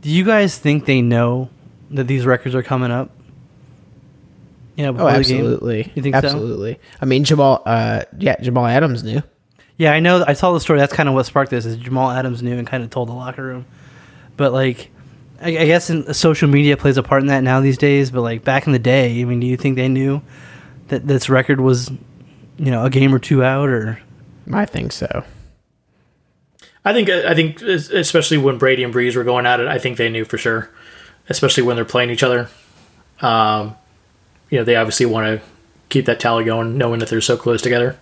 do 0.00 0.10
you 0.10 0.24
guys 0.24 0.56
think 0.58 0.86
they 0.86 1.02
know 1.02 1.50
that 1.90 2.06
these 2.06 2.24
records 2.26 2.54
are 2.54 2.62
coming 2.62 2.90
up? 2.90 3.10
You 4.76 4.84
know, 4.84 4.90
Oh, 4.90 4.92
before 4.94 5.06
the 5.12 5.12
game? 5.12 5.20
absolutely. 5.40 5.92
You 5.94 6.02
think 6.02 6.14
so? 6.14 6.18
absolutely. 6.22 6.78
I 7.00 7.04
mean, 7.04 7.24
Jamal. 7.24 7.62
Uh, 7.66 8.02
yeah, 8.18 8.40
Jamal 8.40 8.66
Adams 8.66 9.02
knew. 9.04 9.22
Yeah, 9.76 9.92
I 9.92 10.00
know. 10.00 10.24
I 10.26 10.32
saw 10.34 10.52
the 10.52 10.60
story. 10.60 10.78
That's 10.78 10.92
kind 10.92 11.08
of 11.08 11.14
what 11.14 11.26
sparked 11.26 11.50
this. 11.50 11.66
Is 11.66 11.76
Jamal 11.76 12.10
Adams 12.10 12.42
knew 12.42 12.56
and 12.56 12.66
kind 12.66 12.82
of 12.82 12.90
told 12.90 13.08
the 13.08 13.12
locker 13.14 13.42
room, 13.42 13.66
but 14.36 14.52
like, 14.52 14.90
I, 15.42 15.48
I 15.58 15.66
guess 15.66 15.88
in, 15.90 16.12
social 16.14 16.48
media 16.48 16.76
plays 16.76 16.96
a 16.98 17.02
part 17.02 17.22
in 17.22 17.28
that 17.28 17.42
now 17.42 17.60
these 17.60 17.78
days. 17.78 18.10
But 18.10 18.20
like 18.22 18.44
back 18.44 18.66
in 18.66 18.72
the 18.72 18.78
day, 18.78 19.20
I 19.20 19.24
mean, 19.24 19.40
do 19.40 19.46
you 19.46 19.56
think 19.56 19.76
they 19.76 19.88
knew 19.88 20.22
that 20.88 21.06
this 21.06 21.28
record 21.28 21.60
was, 21.60 21.90
you 21.90 22.70
know, 22.70 22.84
a 22.84 22.90
game 22.90 23.14
or 23.14 23.18
two 23.18 23.42
out, 23.42 23.68
or 23.68 24.00
I 24.52 24.66
think 24.66 24.92
so. 24.92 25.24
I 26.84 26.92
think 26.92 27.10
I 27.10 27.34
think 27.34 27.60
especially 27.60 28.38
when 28.38 28.56
Brady 28.58 28.82
and 28.82 28.92
Brees 28.94 29.14
were 29.16 29.24
going 29.24 29.46
at 29.46 29.60
it, 29.60 29.68
I 29.68 29.78
think 29.78 29.98
they 29.98 30.08
knew 30.08 30.24
for 30.24 30.38
sure, 30.38 30.70
especially 31.28 31.62
when 31.62 31.76
they're 31.76 31.84
playing 31.84 32.10
each 32.10 32.22
other. 32.22 32.48
Um, 33.20 33.76
you 34.48 34.58
know, 34.58 34.64
they 34.64 34.76
obviously 34.76 35.06
want 35.06 35.26
to 35.26 35.46
keep 35.90 36.06
that 36.06 36.20
tally 36.20 36.44
going, 36.44 36.78
knowing 36.78 37.00
that 37.00 37.10
they're 37.10 37.20
so 37.20 37.36
close 37.36 37.60
together. 37.60 37.98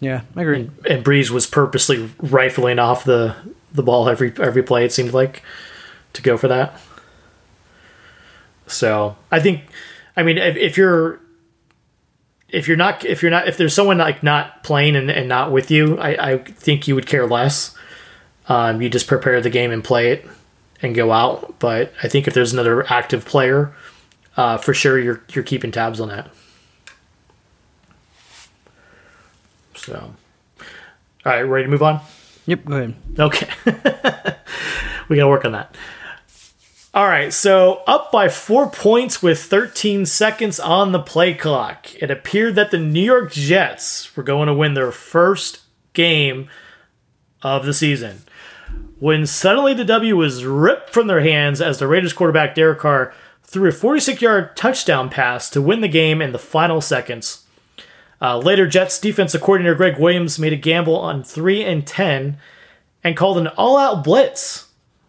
yeah, 0.00 0.20
I 0.36 0.42
agree. 0.42 0.70
And 0.88 1.04
Brees 1.04 1.30
was 1.30 1.46
purposely 1.46 2.10
rifling 2.18 2.78
off 2.78 3.04
the 3.04 3.34
the 3.72 3.82
ball 3.82 4.08
every 4.08 4.32
every 4.40 4.62
play. 4.62 4.84
It 4.84 4.92
seemed 4.92 5.12
like 5.12 5.42
to 6.12 6.22
go 6.22 6.36
for 6.36 6.46
that. 6.48 6.80
So 8.66 9.16
I 9.30 9.40
think, 9.40 9.62
I 10.16 10.22
mean, 10.22 10.38
if, 10.38 10.56
if 10.56 10.76
you're 10.78 11.20
if 12.54 12.68
you're 12.68 12.76
not 12.76 13.04
if 13.04 13.22
you're 13.22 13.30
not 13.30 13.48
if 13.48 13.56
there's 13.56 13.74
someone 13.74 13.98
like 13.98 14.22
not 14.22 14.62
playing 14.62 14.96
and, 14.96 15.10
and 15.10 15.28
not 15.28 15.50
with 15.50 15.70
you, 15.70 15.98
I, 15.98 16.32
I 16.32 16.38
think 16.38 16.86
you 16.86 16.94
would 16.94 17.06
care 17.06 17.26
less. 17.26 17.76
Um, 18.48 18.80
you 18.80 18.88
just 18.88 19.06
prepare 19.08 19.40
the 19.40 19.50
game 19.50 19.70
and 19.70 19.82
play 19.82 20.12
it 20.12 20.26
and 20.80 20.94
go 20.94 21.12
out. 21.12 21.58
But 21.58 21.92
I 22.02 22.08
think 22.08 22.28
if 22.28 22.34
there's 22.34 22.52
another 22.52 22.90
active 22.92 23.24
player, 23.24 23.74
uh, 24.36 24.58
for 24.58 24.72
sure 24.72 24.98
you're 24.98 25.22
you're 25.30 25.44
keeping 25.44 25.72
tabs 25.72 26.00
on 26.00 26.08
that. 26.08 26.30
So, 29.74 30.14
all 30.60 30.64
right, 31.24 31.42
ready 31.42 31.64
to 31.64 31.70
move 31.70 31.82
on? 31.82 32.00
Yep, 32.46 32.64
go 32.64 32.76
ahead. 32.76 32.94
Okay. 33.18 33.48
we 35.08 35.16
got 35.16 35.24
to 35.24 35.28
work 35.28 35.44
on 35.44 35.52
that. 35.52 35.74
All 36.94 37.08
right, 37.08 37.32
so 37.32 37.82
up 37.88 38.12
by 38.12 38.28
four 38.28 38.70
points 38.70 39.20
with 39.20 39.42
13 39.42 40.06
seconds 40.06 40.60
on 40.60 40.92
the 40.92 41.00
play 41.00 41.34
clock. 41.34 41.92
It 42.00 42.08
appeared 42.08 42.54
that 42.54 42.70
the 42.70 42.78
New 42.78 43.02
York 43.02 43.32
Jets 43.32 44.16
were 44.16 44.22
going 44.22 44.46
to 44.46 44.54
win 44.54 44.74
their 44.74 44.92
first 44.92 45.62
game 45.92 46.48
of 47.42 47.66
the 47.66 47.74
season. 47.74 48.22
When 49.00 49.26
suddenly 49.26 49.74
the 49.74 49.84
W 49.84 50.16
was 50.16 50.44
ripped 50.44 50.90
from 50.90 51.08
their 51.08 51.22
hands 51.22 51.60
as 51.60 51.80
the 51.80 51.88
Raiders 51.88 52.12
quarterback 52.12 52.54
Derek 52.54 52.78
Carr 52.78 53.12
threw 53.42 53.70
a 53.70 53.72
46 53.72 54.22
yard 54.22 54.56
touchdown 54.56 55.10
pass 55.10 55.50
to 55.50 55.60
win 55.60 55.80
the 55.80 55.88
game 55.88 56.22
in 56.22 56.30
the 56.30 56.38
final 56.38 56.80
seconds. 56.80 57.44
Uh, 58.22 58.38
later, 58.38 58.68
Jets 58.68 59.00
defensive 59.00 59.40
coordinator 59.40 59.74
Gregg 59.74 59.98
Williams 59.98 60.38
made 60.38 60.52
a 60.52 60.56
gamble 60.56 60.96
on 60.96 61.24
3 61.24 61.64
and 61.64 61.84
10 61.84 62.38
and 63.02 63.16
called 63.16 63.38
an 63.38 63.48
all 63.48 63.76
out 63.76 64.04
blitz, 64.04 64.68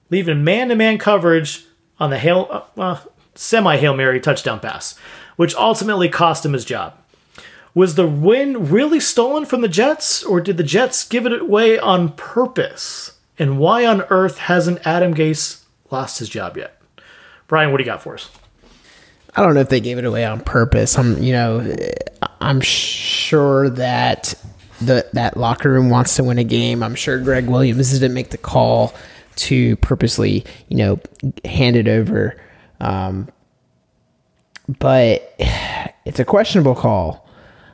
leaving 0.10 0.44
man 0.44 0.70
to 0.70 0.76
man 0.76 0.98
coverage 0.98 1.64
on 2.00 2.10
the 2.10 2.18
Hail, 2.18 2.68
uh, 2.78 3.00
semi 3.36 3.78
Hail 3.78 3.96
Mary 3.96 4.20
touchdown 4.20 4.60
pass, 4.60 4.98
which 5.36 5.56
ultimately 5.56 6.10
cost 6.10 6.46
him 6.46 6.54
his 6.54 6.66
job. 6.66 6.98
Was 7.74 7.96
the 7.96 8.08
win 8.08 8.70
really 8.70 9.02
stolen 9.02 9.46
from 9.46 9.62
the 9.62 9.68
Jets, 9.68 10.24
or 10.24 10.40
did 10.40 10.58
the 10.58 10.64
Jets 10.64 11.06
give 11.06 11.26
it 11.26 11.42
away 11.42 11.78
on 11.78 12.14
purpose? 12.14 13.18
And 13.38 13.60
why 13.60 13.86
on 13.86 14.04
earth 14.04 14.38
hasn't 14.38 14.86
Adam 14.88 15.14
Gase 15.14 15.64
lost 15.92 16.20
his 16.20 16.30
job 16.30 16.56
yet? 16.56 16.80
Brian, 17.48 17.72
what 17.72 17.78
do 17.78 17.84
you 17.84 17.86
got 17.86 18.02
for 18.02 18.14
us? 18.14 18.30
I 19.36 19.42
don't 19.42 19.54
know 19.54 19.60
if 19.60 19.68
they 19.68 19.82
gave 19.82 19.98
it 19.98 20.06
away 20.06 20.24
on 20.24 20.40
purpose. 20.40 20.98
I'm, 20.98 21.22
you 21.22 21.34
know, 21.34 21.76
I'm 22.40 22.62
sure 22.62 23.70
that 23.72 24.34
the 24.80 25.06
that 25.14 25.36
locker 25.36 25.70
room 25.72 25.90
wants 25.90 26.16
to 26.16 26.24
win 26.24 26.38
a 26.38 26.44
game. 26.44 26.82
I'm 26.82 26.96
sure 26.96 27.20
Gregg 27.20 27.48
Williams 27.48 27.92
didn't 27.92 28.14
make 28.14 28.30
the 28.30 28.38
call 28.38 28.94
to 29.36 29.76
purposely, 29.78 30.46
you 30.70 30.78
know, 30.78 31.00
hand 31.44 31.76
it 31.76 31.88
over. 31.88 32.40
Um, 32.80 33.30
but 34.80 35.36
it's 36.06 36.20
a 36.20 36.26
questionable 36.26 36.76
call. 36.76 37.28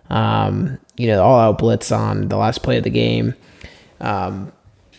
Um, 0.09 0.77
you 0.97 1.07
know, 1.07 1.23
all 1.23 1.39
out 1.39 1.57
blitz 1.57 1.91
on 1.91 2.27
the 2.27 2.37
last 2.37 2.63
play 2.63 2.77
of 2.77 2.83
the 2.83 2.89
game. 2.89 3.33
Um, 4.01 4.51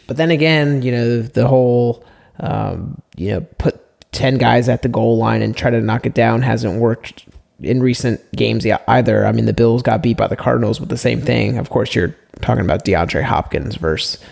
but 0.06 0.16
then 0.16 0.30
again, 0.30 0.82
you 0.82 0.92
know, 0.92 1.22
the 1.22 1.46
whole, 1.46 2.04
um, 2.40 3.00
you 3.16 3.30
know, 3.30 3.40
put 3.58 3.80
10 4.12 4.38
guys 4.38 4.68
at 4.68 4.82
the 4.82 4.88
goal 4.88 5.18
line 5.18 5.42
and 5.42 5.56
try 5.56 5.70
to 5.70 5.80
knock 5.80 6.06
it 6.06 6.14
down 6.14 6.42
hasn't 6.42 6.80
worked 6.80 7.26
in 7.60 7.82
recent 7.82 8.20
games 8.32 8.66
either. 8.88 9.26
I 9.26 9.32
mean, 9.32 9.44
the 9.44 9.52
Bills 9.52 9.82
got 9.82 10.02
beat 10.02 10.16
by 10.16 10.26
the 10.26 10.36
Cardinals 10.36 10.80
with 10.80 10.88
the 10.88 10.96
same 10.96 11.20
thing. 11.20 11.58
Of 11.58 11.70
course, 11.70 11.94
you're 11.94 12.14
talking 12.40 12.64
about 12.64 12.84
DeAndre 12.84 13.22
Hopkins 13.22 13.76
versus 13.76 14.22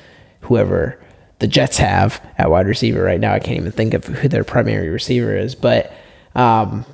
whoever 0.40 1.00
the 1.40 1.48
Jets 1.48 1.78
have 1.78 2.24
at 2.38 2.50
wide 2.50 2.66
receiver 2.66 3.02
right 3.02 3.20
now. 3.20 3.34
I 3.34 3.40
can't 3.40 3.58
even 3.58 3.72
think 3.72 3.94
of 3.94 4.04
who 4.04 4.28
their 4.28 4.44
primary 4.44 4.88
receiver 4.88 5.36
is, 5.36 5.54
but, 5.54 5.92
um, 6.34 6.86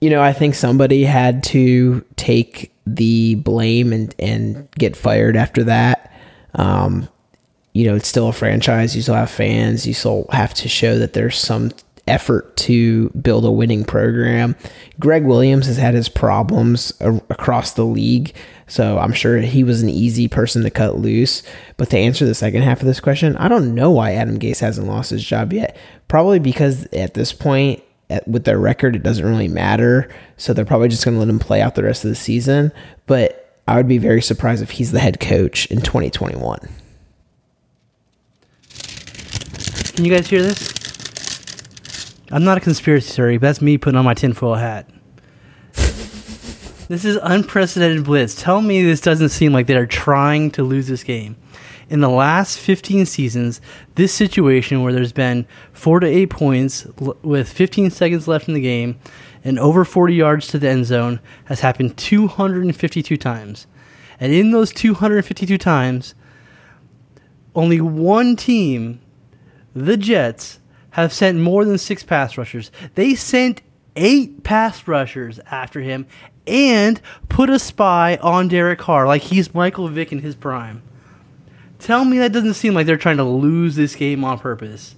you 0.00 0.10
know, 0.10 0.20
I 0.22 0.32
think 0.32 0.54
somebody 0.54 1.04
had 1.04 1.42
to 1.44 2.04
take 2.16 2.72
the 2.86 3.36
blame 3.36 3.92
and 3.92 4.14
and 4.18 4.68
get 4.72 4.96
fired 4.96 5.36
after 5.36 5.64
that. 5.64 6.12
Um, 6.54 7.08
you 7.72 7.86
know, 7.86 7.96
it's 7.96 8.08
still 8.08 8.28
a 8.28 8.32
franchise. 8.32 8.94
You 8.94 9.02
still 9.02 9.14
have 9.14 9.30
fans. 9.30 9.86
You 9.86 9.94
still 9.94 10.26
have 10.30 10.54
to 10.54 10.68
show 10.68 10.98
that 10.98 11.12
there's 11.14 11.38
some 11.38 11.72
effort 12.06 12.56
to 12.56 13.08
build 13.10 13.44
a 13.44 13.50
winning 13.50 13.84
program. 13.84 14.56
Gregg 15.00 15.24
Williams 15.24 15.66
has 15.66 15.76
had 15.76 15.94
his 15.94 16.08
problems 16.08 16.92
a- 17.00 17.20
across 17.30 17.72
the 17.72 17.86
league, 17.86 18.34
so 18.66 18.98
I'm 18.98 19.12
sure 19.12 19.38
he 19.38 19.64
was 19.64 19.82
an 19.82 19.88
easy 19.88 20.28
person 20.28 20.62
to 20.62 20.70
cut 20.70 20.98
loose. 20.98 21.42
But 21.76 21.90
to 21.90 21.98
answer 21.98 22.26
the 22.26 22.34
second 22.34 22.62
half 22.62 22.80
of 22.80 22.86
this 22.86 23.00
question, 23.00 23.36
I 23.36 23.48
don't 23.48 23.74
know 23.74 23.90
why 23.90 24.14
Adam 24.14 24.38
Gase 24.38 24.60
hasn't 24.60 24.86
lost 24.86 25.10
his 25.10 25.24
job 25.24 25.52
yet. 25.52 25.76
Probably 26.08 26.38
because 26.38 26.86
at 26.92 27.14
this 27.14 27.32
point, 27.32 27.82
at, 28.10 28.26
with 28.28 28.44
their 28.44 28.58
record, 28.58 28.96
it 28.96 29.02
doesn't 29.02 29.24
really 29.24 29.48
matter. 29.48 30.10
So 30.36 30.52
they're 30.52 30.64
probably 30.64 30.88
just 30.88 31.04
going 31.04 31.14
to 31.14 31.20
let 31.20 31.28
him 31.28 31.38
play 31.38 31.60
out 31.60 31.74
the 31.74 31.84
rest 31.84 32.04
of 32.04 32.10
the 32.10 32.16
season. 32.16 32.72
But 33.06 33.62
I 33.66 33.76
would 33.76 33.88
be 33.88 33.98
very 33.98 34.20
surprised 34.20 34.62
if 34.62 34.72
he's 34.72 34.92
the 34.92 35.00
head 35.00 35.20
coach 35.20 35.66
in 35.66 35.80
2021. 35.80 36.58
Can 39.94 40.04
you 40.04 40.10
guys 40.10 40.26
hear 40.26 40.42
this? 40.42 40.73
I'm 42.34 42.42
not 42.42 42.58
a 42.58 42.60
conspiracy 42.60 43.14
theory, 43.14 43.38
but 43.38 43.46
that's 43.46 43.62
me 43.62 43.78
putting 43.78 43.96
on 43.96 44.04
my 44.04 44.14
tinfoil 44.14 44.56
hat. 44.56 44.90
this 45.74 47.04
is 47.04 47.16
unprecedented 47.22 48.02
blitz. 48.02 48.34
Tell 48.34 48.60
me 48.60 48.82
this 48.82 49.00
doesn't 49.00 49.28
seem 49.28 49.52
like 49.52 49.68
they're 49.68 49.86
trying 49.86 50.50
to 50.50 50.64
lose 50.64 50.88
this 50.88 51.04
game. 51.04 51.36
In 51.88 52.00
the 52.00 52.08
last 52.08 52.58
15 52.58 53.06
seasons, 53.06 53.60
this 53.94 54.12
situation 54.12 54.82
where 54.82 54.92
there's 54.92 55.12
been 55.12 55.46
four 55.72 56.00
to 56.00 56.08
eight 56.08 56.30
points 56.30 56.88
l- 57.00 57.16
with 57.22 57.48
15 57.48 57.92
seconds 57.92 58.26
left 58.26 58.48
in 58.48 58.54
the 58.54 58.60
game 58.60 58.98
and 59.44 59.56
over 59.56 59.84
40 59.84 60.12
yards 60.12 60.48
to 60.48 60.58
the 60.58 60.68
end 60.68 60.86
zone 60.86 61.20
has 61.44 61.60
happened 61.60 61.96
252 61.96 63.16
times. 63.16 63.68
And 64.18 64.32
in 64.32 64.50
those 64.50 64.72
252 64.72 65.56
times, 65.56 66.16
only 67.54 67.80
one 67.80 68.34
team 68.34 69.00
the 69.72 69.96
Jets 69.96 70.58
have 70.94 71.12
sent 71.12 71.38
more 71.38 71.64
than 71.64 71.76
six 71.76 72.04
pass 72.04 72.38
rushers. 72.38 72.70
They 72.94 73.16
sent 73.16 73.62
eight 73.96 74.44
pass 74.44 74.86
rushers 74.86 75.40
after 75.50 75.80
him 75.80 76.06
and 76.46 77.00
put 77.28 77.50
a 77.50 77.58
spy 77.58 78.16
on 78.22 78.46
Derek 78.46 78.78
Carr 78.78 79.06
like 79.06 79.22
he's 79.22 79.52
Michael 79.52 79.88
Vick 79.88 80.12
in 80.12 80.20
his 80.20 80.36
prime. 80.36 80.82
Tell 81.80 82.04
me 82.04 82.18
that 82.18 82.32
doesn't 82.32 82.54
seem 82.54 82.74
like 82.74 82.86
they're 82.86 82.96
trying 82.96 83.16
to 83.16 83.24
lose 83.24 83.74
this 83.74 83.96
game 83.96 84.24
on 84.24 84.38
purpose. 84.38 84.94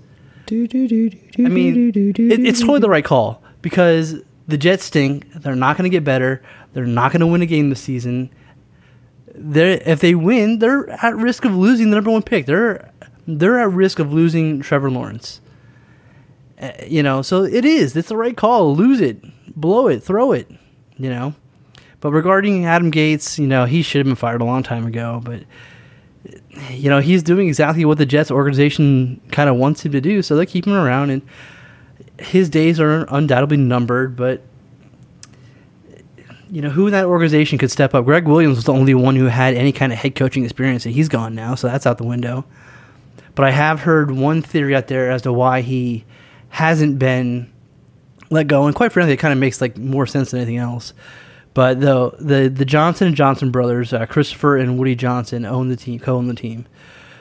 I 1.38 1.48
mean, 1.48 1.92
it, 2.30 2.46
it's 2.46 2.60
totally 2.60 2.80
the 2.80 2.90
right 2.90 3.04
call 3.04 3.42
because 3.62 4.16
the 4.46 4.58
Jets 4.58 4.84
stink. 4.84 5.32
They're 5.32 5.56
not 5.56 5.78
going 5.78 5.90
to 5.90 5.94
get 5.94 6.04
better. 6.04 6.42
They're 6.74 6.84
not 6.84 7.10
going 7.10 7.20
to 7.20 7.26
win 7.26 7.40
a 7.40 7.46
game 7.46 7.70
this 7.70 7.80
season. 7.80 8.28
They're, 9.34 9.80
if 9.86 10.00
they 10.00 10.14
win, 10.14 10.58
they're 10.58 10.90
at 10.90 11.16
risk 11.16 11.46
of 11.46 11.56
losing 11.56 11.88
the 11.88 11.96
number 11.96 12.10
one 12.10 12.22
pick. 12.22 12.44
They're 12.44 12.92
they're 13.26 13.58
at 13.58 13.70
risk 13.70 13.98
of 13.98 14.12
losing 14.12 14.60
Trevor 14.60 14.90
Lawrence. 14.90 15.40
Uh, 16.60 16.72
you 16.86 17.02
know, 17.02 17.22
so 17.22 17.44
it 17.44 17.64
is. 17.64 17.96
It's 17.96 18.08
the 18.08 18.16
right 18.16 18.36
call. 18.36 18.74
Lose 18.74 19.00
it, 19.00 19.22
blow 19.54 19.88
it, 19.88 20.02
throw 20.02 20.32
it. 20.32 20.50
You 20.96 21.10
know. 21.10 21.34
But 22.00 22.12
regarding 22.12 22.66
Adam 22.66 22.90
Gase, 22.90 23.38
you 23.38 23.46
know, 23.46 23.64
he 23.64 23.82
should 23.82 23.98
have 24.00 24.06
been 24.06 24.16
fired 24.16 24.40
a 24.40 24.44
long 24.44 24.62
time 24.62 24.86
ago. 24.86 25.20
But 25.24 25.42
you 26.70 26.88
know, 26.88 27.00
he's 27.00 27.22
doing 27.22 27.48
exactly 27.48 27.84
what 27.84 27.98
the 27.98 28.06
Jets 28.06 28.30
organization 28.30 29.20
kind 29.30 29.48
of 29.48 29.56
wants 29.56 29.84
him 29.84 29.92
to 29.92 30.00
do. 30.00 30.22
So 30.22 30.36
they 30.36 30.46
keep 30.46 30.66
him 30.66 30.72
around, 30.72 31.10
and 31.10 31.22
his 32.18 32.48
days 32.48 32.80
are 32.80 33.06
undoubtedly 33.08 33.56
numbered. 33.56 34.16
But 34.16 34.42
you 36.50 36.62
know, 36.62 36.70
who 36.70 36.86
in 36.86 36.92
that 36.92 37.06
organization 37.06 37.58
could 37.58 37.70
step 37.70 37.94
up? 37.94 38.04
Gregg 38.04 38.26
Williams 38.26 38.56
was 38.56 38.64
the 38.64 38.72
only 38.72 38.94
one 38.94 39.16
who 39.16 39.26
had 39.26 39.54
any 39.54 39.72
kind 39.72 39.92
of 39.92 39.98
head 39.98 40.14
coaching 40.14 40.44
experience, 40.44 40.86
and 40.86 40.94
he's 40.94 41.08
gone 41.08 41.34
now, 41.34 41.54
so 41.54 41.66
that's 41.66 41.86
out 41.86 41.98
the 41.98 42.04
window. 42.04 42.44
But 43.34 43.44
I 43.44 43.50
have 43.50 43.80
heard 43.80 44.10
one 44.10 44.42
theory 44.42 44.74
out 44.74 44.86
there 44.86 45.10
as 45.10 45.22
to 45.22 45.32
why 45.32 45.60
he 45.60 46.04
hasn't 46.56 46.98
been 46.98 47.52
let 48.30 48.46
go, 48.46 48.64
and 48.64 48.74
quite 48.74 48.90
frankly, 48.90 49.12
it 49.12 49.18
kind 49.18 49.32
of 49.32 49.38
makes 49.38 49.60
like 49.60 49.76
more 49.76 50.06
sense 50.06 50.30
than 50.30 50.40
anything 50.40 50.56
else. 50.56 50.94
But 51.52 51.82
the 51.82 52.12
the 52.18 52.48
the 52.48 52.64
Johnson 52.64 53.08
and 53.08 53.14
Johnson 53.14 53.50
brothers, 53.50 53.92
uh, 53.92 54.06
Christopher 54.06 54.56
and 54.56 54.78
Woody 54.78 54.94
Johnson, 54.94 55.44
own 55.44 55.68
the 55.68 55.76
team, 55.76 56.00
co-own 56.00 56.28
the 56.28 56.34
team. 56.34 56.64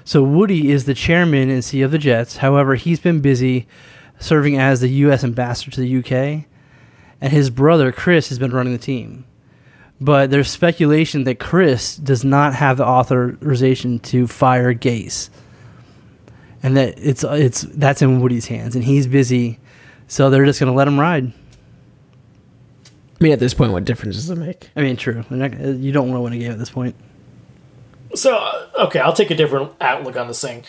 So 0.05 0.23
Woody 0.23 0.71
is 0.71 0.85
the 0.85 0.93
chairman 0.93 1.49
and 1.49 1.63
CEO 1.63 1.83
of 1.83 1.91
the 1.91 1.97
Jets. 1.97 2.37
However, 2.37 2.75
he's 2.75 3.01
been 3.01 3.19
busy 3.19 3.67
serving 4.19 4.57
as 4.57 4.79
the 4.79 4.87
U.S. 4.87 5.21
ambassador 5.21 5.71
to 5.71 5.81
the 5.81 5.97
UK, 5.97 6.45
and 7.19 7.33
his 7.33 7.49
brother 7.49 7.91
Chris 7.91 8.29
has 8.29 8.39
been 8.39 8.51
running 8.51 8.71
the 8.71 8.79
team. 8.79 9.25
But 9.99 10.31
there's 10.31 10.49
speculation 10.49 11.25
that 11.25 11.39
Chris 11.41 11.97
does 11.97 12.23
not 12.23 12.55
have 12.55 12.77
the 12.77 12.85
authorization 12.85 13.99
to 13.99 14.27
fire 14.27 14.73
Gase, 14.73 15.29
and 16.63 16.77
that 16.77 16.95
it's 16.97 17.23
it's 17.23 17.61
that's 17.61 18.01
in 18.01 18.21
Woody's 18.21 18.47
hands, 18.47 18.75
and 18.75 18.83
he's 18.83 19.07
busy, 19.07 19.59
so 20.07 20.29
they're 20.29 20.45
just 20.45 20.59
going 20.59 20.71
to 20.71 20.75
let 20.75 20.87
him 20.87 20.99
ride. 20.99 21.31
I 23.19 23.23
mean, 23.23 23.31
at 23.31 23.39
this 23.39 23.53
point, 23.53 23.71
what 23.71 23.85
difference 23.85 24.15
does 24.15 24.29
it 24.29 24.35
make? 24.37 24.69
I 24.75 24.81
mean, 24.81 24.97
true. 24.97 25.23
Not- 25.29 25.57
you 25.59 25.91
don't 25.91 26.09
want 26.09 26.17
to 26.17 26.21
win 26.21 26.33
a 26.33 26.37
game 26.37 26.51
at 26.51 26.59
this 26.59 26.69
point. 26.69 26.95
So, 28.13 28.35
uh, 28.35 28.67
okay, 28.85 28.99
I'll 28.99 29.13
take 29.13 29.31
a 29.31 29.35
different 29.35 29.71
outlook 29.79 30.17
on 30.17 30.27
this 30.27 30.41
thing. 30.41 30.63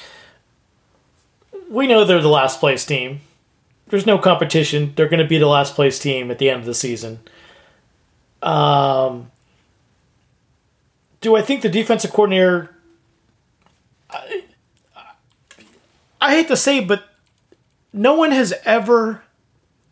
We 1.69 1.87
know 1.87 2.05
they're 2.05 2.23
the 2.23 2.29
last 2.29 2.61
place 2.61 2.85
team. 2.85 3.21
There's 3.89 4.07
no 4.07 4.19
competition. 4.19 4.93
They're 4.97 5.09
going 5.09 5.23
to 5.23 5.29
be 5.29 5.39
the 5.39 5.47
last 5.47 5.75
place 5.75 5.99
team 5.99 6.31
at 6.31 6.39
the 6.39 6.51
end 6.51 6.61
of 6.61 6.67
the 6.67 6.75
season. 6.75 7.21
Um, 8.43 9.31
do 11.21 11.37
I 11.37 11.43
think 11.43 11.63
the 11.63 11.69
defensive 11.69 12.13
coordinator? 12.13 12.75
I, 14.11 14.45
I 16.27 16.37
hate 16.37 16.49
to 16.49 16.57
say, 16.57 16.81
but 16.81 17.05
no 17.93 18.15
one 18.15 18.33
has 18.33 18.53
ever 18.65 19.23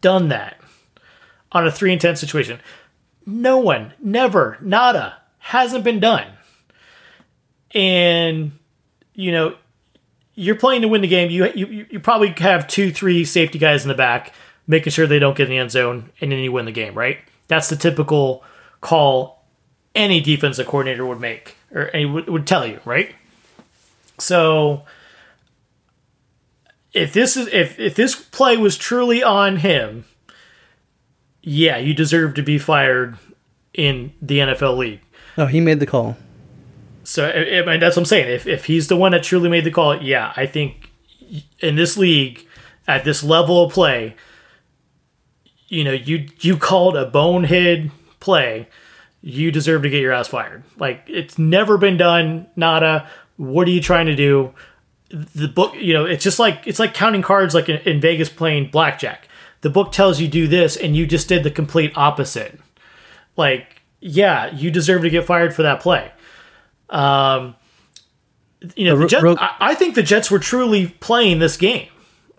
done 0.00 0.28
that 0.28 0.60
on 1.52 1.66
a 1.66 1.72
three 1.72 1.92
and 1.92 2.00
ten 2.00 2.16
situation. 2.16 2.60
No 3.26 3.58
one, 3.58 3.94
never, 4.00 4.58
nada, 4.60 5.18
hasn't 5.38 5.84
been 5.84 6.00
done 6.00 6.26
and 7.74 8.52
you 9.14 9.32
know 9.32 9.56
you're 10.34 10.54
playing 10.54 10.82
to 10.82 10.88
win 10.88 11.02
the 11.02 11.08
game. 11.08 11.30
You 11.30 11.50
you 11.54 11.86
you 11.90 12.00
probably 12.00 12.34
have 12.38 12.66
two, 12.66 12.90
three 12.90 13.24
safety 13.24 13.58
guys 13.58 13.82
in 13.82 13.88
the 13.88 13.94
back, 13.94 14.32
making 14.66 14.92
sure 14.92 15.06
they 15.06 15.18
don't 15.18 15.36
get 15.36 15.44
in 15.44 15.50
the 15.50 15.58
end 15.58 15.70
zone, 15.70 16.10
and 16.20 16.32
then 16.32 16.38
you 16.38 16.52
win 16.52 16.64
the 16.64 16.72
game. 16.72 16.94
Right? 16.94 17.18
That's 17.48 17.68
the 17.68 17.76
typical 17.76 18.42
call 18.80 19.44
any 19.94 20.20
defensive 20.20 20.66
coordinator 20.66 21.06
would 21.06 21.20
make 21.20 21.56
or 21.72 21.90
would, 21.94 22.28
would 22.28 22.46
tell 22.46 22.66
you. 22.66 22.80
Right? 22.84 23.14
So 24.18 24.84
if 26.94 27.12
this 27.12 27.36
is 27.36 27.48
if 27.48 27.78
if 27.78 27.94
this 27.96 28.14
play 28.14 28.56
was 28.56 28.78
truly 28.78 29.22
on 29.22 29.56
him, 29.58 30.04
yeah, 31.42 31.76
you 31.76 31.92
deserve 31.92 32.34
to 32.34 32.42
be 32.42 32.56
fired 32.56 33.18
in 33.74 34.12
the 34.22 34.38
NFL 34.38 34.78
league. 34.78 35.00
Oh, 35.36 35.46
he 35.46 35.60
made 35.60 35.80
the 35.80 35.86
call. 35.86 36.16
So 37.02 37.26
I, 37.26 37.58
I 37.60 37.66
mean, 37.66 37.80
that's 37.80 37.96
what 37.96 38.02
I'm 38.02 38.06
saying. 38.06 38.32
If 38.32 38.46
if 38.46 38.64
he's 38.66 38.88
the 38.88 38.96
one 38.96 39.12
that 39.12 39.24
truly 39.24 39.50
made 39.50 39.64
the 39.64 39.72
call, 39.72 40.00
yeah, 40.00 40.32
I 40.36 40.46
think 40.46 40.90
in 41.58 41.74
this 41.74 41.96
league, 41.96 42.46
at 42.86 43.04
this 43.04 43.24
level 43.24 43.64
of 43.64 43.72
play, 43.72 44.14
you 45.68 45.82
know, 45.82 45.92
you 45.92 46.28
you 46.40 46.56
called 46.56 46.96
a 46.96 47.06
bonehead 47.06 47.90
play, 48.20 48.68
you 49.20 49.50
deserve 49.50 49.82
to 49.82 49.90
get 49.90 50.00
your 50.00 50.12
ass 50.12 50.28
fired. 50.28 50.62
Like 50.78 51.02
it's 51.08 51.38
never 51.38 51.76
been 51.76 51.96
done. 51.96 52.46
Nada. 52.54 53.08
What 53.36 53.66
are 53.66 53.72
you 53.72 53.80
trying 53.80 54.06
to 54.06 54.14
do? 54.14 54.54
The 55.14 55.46
book, 55.46 55.74
you 55.76 55.92
know, 55.94 56.04
it's 56.04 56.24
just 56.24 56.38
like 56.38 56.66
it's 56.66 56.78
like 56.78 56.92
counting 56.92 57.22
cards, 57.22 57.54
like 57.54 57.68
in, 57.68 57.76
in 57.82 58.00
Vegas 58.00 58.28
playing 58.28 58.70
blackjack. 58.70 59.28
The 59.60 59.70
book 59.70 59.92
tells 59.92 60.20
you 60.20 60.28
do 60.28 60.48
this, 60.48 60.76
and 60.76 60.96
you 60.96 61.06
just 61.06 61.28
did 61.28 61.44
the 61.44 61.50
complete 61.50 61.92
opposite. 61.96 62.58
Like, 63.36 63.82
yeah, 64.00 64.52
you 64.52 64.70
deserve 64.70 65.02
to 65.02 65.10
get 65.10 65.24
fired 65.24 65.54
for 65.54 65.62
that 65.62 65.80
play. 65.80 66.10
Um, 66.90 67.54
you 68.74 68.86
know, 68.86 68.98
the 68.98 69.06
Jets, 69.06 69.24
I, 69.24 69.56
I 69.60 69.74
think 69.74 69.94
the 69.94 70.02
Jets 70.02 70.30
were 70.30 70.38
truly 70.38 70.88
playing 70.88 71.38
this 71.38 71.56
game. 71.56 71.88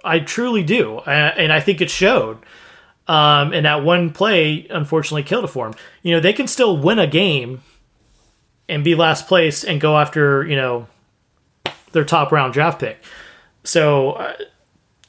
I 0.03 0.19
truly 0.19 0.63
do, 0.63 0.97
uh, 0.97 1.09
and 1.09 1.51
I 1.51 1.59
think 1.59 1.81
it 1.81 1.89
showed. 1.89 2.39
Um, 3.07 3.53
and 3.53 3.65
that 3.65 3.83
one 3.83 4.11
play 4.11 4.67
unfortunately 4.69 5.23
killed 5.23 5.45
it 5.45 5.49
for 5.49 5.69
them. 5.69 5.79
You 6.03 6.13
know, 6.13 6.19
they 6.19 6.33
can 6.33 6.47
still 6.47 6.77
win 6.77 6.99
a 6.99 7.07
game 7.07 7.61
and 8.67 8.83
be 8.83 8.95
last 8.95 9.27
place 9.27 9.63
and 9.63 9.79
go 9.79 9.97
after 9.97 10.45
you 10.45 10.55
know 10.55 10.87
their 11.95 12.05
top 12.05 12.31
round 12.31 12.53
draft 12.53 12.79
pick. 12.79 12.97
So 13.63 14.11
uh, 14.11 14.33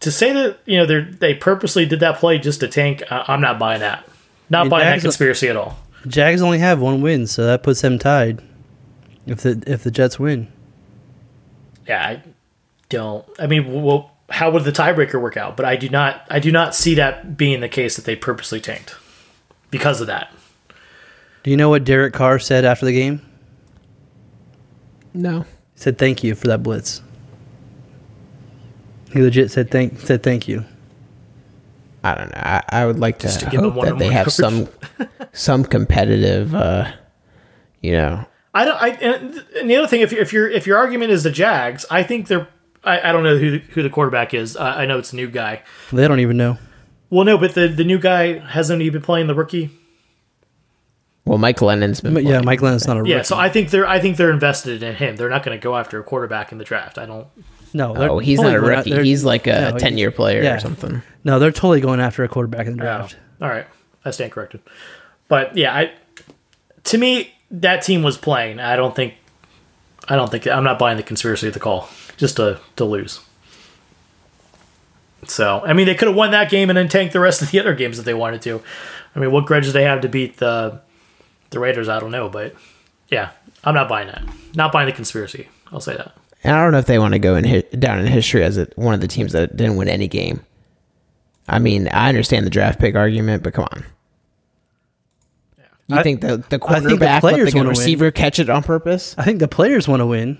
to 0.00 0.10
say 0.10 0.32
that 0.32 0.60
you 0.64 0.78
know 0.78 0.86
they 0.86 1.00
they 1.02 1.34
purposely 1.34 1.84
did 1.84 2.00
that 2.00 2.16
play 2.18 2.38
just 2.38 2.60
to 2.60 2.68
tank, 2.68 3.02
uh, 3.10 3.24
I'm 3.28 3.42
not 3.42 3.58
buying 3.58 3.80
that. 3.80 4.08
Not 4.48 4.62
mean, 4.64 4.70
buying 4.70 4.84
that 4.86 4.92
Jags- 4.92 5.02
conspiracy 5.02 5.48
at 5.48 5.56
all. 5.56 5.78
Jags 6.06 6.40
only 6.40 6.60
have 6.60 6.80
one 6.80 7.02
win, 7.02 7.26
so 7.26 7.44
that 7.44 7.62
puts 7.62 7.82
them 7.82 7.98
tied. 7.98 8.40
If 9.26 9.42
the 9.42 9.62
if 9.66 9.82
the 9.82 9.90
Jets 9.90 10.18
win, 10.18 10.48
Yeah, 11.86 12.06
I 12.06 12.22
don't. 12.88 13.26
I 13.38 13.48
mean, 13.48 13.82
well, 13.82 14.12
how 14.30 14.50
would 14.52 14.62
the 14.64 14.70
tiebreaker 14.72 15.20
work 15.20 15.36
out? 15.36 15.56
But 15.56 15.66
I 15.66 15.74
do 15.76 15.88
not. 15.88 16.24
I 16.30 16.38
do 16.38 16.52
not 16.52 16.74
see 16.76 16.94
that 16.94 17.36
being 17.36 17.60
the 17.60 17.68
case 17.68 17.96
that 17.96 18.04
they 18.04 18.14
purposely 18.14 18.60
tanked 18.60 18.94
because 19.72 20.00
of 20.00 20.06
that. 20.06 20.32
Do 21.42 21.50
you 21.50 21.56
know 21.56 21.68
what 21.68 21.84
Derek 21.84 22.14
Carr 22.14 22.38
said 22.38 22.64
after 22.64 22.86
the 22.86 22.92
game? 22.92 23.20
No. 25.12 25.44
He 25.76 25.82
said 25.82 25.98
thank 25.98 26.24
you 26.24 26.34
for 26.34 26.46
that 26.48 26.62
blitz. 26.62 27.02
He 29.12 29.20
legit 29.20 29.50
said 29.50 29.70
thank 29.70 30.00
said 30.00 30.22
thank 30.22 30.48
you. 30.48 30.64
I 32.02 32.14
don't 32.14 32.28
know. 32.30 32.40
I, 32.40 32.62
I 32.70 32.86
would 32.86 32.98
like 32.98 33.18
to, 33.18 33.26
Just 33.26 33.40
to 33.40 33.50
give 33.50 33.60
hope 33.60 33.74
that 33.74 33.98
they 33.98 34.08
one-on-one 34.08 34.12
have 34.12 34.32
some 34.32 34.68
some 35.32 35.64
competitive, 35.64 36.54
uh, 36.54 36.92
you 37.82 37.92
know. 37.92 38.24
I 38.54 38.64
don't. 38.64 38.82
I 38.82 38.88
and 38.88 39.44
and 39.60 39.70
the 39.70 39.76
other 39.76 39.86
thing, 39.86 40.00
if 40.00 40.14
if 40.14 40.32
your 40.32 40.48
if 40.48 40.66
your 40.66 40.78
argument 40.78 41.10
is 41.10 41.24
the 41.24 41.30
Jags, 41.30 41.84
I 41.90 42.02
think 42.02 42.28
they're. 42.28 42.48
I, 42.82 43.10
I 43.10 43.12
don't 43.12 43.24
know 43.24 43.36
who 43.36 43.50
the, 43.50 43.58
who 43.58 43.82
the 43.82 43.90
quarterback 43.90 44.32
is. 44.32 44.56
I, 44.56 44.82
I 44.82 44.86
know 44.86 44.98
it's 44.98 45.12
a 45.12 45.16
new 45.16 45.28
guy. 45.28 45.62
They 45.92 46.08
don't 46.08 46.20
even 46.20 46.38
know. 46.38 46.56
Well, 47.10 47.24
no, 47.24 47.36
but 47.36 47.54
the 47.54 47.68
the 47.68 47.84
new 47.84 47.98
guy 47.98 48.38
hasn't 48.38 48.80
he 48.80 48.88
been 48.88 49.02
playing 49.02 49.26
the 49.26 49.34
rookie? 49.34 49.70
Well, 51.26 51.38
Mike 51.38 51.56
Glennon's 51.58 52.00
been. 52.00 52.14
But 52.14 52.22
yeah. 52.24 52.40
Mike 52.40 52.60
Glennon's 52.60 52.86
not 52.86 52.98
a 53.04 53.06
Yeah, 53.08 53.22
so 53.22 53.36
I 53.36 53.48
think 53.50 53.70
they're 53.70 53.86
I 53.86 53.98
think 54.00 54.16
they're 54.16 54.30
invested 54.30 54.82
in 54.82 54.94
him. 54.94 55.16
They're 55.16 55.28
not 55.28 55.42
going 55.42 55.58
to 55.58 55.62
go 55.62 55.76
after 55.76 55.98
a 56.00 56.02
quarterback 56.04 56.52
in 56.52 56.58
the 56.58 56.64
draft. 56.64 56.96
I 56.98 57.04
don't. 57.06 57.26
no, 57.74 57.94
Oh, 57.96 58.18
he's 58.20 58.38
totally 58.38 58.52
not 58.54 58.58
a 58.58 58.60
going 58.60 58.72
out- 58.72 58.78
rookie. 58.78 58.90
they're- 58.92 59.02
He's 59.02 59.24
like 59.24 59.46
a 59.46 59.72
no, 59.72 59.78
ten 59.78 59.98
year 59.98 60.10
player 60.12 60.42
yeah. 60.42 60.54
or 60.56 60.60
something. 60.60 61.02
No, 61.24 61.38
they're 61.38 61.50
totally 61.50 61.80
going 61.80 62.00
after 62.00 62.22
a 62.24 62.28
quarterback 62.28 62.66
in 62.68 62.72
the 62.76 62.78
draft. 62.82 63.16
all 63.42 63.48
right, 63.48 63.66
I 64.04 64.12
stand 64.12 64.30
corrected. 64.32 64.60
But 65.28 65.56
yeah, 65.56 65.74
I 65.74 65.92
to 66.84 66.96
me 66.98 67.34
that 67.50 67.82
team 67.82 68.02
was 68.04 68.16
playing. 68.16 68.60
I 68.60 68.76
don't 68.76 68.94
think. 68.94 69.14
I 70.08 70.14
don't 70.14 70.30
think 70.30 70.46
I'm 70.46 70.62
not 70.62 70.78
buying 70.78 70.96
the 70.96 71.02
conspiracy 71.02 71.48
of 71.48 71.54
the 71.54 71.58
call 71.60 71.88
just 72.16 72.36
to 72.36 72.60
to 72.76 72.84
lose. 72.84 73.18
So 75.26 75.62
I 75.64 75.72
mean, 75.72 75.86
they 75.86 75.94
could 75.96 76.06
have 76.08 76.16
won 76.16 76.30
that 76.30 76.50
game 76.50 76.70
and 76.70 76.76
then 76.76 76.88
tanked 76.88 77.12
the 77.12 77.20
rest 77.20 77.42
of 77.42 77.50
the 77.50 77.58
other 77.58 77.74
games 77.74 77.98
if 77.98 78.04
they 78.04 78.14
wanted 78.14 78.42
to. 78.42 78.62
I 79.14 79.18
mean, 79.18 79.32
what 79.32 79.46
grudge 79.46 79.64
do 79.64 79.72
they 79.72 79.82
have 79.82 80.02
to 80.02 80.08
beat 80.08 80.36
the 80.36 80.80
the 81.56 81.60
Raiders? 81.60 81.88
I 81.88 81.98
don't 81.98 82.10
know, 82.10 82.28
but 82.28 82.54
yeah, 83.08 83.30
I'm 83.64 83.74
not 83.74 83.88
buying 83.88 84.06
that. 84.08 84.22
Not 84.54 84.72
buying 84.72 84.86
the 84.86 84.92
conspiracy. 84.92 85.48
I'll 85.72 85.80
say 85.80 85.96
that. 85.96 86.14
And 86.44 86.54
I 86.54 86.62
don't 86.62 86.70
know 86.72 86.78
if 86.78 86.86
they 86.86 86.98
want 86.98 87.14
to 87.14 87.18
go 87.18 87.34
in 87.34 87.44
hi- 87.44 87.64
down 87.78 87.98
in 87.98 88.06
history 88.06 88.44
as 88.44 88.56
a, 88.58 88.68
one 88.76 88.94
of 88.94 89.00
the 89.00 89.08
teams 89.08 89.32
that 89.32 89.56
didn't 89.56 89.76
win 89.76 89.88
any 89.88 90.06
game. 90.06 90.44
I 91.48 91.58
mean, 91.58 91.88
I 91.88 92.08
understand 92.08 92.44
the 92.46 92.50
draft 92.50 92.78
pick 92.78 92.94
argument, 92.94 93.42
but 93.42 93.54
come 93.54 93.66
on. 93.72 93.84
You 95.88 95.96
I- 95.98 96.02
think 96.02 96.20
the 96.20 96.26
the 96.26 96.32
I 96.32 96.38
think 96.38 96.50
the 96.50 96.58
quarterback 96.58 97.22
let 97.22 97.36
the 97.36 97.44
wanna 97.44 97.54
win. 97.54 97.66
receiver 97.68 98.10
catch 98.10 98.38
it 98.38 98.50
on 98.50 98.62
purpose? 98.62 99.14
I 99.18 99.24
think 99.24 99.38
the 99.38 99.48
players 99.48 99.86
want 99.88 100.00
to 100.00 100.06
win. 100.06 100.38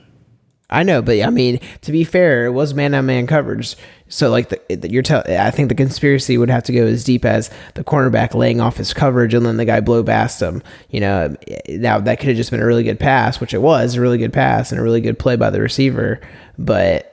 I 0.69 0.83
know, 0.83 1.01
but 1.01 1.21
I 1.21 1.31
mean, 1.31 1.61
to 1.83 1.93
be 1.93 2.03
fair, 2.03 2.45
it 2.47 2.51
was 2.51 2.75
man 2.75 2.93
on 2.95 3.07
man 3.07 3.29
coverage. 3.29 3.77
So, 4.09 4.31
like, 4.31 4.49
the, 4.49 4.77
the, 4.77 4.91
you're 4.91 5.03
telling, 5.03 5.37
I 5.37 5.51
think 5.53 5.69
the 5.69 5.75
conspiracy 5.77 6.39
would 6.39 6.51
have 6.51 6.65
to 6.65 6.73
go 6.73 6.87
as 6.87 7.05
deep 7.05 7.25
as 7.25 7.51
the 7.75 7.85
cornerback 7.85 8.35
laying 8.35 8.61
off 8.61 8.77
his 8.77 8.93
coverage 8.93 9.33
and 9.33 9.47
then 9.47 9.59
the 9.59 9.65
guy 9.65 9.81
blow 9.81 10.03
past 10.03 10.43
him. 10.43 10.63
You 10.91 11.01
know, 11.01 11.37
now 11.69 12.01
that 12.01 12.19
could 12.19 12.29
have 12.29 12.37
just 12.37 12.51
been 12.51 12.61
a 12.61 12.67
really 12.67 12.83
good 12.83 12.99
pass, 12.99 13.41
which 13.41 13.55
it 13.55 13.63
was 13.63 13.95
a 13.95 14.01
really 14.01 14.19
good 14.19 14.33
pass 14.33 14.73
and 14.73 14.81
a 14.81 14.83
really 14.83 15.01
good 15.01 15.19
play 15.19 15.37
by 15.37 15.51
the 15.51 15.61
receiver. 15.61 16.21
But 16.59 17.13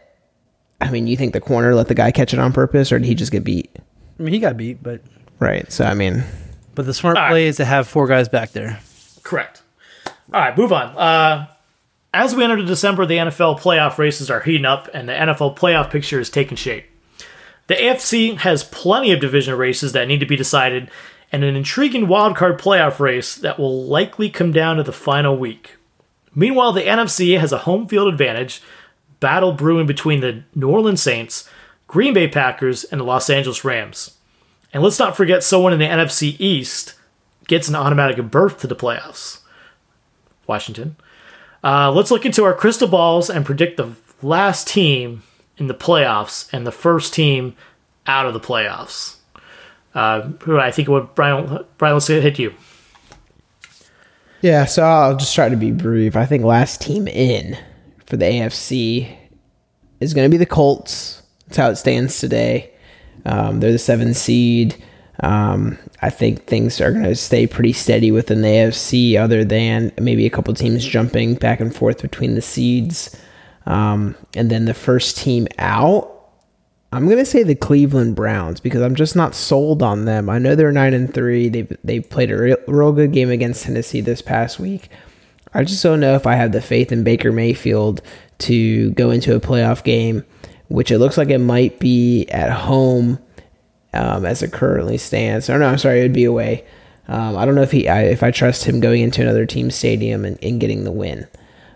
I 0.82 0.90
mean, 0.90 1.06
you 1.06 1.16
think 1.16 1.34
the 1.34 1.42
corner 1.42 1.76
let 1.76 1.88
the 1.88 1.96
guy 1.96 2.12
catch 2.12 2.34
it 2.34 2.40
on 2.40 2.54
purpose, 2.54 2.92
or 2.92 2.98
did 3.00 3.06
he 3.08 3.16
just 3.16 3.32
get 3.32 3.44
beat? 3.44 3.70
I 4.20 4.24
mean, 4.24 4.34
he 4.34 4.40
got 4.40 4.58
beat, 4.58 4.82
but 4.82 5.02
Right. 5.40 5.72
So, 5.72 5.86
I 5.86 5.94
mean, 5.94 6.24
but 6.74 6.86
the 6.86 6.94
smart 6.94 7.18
All 7.18 7.24
right. 7.24 7.30
play 7.30 7.48
is 7.48 7.58
to 7.58 7.66
have 7.66 7.88
four 7.88 8.08
guys 8.08 8.30
back 8.30 8.52
there. 8.52 8.80
Correct. 9.24 9.62
All 10.08 10.40
right, 10.40 10.58
move 10.58 10.72
on. 10.72 10.98
Uh, 10.98 11.48
as 12.14 12.36
we 12.36 12.44
enter 12.44 12.64
December, 12.64 13.06
the 13.06 13.18
NFL 13.18 13.60
playoff 13.60 13.98
races 13.98 14.30
are 14.30 14.42
heating 14.42 14.66
up, 14.66 14.88
and 14.94 15.10
the 15.10 15.14
NFL 15.14 15.58
playoff 15.58 15.90
picture 15.90 16.20
is 16.20 16.30
taking 16.30 16.56
shape. 16.56 16.86
The 17.68 17.76
AFC 17.76 18.38
has 18.40 18.64
plenty 18.64 19.12
of 19.12 19.20
division 19.20 19.58
races 19.58 19.94
that 19.94 20.08
need 20.08 20.20
to 20.20 20.26
be 20.26 20.36
decided, 20.36 20.92
and 21.32 21.44
an 21.44 21.56
intriguing 21.56 22.06
wildcard 22.06 22.60
playoff 22.60 23.00
race 23.00 23.36
that 23.36 23.58
will 23.58 23.86
likely 23.86 24.30
come 24.30 24.52
down 24.52 24.78
to 24.78 24.84
the 24.84 24.92
final 24.92 25.36
week. 25.38 25.78
Meanwhile, 26.36 26.74
the 26.74 26.82
NFC 26.82 27.40
has 27.40 27.52
a 27.52 27.60
home 27.60 27.88
field 27.88 28.08
advantage, 28.08 28.62
battle 29.20 29.54
brewing 29.54 29.88
between 29.88 30.22
the 30.22 30.44
New 30.54 30.70
Orleans 30.70 31.02
Saints, 31.02 31.50
Green 31.88 32.14
Bay 32.14 32.28
Packers, 32.28 32.84
and 32.84 33.02
the 33.02 33.06
Los 33.06 33.30
Angeles 33.30 33.64
Rams. 33.64 34.18
And 34.72 34.84
let's 34.84 35.00
not 35.00 35.16
forget 35.16 35.44
someone 35.44 35.74
in 35.74 35.80
the 35.80 35.86
NFC 35.86 36.36
East 36.40 36.96
gets 37.48 37.68
an 37.68 37.76
automatic 37.76 38.18
berth 38.32 38.60
to 38.60 38.68
the 38.68 38.76
playoffs. 38.76 39.42
Washington. 40.48 40.96
Uh, 41.64 41.92
let's 41.92 42.12
look 42.12 42.26
into 42.26 42.44
our 42.44 42.54
crystal 42.54 42.88
balls 42.88 43.30
and 43.30 43.46
predict 43.46 43.78
the 43.78 43.94
last 44.22 44.68
team 44.68 45.24
in 45.58 45.68
the 45.68 45.74
playoffs 45.74 46.52
and 46.52 46.68
the 46.68 46.72
first 46.72 47.14
team 47.14 47.56
out 48.06 48.26
of 48.26 48.34
the 48.34 48.40
playoffs. 48.40 49.18
Uh, 49.96 50.32
I 50.48 50.72
think 50.72 50.88
what 50.90 51.16
Brian 51.16 51.66
Brian 51.78 51.94
let's 51.94 52.08
hit 52.08 52.40
you. 52.40 52.54
yeah. 54.42 54.66
So 54.66 54.84
I'll 54.84 55.16
just 55.16 55.36
try 55.36 55.50
to 55.50 55.56
be 55.56 55.72
brief. 55.72 56.16
I 56.16 56.26
think 56.26 56.44
last 56.44 56.82
team 56.82 57.08
in 57.08 57.58
for 58.06 58.18
the 58.18 58.26
AFC 58.26 59.16
is 60.00 60.14
going 60.14 60.30
to 60.30 60.32
be 60.32 60.38
the 60.38 60.46
Colts. 60.48 61.22
That's 61.46 61.58
how 61.58 61.70
it 61.70 61.76
stands 61.76 62.20
today. 62.20 62.72
Um, 63.26 63.60
they're 63.60 63.72
the 63.72 63.80
seven 63.80 64.14
seed. 64.14 64.84
Um, 65.20 65.78
I 66.02 66.10
think 66.10 66.46
things 66.46 66.82
are 66.82 66.92
going 66.92 67.04
to 67.04 67.16
stay 67.16 67.46
pretty 67.46 67.74
steady 67.74 68.12
within 68.12 68.42
the 68.42 68.48
AFC, 68.48 69.18
other 69.18 69.46
than 69.46 69.92
maybe 70.00 70.26
a 70.26 70.30
couple 70.30 70.54
teams 70.54 70.86
jumping 70.86 71.36
back 71.36 71.60
and 71.60 71.76
forth 71.76 72.02
between 72.02 72.36
the 72.36 72.42
seeds. 72.42 73.16
Um, 73.66 74.16
and 74.36 74.50
then 74.50 74.66
the 74.66 74.74
first 74.74 75.18
team 75.18 75.48
out, 75.60 76.10
I'm 76.92 77.06
going 77.06 77.18
to 77.18 77.26
say 77.26 77.44
the 77.44 77.56
Cleveland 77.56 78.16
Browns 78.16 78.60
because 78.60 78.82
I'm 78.82 78.96
just 78.96 79.16
not 79.16 79.36
sold 79.36 79.82
on 79.82 80.06
them. 80.06 80.30
I 80.30 80.40
know 80.40 80.56
they're 80.56 80.72
nine 80.72 80.94
and 80.94 81.14
three. 81.14 81.50
They 81.50 81.68
they 81.84 82.00
played 82.00 82.32
a 82.32 82.38
real, 82.38 82.58
real 82.68 82.92
good 82.92 83.14
game 83.14 83.30
against 83.30 83.64
Tennessee 83.64 84.02
this 84.02 84.22
past 84.22 84.60
week. 84.60 84.90
I 85.54 85.64
just 85.64 85.84
don't 85.84 86.00
know 86.00 86.16
if 86.16 86.26
I 86.26 86.36
have 86.36 86.52
the 86.52 86.62
faith 86.62 86.92
in 86.92 87.04
Baker 87.04 87.32
Mayfield 87.32 88.02
to 88.40 88.92
go 88.92 89.12
into 89.12 89.36
a 89.36 89.40
playoff 89.40 89.84
game, 89.84 90.26
which 90.68 90.92
it 90.92 90.98
looks 90.98 91.18
like 91.18 91.30
it 91.30 91.40
might 91.40 91.80
be 91.80 92.28
at 92.30 92.52
home 92.52 93.20
um, 93.94 94.26
as 94.26 94.42
it 94.42 94.52
currently 94.52 94.98
stands. 94.98 95.50
Or 95.50 95.58
no, 95.58 95.68
I'm 95.68 95.78
sorry, 95.78 96.00
it 96.00 96.04
would 96.04 96.14
be 96.14 96.26
away. 96.26 96.66
Um, 97.08 97.38
I 97.38 97.46
don't 97.46 97.56
know 97.56 97.62
if 97.62 97.72
he, 97.72 97.90
I, 97.90 98.04
if 98.04 98.24
I 98.24 98.32
trust 98.32 98.64
him 98.64 98.80
going 98.80 99.02
into 99.02 99.22
another 99.22 99.46
team's 99.46 99.76
stadium 99.76 100.26
and, 100.26 100.38
and 100.42 100.60
getting 100.60 100.84
the 100.84 100.92
win. 100.92 101.28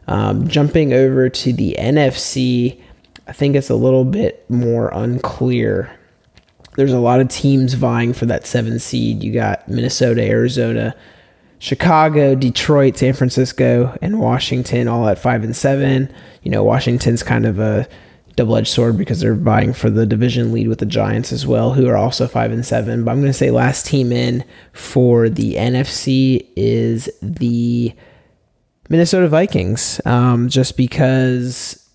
Um, 0.08 0.48
jumping 0.48 0.94
over 0.94 1.30
to 1.30 1.54
the 1.54 1.76
NFC, 1.78 2.82
I 3.28 3.34
think 3.34 3.56
it's 3.56 3.70
a 3.70 3.76
little 3.76 4.06
bit 4.06 4.50
more 4.50 4.90
unclear. 4.94 5.92
There's 6.78 6.94
a 6.94 7.00
lot 7.00 7.20
of 7.20 7.28
teams 7.28 7.74
vying 7.74 8.14
for 8.14 8.26
that 8.28 8.48
seven 8.48 8.80
seed. 8.80 9.22
You 9.22 9.34
got 9.34 9.68
Minnesota, 9.68 10.24
Arizona, 10.24 10.96
Chicago, 11.60 12.36
Detroit, 12.36 12.98
San 12.98 13.14
Francisco, 13.14 13.98
and 14.02 14.20
Washington 14.20 14.88
all 14.88 15.10
at 15.10 15.20
five 15.20 15.44
and 15.44 15.56
seven. 15.56 16.14
You 16.44 16.52
know, 16.52 16.64
Washington's 16.64 17.24
kind 17.24 17.46
of 17.46 17.60
a 17.60 17.88
double-edged 18.38 18.72
sword 18.72 18.98
because 18.98 19.20
they're 19.20 19.34
vying 19.34 19.74
for 19.74 19.90
the 19.90 20.06
division 20.06 20.54
lead 20.54 20.70
with 20.70 20.80
the 20.80 20.86
Giants 20.86 21.34
as 21.34 21.46
well, 21.46 21.74
who 21.74 21.88
are 21.90 21.98
also 21.98 22.28
five 22.28 22.52
and 22.52 22.66
seven. 22.66 23.04
But 23.04 23.12
I'm 23.12 23.20
going 23.20 23.32
to 23.32 23.38
say 23.38 23.52
last 23.52 23.86
team 23.86 24.14
in 24.14 24.46
for 24.72 25.28
the 25.28 25.56
NFC 25.56 26.48
is 26.56 27.10
the 27.22 27.94
Minnesota 28.90 29.28
Vikings, 29.28 30.00
um, 30.06 30.48
just 30.48 30.78
because 30.78 31.87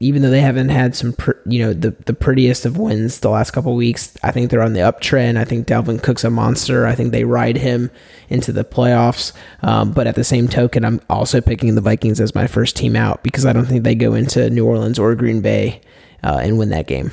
even 0.00 0.22
though 0.22 0.30
they 0.30 0.40
haven't 0.40 0.70
had 0.70 0.94
some, 0.94 1.12
pr- 1.12 1.32
you 1.46 1.60
know, 1.60 1.72
the, 1.72 1.90
the 2.06 2.12
prettiest 2.12 2.66
of 2.66 2.76
wins 2.76 3.20
the 3.20 3.30
last 3.30 3.52
couple 3.52 3.74
weeks, 3.74 4.16
I 4.22 4.32
think 4.32 4.50
they're 4.50 4.62
on 4.62 4.72
the 4.72 4.80
uptrend. 4.80 5.36
I 5.38 5.44
think 5.44 5.66
Dalvin 5.66 6.02
Cook's 6.02 6.24
a 6.24 6.30
monster. 6.30 6.86
I 6.86 6.94
think 6.94 7.12
they 7.12 7.24
ride 7.24 7.56
him 7.56 7.90
into 8.28 8.52
the 8.52 8.64
playoffs. 8.64 9.32
Um, 9.62 9.92
but 9.92 10.06
at 10.06 10.16
the 10.16 10.24
same 10.24 10.48
token, 10.48 10.84
I'm 10.84 11.00
also 11.08 11.40
picking 11.40 11.74
the 11.74 11.80
Vikings 11.80 12.20
as 12.20 12.34
my 12.34 12.46
first 12.46 12.76
team 12.76 12.96
out 12.96 13.22
because 13.22 13.46
I 13.46 13.52
don't 13.52 13.66
think 13.66 13.84
they 13.84 13.94
go 13.94 14.14
into 14.14 14.50
New 14.50 14.66
Orleans 14.66 14.98
or 14.98 15.14
Green 15.14 15.40
Bay 15.40 15.80
uh, 16.22 16.40
and 16.42 16.58
win 16.58 16.70
that 16.70 16.86
game. 16.86 17.12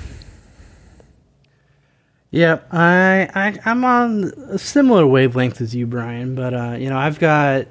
Yeah, 2.31 2.59
I, 2.71 3.29
I 3.35 3.59
I'm 3.65 3.83
on 3.83 4.31
a 4.49 4.57
similar 4.57 5.05
wavelength 5.05 5.59
as 5.59 5.75
you, 5.75 5.85
Brian. 5.85 6.33
But 6.33 6.53
uh, 6.53 6.75
you 6.79 6.89
know, 6.89 6.97
I've 6.97 7.19
got 7.19 7.67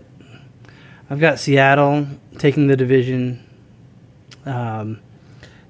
I've 1.08 1.18
got 1.18 1.40
Seattle 1.40 2.06
taking 2.38 2.66
the 2.66 2.76
division. 2.76 3.44
Um, 4.47 5.01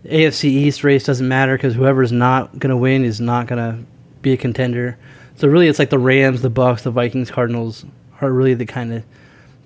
AFC 0.05 0.45
East 0.45 0.83
race 0.85 1.05
doesn't 1.05 1.27
matter 1.27 1.57
because 1.57 1.75
whoever's 1.75 2.12
not 2.12 2.59
going 2.59 2.71
to 2.71 2.77
win 2.77 3.05
is 3.05 3.21
not 3.21 3.47
going 3.47 3.59
to 3.59 3.85
be 4.23 4.33
a 4.33 4.37
contender. 4.37 4.99
So 5.37 5.49
really, 5.49 5.68
it's 5.68 5.79
like 5.79 5.91
the 5.91 5.99
Rams, 5.99 6.43
the 6.43 6.51
Bucs, 6.51 6.83
the 6.83 6.91
Vikings, 6.91 7.31
Cardinals 7.31 7.85
are 8.21 8.33
really 8.33 8.55
the 8.55 8.66
kind 8.66 8.93
of 8.93 9.05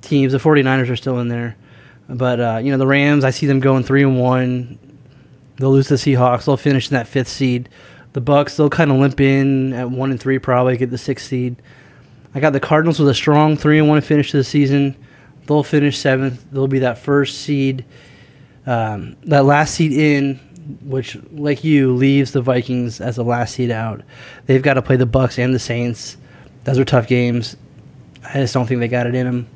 teams. 0.01 0.33
The 0.33 0.39
49ers 0.39 0.89
are 0.91 0.97
still 0.97 1.19
in 1.19 1.29
there, 1.29 1.57
but 2.09 2.41
uh, 2.41 2.61
you 2.63 2.71
know 2.71 2.79
the 2.79 2.87
Rams. 2.87 3.25
I 3.25 3.31
see 3.31 3.47
them 3.47 3.61
going 3.61 3.83
three 3.83 4.03
and 4.03 4.19
one. 4.19 4.79
They'll 5.57 5.73
lose 5.73 5.89
to 5.89 5.97
the 5.97 6.15
Seahawks. 6.15 6.45
They'll 6.45 6.57
finish 6.57 6.91
in 6.91 6.95
that 6.95 7.09
fifth 7.09 7.29
seed. 7.29 7.69
The 8.13 8.21
Bucs, 8.21 8.57
they'll 8.57 8.71
kind 8.71 8.93
of 8.93 8.99
limp 8.99 9.21
in 9.21 9.73
at 9.73 9.91
one 9.91 10.11
and 10.11 10.21
three, 10.21 10.39
probably 10.39 10.77
get 10.77 10.91
the 10.91 10.99
sixth 10.99 11.27
seed. 11.27 11.57
I 12.35 12.41
got 12.41 12.53
the 12.53 12.61
Cardinals 12.61 12.99
with 12.99 13.09
a 13.09 13.15
strong 13.15 13.57
three 13.57 13.79
and 13.79 13.89
one 13.89 14.01
finish 14.01 14.31
to 14.33 14.37
the 14.37 14.45
season. 14.45 14.97
They'll 15.47 15.63
finish 15.63 15.99
seventh. 15.99 16.45
They'll 16.51 16.69
be 16.69 16.81
that 16.81 16.99
first 16.99 17.41
seed, 17.41 17.85
um, 18.67 19.17
that 19.25 19.45
last 19.45 19.75
seed 19.75 19.93
in, 19.93 20.37
which, 20.83 21.19
like 21.33 21.65
you, 21.65 21.95
leaves 21.95 22.33
the 22.33 22.41
Vikings 22.41 23.01
as 23.01 23.17
the 23.17 23.25
last 23.25 23.55
seed 23.55 23.71
out. 23.71 24.03
They've 24.47 24.62
got 24.62 24.75
to 24.75 24.83
play 24.83 24.97
the 24.97 25.07
Bucs 25.07 25.39
and 25.43 25.55
the 25.55 25.59
Saints. 25.59 26.17
Those 26.65 26.79
are 26.79 26.85
tough 26.85 27.07
games. 27.07 27.57
I 28.25 28.35
just 28.35 28.55
don't 28.55 28.67
think 28.67 28.81
they 28.81 28.89
got 28.89 29.07
it 29.07 29.15
in 29.15 29.27
them. 29.27 29.47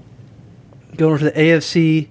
Going 0.97 1.13
over 1.15 1.19
to 1.19 1.25
the 1.27 1.41
AFC, 1.41 2.09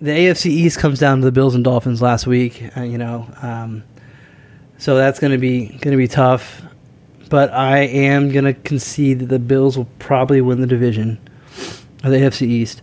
the 0.00 0.10
AFC 0.10 0.46
East 0.46 0.78
comes 0.78 0.98
down 0.98 1.20
to 1.20 1.24
the 1.24 1.32
Bills 1.32 1.54
and 1.54 1.64
Dolphins 1.64 2.02
last 2.02 2.26
week. 2.26 2.62
Uh, 2.76 2.82
you 2.82 2.98
know, 2.98 3.28
um, 3.42 3.82
so 4.78 4.96
that's 4.96 5.18
going 5.18 5.32
to 5.32 5.38
be 5.38 5.66
going 5.66 5.92
to 5.92 5.96
be 5.96 6.08
tough. 6.08 6.62
But 7.28 7.52
I 7.52 7.78
am 7.78 8.30
going 8.30 8.44
to 8.44 8.54
concede 8.54 9.18
that 9.18 9.26
the 9.26 9.38
Bills 9.38 9.76
will 9.76 9.88
probably 9.98 10.40
win 10.40 10.60
the 10.60 10.66
division 10.66 11.18
of 12.04 12.12
the 12.12 12.18
AFC 12.18 12.42
East. 12.42 12.82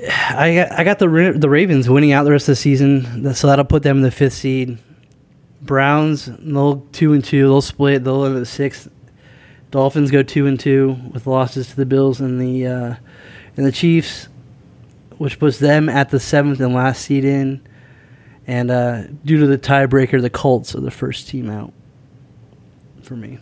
I 0.00 0.54
got, 0.54 0.72
I 0.72 0.84
got 0.84 0.98
the 0.98 1.34
the 1.36 1.48
Ravens 1.48 1.88
winning 1.88 2.12
out 2.12 2.24
the 2.24 2.30
rest 2.30 2.48
of 2.48 2.52
the 2.52 2.56
season, 2.56 3.34
so 3.34 3.48
that'll 3.48 3.64
put 3.64 3.82
them 3.82 3.98
in 3.98 4.02
the 4.02 4.10
fifth 4.10 4.34
seed. 4.34 4.78
Browns, 5.60 6.26
they'll 6.26 6.86
two 6.92 7.12
and 7.12 7.24
two. 7.24 7.42
They'll 7.42 7.60
split. 7.60 8.04
They'll 8.04 8.24
end 8.24 8.36
at 8.36 8.40
the 8.40 8.46
sixth. 8.46 8.88
Dolphins 9.70 10.10
go 10.10 10.22
two 10.22 10.46
and 10.46 10.58
two 10.58 10.96
with 11.12 11.26
losses 11.26 11.68
to 11.70 11.76
the 11.76 11.84
Bills 11.84 12.20
and 12.20 12.40
the 12.40 12.66
uh, 12.66 12.94
and 13.56 13.66
the 13.66 13.72
Chiefs, 13.72 14.28
which 15.18 15.38
puts 15.38 15.58
them 15.58 15.88
at 15.88 16.10
the 16.10 16.20
seventh 16.20 16.60
and 16.60 16.74
last 16.74 17.02
seed 17.02 17.24
in. 17.24 17.60
And 18.46 18.70
uh, 18.70 19.02
due 19.24 19.40
to 19.40 19.46
the 19.46 19.58
tiebreaker, 19.58 20.22
the 20.22 20.30
Colts 20.30 20.74
are 20.74 20.80
the 20.80 20.90
first 20.90 21.28
team 21.28 21.50
out 21.50 21.72
for 23.02 23.16
me. 23.16 23.38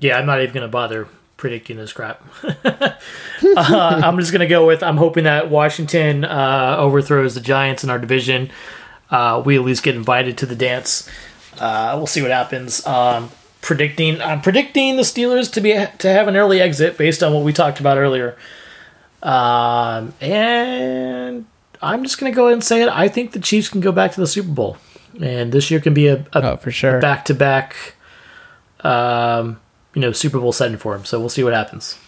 Yeah, 0.00 0.18
I'm 0.18 0.24
not 0.24 0.40
even 0.40 0.54
going 0.54 0.62
to 0.62 0.68
bother 0.68 1.08
predicting 1.40 1.78
this 1.78 1.92
crap. 1.92 2.22
uh, 2.44 2.94
I'm 3.56 4.18
just 4.18 4.30
going 4.30 4.40
to 4.40 4.46
go 4.46 4.66
with 4.66 4.82
I'm 4.82 4.98
hoping 4.98 5.24
that 5.24 5.50
Washington 5.50 6.24
uh, 6.24 6.76
overthrows 6.78 7.34
the 7.34 7.40
Giants 7.40 7.82
in 7.82 7.88
our 7.88 7.98
division. 7.98 8.50
Uh, 9.10 9.42
we 9.44 9.56
at 9.56 9.62
least 9.62 9.82
get 9.82 9.96
invited 9.96 10.38
to 10.38 10.46
the 10.46 10.54
dance. 10.54 11.08
Uh, 11.58 11.94
we'll 11.96 12.06
see 12.06 12.20
what 12.22 12.30
happens. 12.30 12.86
Um, 12.86 13.30
predicting 13.62 14.20
I'm 14.20 14.42
predicting 14.42 14.96
the 14.96 15.02
Steelers 15.02 15.50
to 15.54 15.60
be 15.60 15.72
to 15.72 16.08
have 16.08 16.28
an 16.28 16.36
early 16.36 16.60
exit 16.60 16.96
based 16.96 17.22
on 17.22 17.32
what 17.32 17.42
we 17.42 17.52
talked 17.52 17.80
about 17.80 17.96
earlier. 17.96 18.36
Um, 19.22 20.14
and 20.20 21.46
I'm 21.82 22.02
just 22.02 22.18
going 22.20 22.30
to 22.30 22.36
go 22.36 22.46
ahead 22.46 22.54
and 22.54 22.64
say 22.64 22.82
it. 22.82 22.88
I 22.90 23.08
think 23.08 23.32
the 23.32 23.40
Chiefs 23.40 23.70
can 23.70 23.80
go 23.80 23.92
back 23.92 24.12
to 24.12 24.20
the 24.20 24.26
Super 24.26 24.50
Bowl, 24.50 24.76
and 25.20 25.52
this 25.52 25.70
year 25.70 25.80
can 25.80 25.94
be 25.94 26.06
a, 26.06 26.26
a 26.34 26.52
oh 26.52 26.56
for 26.58 26.70
sure 26.70 27.00
back 27.00 27.24
to 27.26 27.34
back. 27.34 27.94
Um, 28.80 29.58
you 29.94 30.00
know, 30.00 30.12
Super 30.12 30.38
Bowl 30.38 30.52
setting 30.52 30.76
for 30.78 30.94
him. 30.94 31.04
So 31.04 31.18
we'll 31.20 31.28
see 31.28 31.42
what 31.44 31.52
happens. 31.52 31.98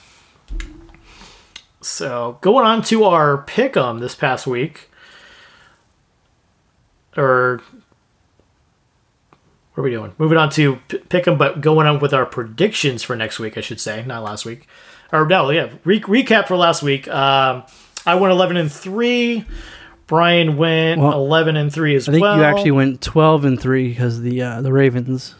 So 1.80 2.38
going 2.40 2.64
on 2.64 2.82
to 2.84 3.04
our 3.04 3.38
pick 3.38 3.76
'em 3.76 3.98
this 3.98 4.14
past 4.14 4.46
week, 4.46 4.88
or 7.16 7.60
what 9.74 9.80
are 9.80 9.84
we 9.84 9.90
doing? 9.90 10.12
Moving 10.18 10.38
on 10.38 10.50
to 10.50 10.76
p- 10.88 10.98
pick 10.98 11.26
'em, 11.26 11.36
but 11.36 11.60
going 11.60 11.86
on 11.86 11.98
with 11.98 12.14
our 12.14 12.24
predictions 12.26 13.02
for 13.02 13.16
next 13.16 13.38
week, 13.40 13.58
I 13.58 13.62
should 13.62 13.80
say, 13.80 14.04
not 14.06 14.22
last 14.22 14.44
week. 14.44 14.68
Or 15.12 15.26
no, 15.26 15.50
yeah, 15.50 15.68
re- 15.84 16.00
recap 16.00 16.46
for 16.46 16.56
last 16.56 16.82
week. 16.82 17.08
Um, 17.08 17.64
I 18.06 18.14
went 18.14 18.32
eleven 18.32 18.56
and 18.56 18.70
three. 18.70 19.44
Brian 20.06 20.56
went 20.56 21.00
Well, 21.00 21.12
eleven 21.14 21.56
and 21.56 21.72
three 21.72 21.94
as 21.96 22.06
well. 22.06 22.12
I 22.12 22.14
think 22.16 22.22
well. 22.22 22.36
you 22.36 22.44
actually 22.44 22.70
went 22.72 23.00
twelve 23.00 23.44
and 23.44 23.60
three 23.60 23.88
because 23.88 24.20
the 24.20 24.40
uh, 24.42 24.62
the 24.62 24.72
Ravens. 24.72 25.34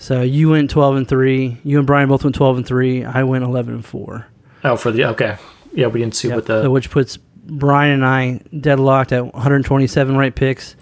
So 0.00 0.22
you 0.22 0.48
went 0.48 0.70
twelve 0.70 0.96
and 0.96 1.06
three. 1.06 1.58
You 1.62 1.76
and 1.76 1.86
Brian 1.86 2.08
both 2.08 2.24
went 2.24 2.34
twelve 2.34 2.56
and 2.56 2.66
three. 2.66 3.04
I 3.04 3.22
went 3.22 3.44
eleven 3.44 3.74
and 3.74 3.84
four. 3.84 4.26
oh 4.64 4.76
for 4.76 4.90
the 4.90 5.04
okay, 5.10 5.36
yeah, 5.74 5.88
we 5.88 6.00
didn't 6.00 6.14
see 6.14 6.28
Yep. 6.28 6.34
what 6.36 6.46
the 6.46 6.62
So 6.62 6.70
which 6.70 6.90
puts 6.90 7.18
Brian 7.18 7.92
and 7.92 8.04
I 8.06 8.40
deadlocked 8.58 9.12
at 9.12 9.34
127 9.34 10.16
right 10.16 10.34
picks, 10.34 10.74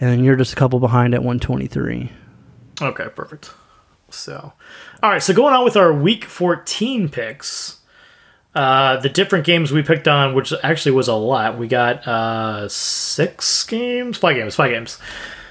and 0.00 0.08
then 0.10 0.24
you're 0.24 0.36
just 0.36 0.52
a 0.54 0.56
couple 0.56 0.78
behind 0.80 1.14
at 1.14 1.20
123. 1.20 2.10
Okay, 2.80 3.08
perfect. 3.14 3.50
So, 4.08 4.52
all 5.02 5.10
right. 5.10 5.22
So 5.22 5.34
going 5.34 5.52
on 5.54 5.64
with 5.64 5.76
our 5.76 5.92
week 5.92 6.24
14 6.24 7.08
picks, 7.08 7.80
uh, 8.54 8.98
the 8.98 9.08
different 9.08 9.44
games 9.44 9.72
we 9.72 9.82
picked 9.82 10.06
on, 10.08 10.34
which 10.34 10.52
actually 10.62 10.92
was 10.92 11.08
a 11.08 11.14
lot. 11.14 11.58
We 11.58 11.66
got 11.66 12.06
uh, 12.06 12.68
six 12.68 13.64
games, 13.64 14.16
five 14.16 14.36
games, 14.36 14.54
five 14.54 14.70
games. 14.70 14.98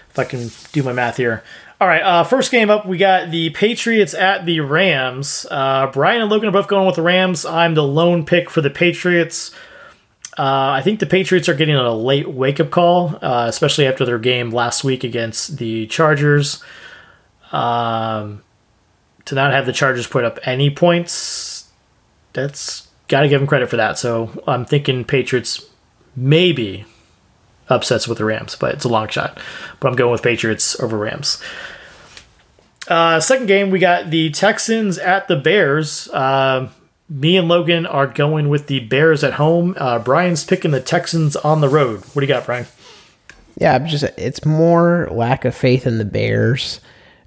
If 0.09 0.19
I 0.19 0.24
can 0.26 0.51
do 0.74 0.84
my 0.84 0.93
math 0.93 1.17
here. 1.17 1.43
All 1.82 1.88
right. 1.88 2.03
Uh, 2.03 2.23
first 2.23 2.51
game 2.51 2.69
up, 2.69 2.86
we 2.86 2.99
got 2.99 3.32
the 3.32 3.49
Patriots 3.49 4.13
at 4.13 4.45
the 4.45 4.59
Rams. 4.59 5.47
Uh, 5.49 5.89
Brian 5.91 6.21
and 6.21 6.29
Logan 6.29 6.49
are 6.49 6.51
both 6.51 6.67
going 6.67 6.86
with 6.86 6.95
the 6.95 7.01
Rams. 7.01 7.43
I'm 7.43 7.73
the 7.73 7.84
lone 7.84 8.23
pick 8.23 8.51
for 8.51 8.61
the 8.61 8.69
Patriots. 8.69 9.49
Uh, 10.38 10.69
I 10.77 10.82
think 10.84 10.99
the 10.99 11.07
Patriots 11.07 11.49
are 11.49 11.55
getting 11.55 11.75
a 11.75 11.91
late 11.91 12.27
wake 12.27 12.59
up 12.59 12.69
call, 12.69 13.17
uh, 13.23 13.47
especially 13.49 13.88
after 13.88 14.05
their 14.05 14.19
game 14.19 14.51
last 14.51 14.84
week 14.84 15.03
against 15.03 15.57
the 15.57 15.88
Chargers. 15.88 16.63
Um, 17.51 18.43
to 19.25 19.34
not 19.34 19.51
have 19.51 19.65
the 19.65 19.73
Chargers 19.73 20.05
put 20.05 20.23
up 20.23 20.38
any 20.43 20.69
points, 20.69 21.67
that's 22.34 22.89
got 23.07 23.21
to 23.21 23.27
give 23.27 23.41
them 23.41 23.47
credit 23.47 23.71
for 23.71 23.77
that. 23.77 23.97
So 23.97 24.43
I'm 24.45 24.65
thinking 24.65 25.03
Patriots 25.03 25.65
maybe 26.15 26.86
upsets 27.69 28.07
with 28.07 28.17
the 28.17 28.25
Rams, 28.25 28.55
but 28.55 28.75
it's 28.75 28.86
a 28.86 28.89
long 28.89 29.07
shot. 29.07 29.39
But 29.79 29.88
I'm 29.89 29.95
going 29.95 30.11
with 30.11 30.21
Patriots 30.21 30.79
over 30.79 30.97
Rams. 30.97 31.41
Uh, 32.88 33.19
second 33.19 33.45
game, 33.47 33.69
we 33.69 33.79
got 33.79 34.09
the 34.09 34.29
Texans 34.32 34.97
at 34.97 35.27
the 35.27 35.36
Bears. 35.36 36.07
Uh, 36.09 36.69
me 37.09 37.38
and 37.38 37.47
Logan 37.47 37.86
are 37.86 38.07
going 38.07 38.49
with 38.49 38.67
the 38.67 38.79
Bears 38.82 39.23
at 39.23 39.34
home. 39.34 39.75
Uh, 39.77 39.99
Brian's 39.99 40.43
picking 40.43 40.71
the 40.71 40.82
Texans 40.82 41.36
on 41.36 41.61
the 41.61 41.69
road. 41.69 41.99
What 41.99 42.15
do 42.15 42.21
you 42.21 42.27
got, 42.27 42.45
Brian? 42.45 42.65
Yeah, 43.57 43.75
I'm 43.75 43.86
just 43.86 44.03
it's 44.17 44.45
more 44.45 45.07
lack 45.11 45.45
of 45.45 45.53
faith 45.55 45.86
in 45.86 45.97
the 45.97 46.05
Bears. 46.05 46.79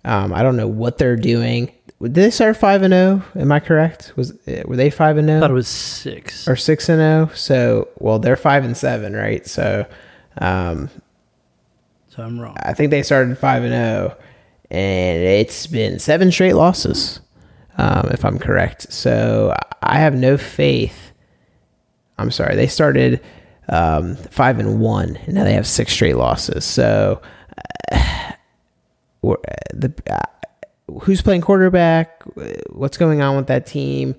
Um, 0.05 0.32
I 0.32 0.42
don't 0.42 0.57
know 0.57 0.66
what 0.66 0.98
they're 0.98 1.16
doing. 1.16 1.70
Did 2.02 2.14
they 2.14 2.30
start 2.30 2.57
five 2.57 2.82
and 2.82 2.92
zero? 2.92 3.22
Am 3.36 3.52
I 3.52 3.61
correct? 3.61 4.12
Was 4.16 4.32
uh, 4.48 4.62
were 4.66 4.76
they 4.76 4.90
five 4.90 5.16
and 5.16 5.30
I 5.30 5.40
thought 5.40 5.50
it 5.50 5.55
was 5.55 5.68
six. 5.68 6.48
or 6.48 6.57
six 6.57 6.88
and 6.88 6.98
zero? 6.98 7.30
So 7.34 7.88
well, 7.98 8.18
they're 8.18 8.36
five 8.36 8.64
and 8.64 8.76
seven, 8.76 9.14
right? 9.14 9.46
So 9.46 9.86
um, 10.38 10.90
So 12.09 12.22
I'm 12.22 12.40
wrong. 12.40 12.57
I 12.59 12.72
think 12.74 12.90
they 12.90 13.02
started 13.02 13.38
five 13.38 13.62
and 13.62 13.72
zero, 13.72 14.16
and 14.74 15.22
it's 15.22 15.68
been 15.68 16.00
seven 16.00 16.32
straight 16.32 16.54
losses, 16.54 17.20
um, 17.78 18.08
if 18.10 18.24
I'm 18.24 18.40
correct. 18.40 18.92
So 18.92 19.54
I 19.80 19.98
have 19.98 20.16
no 20.16 20.36
faith. 20.36 21.12
I'm 22.18 22.32
sorry, 22.32 22.56
they 22.56 22.66
started 22.66 23.20
um, 23.68 24.16
five 24.16 24.58
and 24.58 24.80
one, 24.80 25.16
and 25.26 25.34
now 25.34 25.44
they 25.44 25.54
have 25.54 25.66
six 25.66 25.92
straight 25.92 26.16
losses. 26.16 26.64
So 26.64 27.22
uh, 27.92 28.32
the 29.72 29.94
uh, 30.10 30.18
who's 31.02 31.22
playing 31.22 31.42
quarterback? 31.42 32.24
What's 32.70 32.96
going 32.96 33.22
on 33.22 33.36
with 33.36 33.46
that 33.46 33.66
team? 33.66 34.16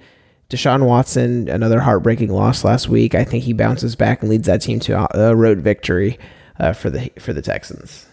Deshaun 0.50 0.86
Watson, 0.86 1.50
another 1.50 1.82
heartbreaking 1.82 2.32
loss 2.32 2.64
last 2.64 2.88
week. 2.88 3.14
I 3.14 3.26
think 3.26 3.44
he 3.44 3.52
bounces 3.52 3.96
back 3.98 4.22
and 4.22 4.30
leads 4.30 4.48
that 4.48 4.62
team 4.62 4.80
to 4.82 5.18
a 5.18 5.36
road 5.36 5.60
victory 5.60 6.18
uh, 6.60 6.72
for 6.72 6.90
the 6.90 7.12
for 7.20 7.34
the 7.34 7.42
Texans. 7.42 8.08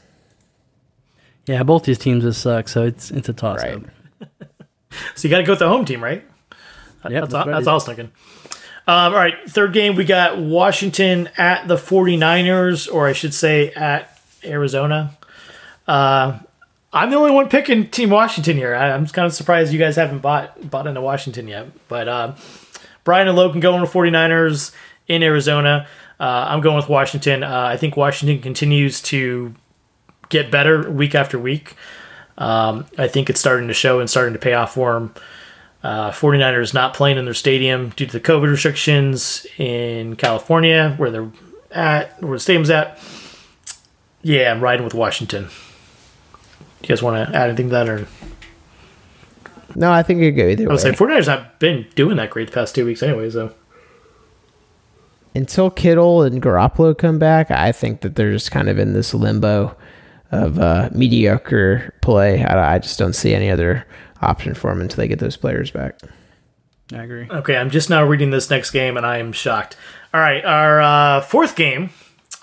Yeah, 1.46 1.62
both 1.64 1.84
these 1.84 1.98
teams 1.98 2.22
just 2.24 2.40
suck, 2.40 2.68
so 2.68 2.84
it's 2.84 3.10
it's 3.10 3.28
a 3.28 3.32
toss 3.32 3.62
Right. 3.62 3.74
up. 3.74 3.82
So 5.14 5.26
you 5.26 5.30
got 5.30 5.38
to 5.38 5.44
go 5.44 5.52
with 5.52 5.58
the 5.60 5.68
home 5.68 5.86
team, 5.86 6.04
right? 6.04 6.22
Yep, 7.08 7.12
that's, 7.12 7.32
that's 7.32 7.34
all, 7.34 7.46
what 7.46 7.52
that's 7.52 7.66
all 7.66 7.72
I 7.72 7.76
was 7.76 7.84
thinking. 7.86 8.12
Um, 8.86 9.14
all 9.14 9.18
right, 9.18 9.34
third 9.48 9.72
game, 9.72 9.96
we 9.96 10.04
got 10.04 10.38
Washington 10.38 11.30
at 11.38 11.66
the 11.66 11.76
49ers, 11.76 12.92
or 12.92 13.08
I 13.08 13.14
should 13.14 13.32
say 13.32 13.70
at 13.72 14.20
Arizona. 14.44 15.16
Uh, 15.88 16.38
I'm 16.92 17.08
the 17.10 17.16
only 17.16 17.30
one 17.30 17.48
picking 17.48 17.88
Team 17.88 18.10
Washington 18.10 18.58
here. 18.58 18.74
I, 18.74 18.90
I'm 18.90 19.06
kind 19.06 19.24
of 19.24 19.32
surprised 19.32 19.72
you 19.72 19.78
guys 19.78 19.96
haven't 19.96 20.18
bought 20.18 20.70
bought 20.70 20.86
into 20.86 21.00
Washington 21.00 21.48
yet. 21.48 21.68
But 21.88 22.06
uh, 22.06 22.34
Brian 23.02 23.28
and 23.28 23.36
Logan 23.36 23.60
going 23.60 23.80
with 23.80 23.90
49ers 23.92 24.72
in 25.08 25.22
Arizona. 25.22 25.86
Uh, 26.20 26.46
I'm 26.50 26.60
going 26.60 26.76
with 26.76 26.88
Washington. 26.90 27.42
Uh, 27.42 27.64
I 27.64 27.78
think 27.78 27.96
Washington 27.96 28.40
continues 28.42 29.00
to 29.02 29.54
get 30.32 30.50
better 30.50 30.90
week 30.90 31.14
after 31.14 31.38
week. 31.38 31.74
Um, 32.38 32.86
I 32.98 33.06
think 33.06 33.30
it's 33.30 33.38
starting 33.38 33.68
to 33.68 33.74
show 33.74 34.00
and 34.00 34.10
starting 34.10 34.32
to 34.32 34.38
pay 34.40 34.54
off 34.54 34.74
for 34.74 34.94
them. 34.94 35.14
Uh, 35.84 36.10
49ers 36.10 36.72
not 36.74 36.94
playing 36.94 37.18
in 37.18 37.24
their 37.24 37.34
stadium 37.34 37.90
due 37.90 38.06
to 38.06 38.12
the 38.12 38.20
COVID 38.20 38.50
restrictions 38.50 39.46
in 39.58 40.16
California, 40.16 40.94
where 40.96 41.10
they're 41.10 41.28
at, 41.70 42.20
where 42.22 42.36
the 42.36 42.40
stadium's 42.40 42.70
at. 42.70 42.98
Yeah, 44.22 44.50
I'm 44.52 44.60
riding 44.60 44.84
with 44.84 44.94
Washington. 44.94 45.48
You 46.80 46.88
guys 46.88 47.02
want 47.02 47.28
to 47.28 47.36
add 47.36 47.48
anything 47.48 47.68
to 47.68 47.72
that? 47.72 47.88
Or 47.88 48.06
No, 49.74 49.92
I 49.92 50.02
think 50.02 50.20
it 50.20 50.30
could 50.32 50.36
go 50.36 50.48
either 50.48 50.64
I 50.64 50.66
way. 50.68 50.72
would 50.72 50.80
say 50.80 50.92
49ers 50.92 51.26
have 51.26 51.58
been 51.58 51.86
doing 51.94 52.16
that 52.16 52.30
great 52.30 52.48
the 52.48 52.54
past 52.54 52.74
two 52.74 52.86
weeks 52.86 53.02
anyway, 53.02 53.28
so. 53.30 53.52
Until 55.34 55.70
Kittle 55.70 56.22
and 56.22 56.42
Garoppolo 56.42 56.96
come 56.96 57.18
back, 57.18 57.50
I 57.50 57.72
think 57.72 58.02
that 58.02 58.14
they're 58.16 58.32
just 58.32 58.50
kind 58.50 58.68
of 58.68 58.78
in 58.78 58.92
this 58.92 59.14
limbo 59.14 59.74
of 60.32 60.58
uh, 60.58 60.88
mediocre 60.92 61.94
play. 62.00 62.42
I, 62.42 62.74
I 62.74 62.78
just 62.78 62.98
don't 62.98 63.12
see 63.12 63.34
any 63.34 63.50
other 63.50 63.86
option 64.20 64.54
for 64.54 64.70
them 64.70 64.80
until 64.80 64.96
they 64.96 65.08
get 65.08 65.18
those 65.18 65.36
players 65.36 65.70
back. 65.70 66.00
I 66.92 67.04
agree. 67.04 67.28
Okay, 67.30 67.56
I'm 67.56 67.70
just 67.70 67.88
now 67.88 68.04
reading 68.04 68.30
this 68.30 68.50
next 68.50 68.70
game 68.70 68.96
and 68.96 69.06
I 69.06 69.18
am 69.18 69.32
shocked. 69.32 69.76
All 70.12 70.20
right, 70.20 70.44
our 70.44 70.80
uh, 70.80 71.20
fourth 71.22 71.56
game, 71.56 71.90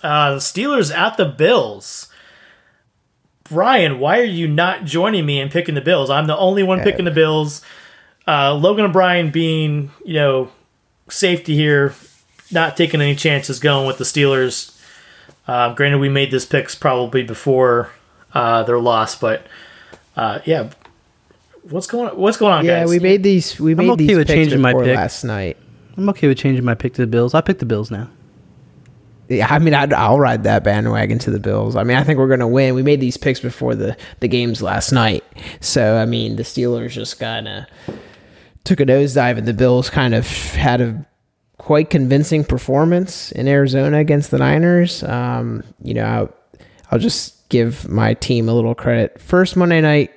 uh, 0.01 0.35
the 0.35 0.39
Steelers 0.39 0.95
at 0.95 1.17
the 1.17 1.25
Bills. 1.25 2.07
Brian, 3.43 3.99
why 3.99 4.19
are 4.19 4.23
you 4.23 4.47
not 4.47 4.85
joining 4.85 5.25
me 5.25 5.39
in 5.39 5.49
picking 5.49 5.75
the 5.75 5.81
Bills? 5.81 6.09
I'm 6.09 6.27
the 6.27 6.37
only 6.37 6.61
one 6.63 6.81
picking 6.81 7.05
the 7.05 7.11
Bills. 7.11 7.61
Uh, 8.27 8.53
Logan 8.53 8.85
and 8.85 8.93
Brian 8.93 9.31
being, 9.31 9.91
you 10.05 10.13
know, 10.13 10.51
safety 11.09 11.55
here, 11.55 11.95
not 12.51 12.77
taking 12.77 13.01
any 13.01 13.15
chances 13.15 13.59
going 13.59 13.87
with 13.87 13.97
the 13.97 14.03
Steelers. 14.03 14.78
Uh, 15.49 15.73
granted, 15.73 15.97
we 15.97 16.09
made 16.09 16.29
this 16.29 16.45
picks 16.45 16.75
probably 16.75 17.23
before 17.23 17.89
uh, 18.35 18.61
their 18.61 18.77
loss, 18.77 19.15
but 19.15 19.47
uh, 20.15 20.37
yeah, 20.45 20.69
what's 21.63 21.87
going 21.87 22.07
on? 22.07 22.15
What's 22.17 22.37
going 22.37 22.53
on, 22.53 22.63
guys? 22.63 22.67
Yeah, 22.67 22.79
guys? 22.81 22.89
we 22.89 22.99
made 22.99 23.23
these. 23.23 23.59
We 23.59 23.73
made 23.73 23.89
okay 23.89 24.05
these 24.05 24.17
with 24.17 24.27
picks 24.27 24.35
changing 24.35 24.61
my 24.61 24.73
before 24.73 24.83
pick. 24.83 24.95
last 24.95 25.23
night. 25.23 25.57
I'm 25.97 26.07
okay 26.09 26.27
with 26.27 26.37
changing 26.37 26.63
my 26.63 26.75
pick 26.75 26.93
to 26.93 27.01
the 27.01 27.07
Bills. 27.07 27.33
I 27.33 27.41
pick 27.41 27.57
the 27.57 27.65
Bills 27.65 27.89
now. 27.89 28.11
Yeah, 29.27 29.47
I 29.49 29.57
mean, 29.57 29.73
I'd, 29.73 29.91
I'll 29.91 30.19
ride 30.19 30.43
that 30.43 30.63
bandwagon 30.63 31.17
to 31.17 31.31
the 31.31 31.39
Bills. 31.39 31.75
I 31.75 31.83
mean, 31.83 31.97
I 31.97 32.03
think 32.03 32.19
we're 32.19 32.27
going 32.27 32.41
to 32.41 32.47
win. 32.47 32.75
We 32.75 32.83
made 32.83 32.99
these 32.99 33.17
picks 33.17 33.39
before 33.39 33.73
the, 33.73 33.97
the 34.19 34.27
games 34.27 34.61
last 34.61 34.91
night. 34.91 35.23
So, 35.61 35.97
I 35.97 36.05
mean, 36.05 36.35
the 36.35 36.43
Steelers 36.43 36.91
just 36.91 37.19
kind 37.19 37.47
of 37.47 37.65
took 38.65 38.79
a 38.79 38.85
nosedive, 38.85 39.39
and 39.39 39.47
the 39.47 39.53
Bills 39.53 39.89
kind 39.89 40.13
of 40.13 40.27
had 40.53 40.79
a 40.79 41.05
quite 41.69 41.91
convincing 41.91 42.43
performance 42.43 43.31
in 43.33 43.47
Arizona 43.47 43.99
against 43.99 44.31
the 44.31 44.39
Niners. 44.39 45.03
Um, 45.03 45.63
you 45.83 45.93
know, 45.93 46.03
I'll, 46.03 46.33
I'll 46.89 46.97
just 46.97 47.47
give 47.49 47.87
my 47.87 48.15
team 48.15 48.49
a 48.49 48.53
little 48.55 48.73
credit. 48.73 49.21
First 49.21 49.55
Monday 49.55 49.79
night 49.79 50.11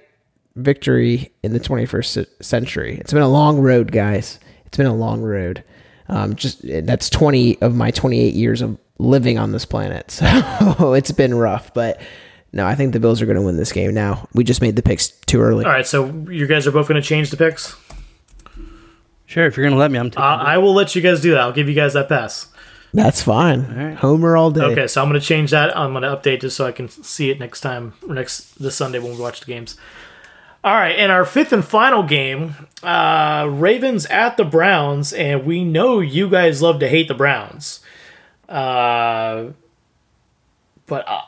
victory 0.56 1.30
in 1.42 1.52
the 1.52 1.60
21st 1.60 2.42
century. 2.42 2.96
It's 2.96 3.12
been 3.12 3.20
a 3.20 3.28
long 3.28 3.60
road, 3.60 3.92
guys. 3.92 4.40
It's 4.64 4.78
been 4.78 4.86
a 4.86 4.94
long 4.94 5.20
road. 5.20 5.62
Um, 6.08 6.36
just 6.36 6.62
that's 6.62 7.10
20 7.10 7.60
of 7.60 7.74
my 7.74 7.90
28 7.90 8.32
years 8.32 8.62
of 8.62 8.78
living 8.98 9.36
on 9.36 9.52
this 9.52 9.66
planet. 9.66 10.20
So 10.78 10.94
it's 10.94 11.12
been 11.12 11.34
rough, 11.34 11.74
but 11.74 12.00
no, 12.54 12.66
I 12.66 12.76
think 12.76 12.94
the 12.94 13.00
Bills 13.00 13.20
are 13.20 13.26
going 13.26 13.36
to 13.36 13.42
win 13.42 13.58
this 13.58 13.72
game 13.72 13.92
now. 13.92 14.26
We 14.32 14.42
just 14.42 14.62
made 14.62 14.76
the 14.76 14.82
picks 14.82 15.08
too 15.08 15.42
early. 15.42 15.66
All 15.66 15.70
right, 15.70 15.86
so 15.86 16.06
you 16.30 16.46
guys 16.46 16.66
are 16.66 16.72
both 16.72 16.88
going 16.88 17.00
to 17.00 17.06
change 17.06 17.30
the 17.30 17.36
picks. 17.36 17.76
Sure, 19.32 19.46
if 19.46 19.56
you're 19.56 19.64
gonna 19.64 19.78
let 19.78 19.90
me, 19.90 19.98
I'm 19.98 20.10
taking. 20.10 20.22
Uh, 20.22 20.36
I 20.36 20.58
will 20.58 20.74
let 20.74 20.94
you 20.94 21.00
guys 21.00 21.22
do 21.22 21.30
that. 21.30 21.40
I'll 21.40 21.52
give 21.52 21.66
you 21.66 21.74
guys 21.74 21.94
that 21.94 22.06
pass. 22.06 22.48
That's 22.92 23.22
fine. 23.22 23.74
right. 23.74 23.96
Homer 23.96 24.36
all 24.36 24.50
day. 24.50 24.60
Okay, 24.60 24.86
so 24.86 25.00
I'm 25.00 25.08
going 25.08 25.18
to 25.18 25.26
change 25.26 25.52
that. 25.52 25.74
I'm 25.74 25.94
going 25.94 26.02
to 26.02 26.14
update 26.14 26.42
just 26.42 26.54
so 26.54 26.66
I 26.66 26.72
can 26.72 26.90
see 26.90 27.30
it 27.30 27.40
next 27.40 27.62
time, 27.62 27.94
or 28.06 28.14
next 28.14 28.58
this 28.60 28.76
Sunday 28.76 28.98
when 28.98 29.12
we 29.12 29.18
watch 29.18 29.40
the 29.40 29.46
games. 29.46 29.78
All 30.62 30.74
right, 30.74 30.94
and 30.98 31.10
our 31.10 31.24
fifth 31.24 31.54
and 31.54 31.64
final 31.64 32.02
game, 32.02 32.54
uh, 32.82 33.48
Ravens 33.50 34.04
at 34.06 34.36
the 34.36 34.44
Browns, 34.44 35.14
and 35.14 35.46
we 35.46 35.64
know 35.64 36.00
you 36.00 36.28
guys 36.28 36.60
love 36.60 36.78
to 36.80 36.88
hate 36.88 37.08
the 37.08 37.14
Browns, 37.14 37.80
uh, 38.50 39.46
but 40.86 41.08
uh, 41.08 41.22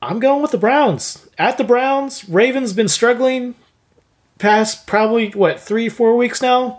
I'm 0.00 0.20
going 0.20 0.40
with 0.40 0.52
the 0.52 0.58
Browns 0.58 1.28
at 1.36 1.58
the 1.58 1.64
Browns. 1.64 2.28
Ravens 2.28 2.72
been 2.72 2.88
struggling 2.88 3.56
past 4.38 4.86
probably 4.86 5.30
what 5.30 5.58
three 5.58 5.88
four 5.88 6.16
weeks 6.16 6.40
now. 6.40 6.78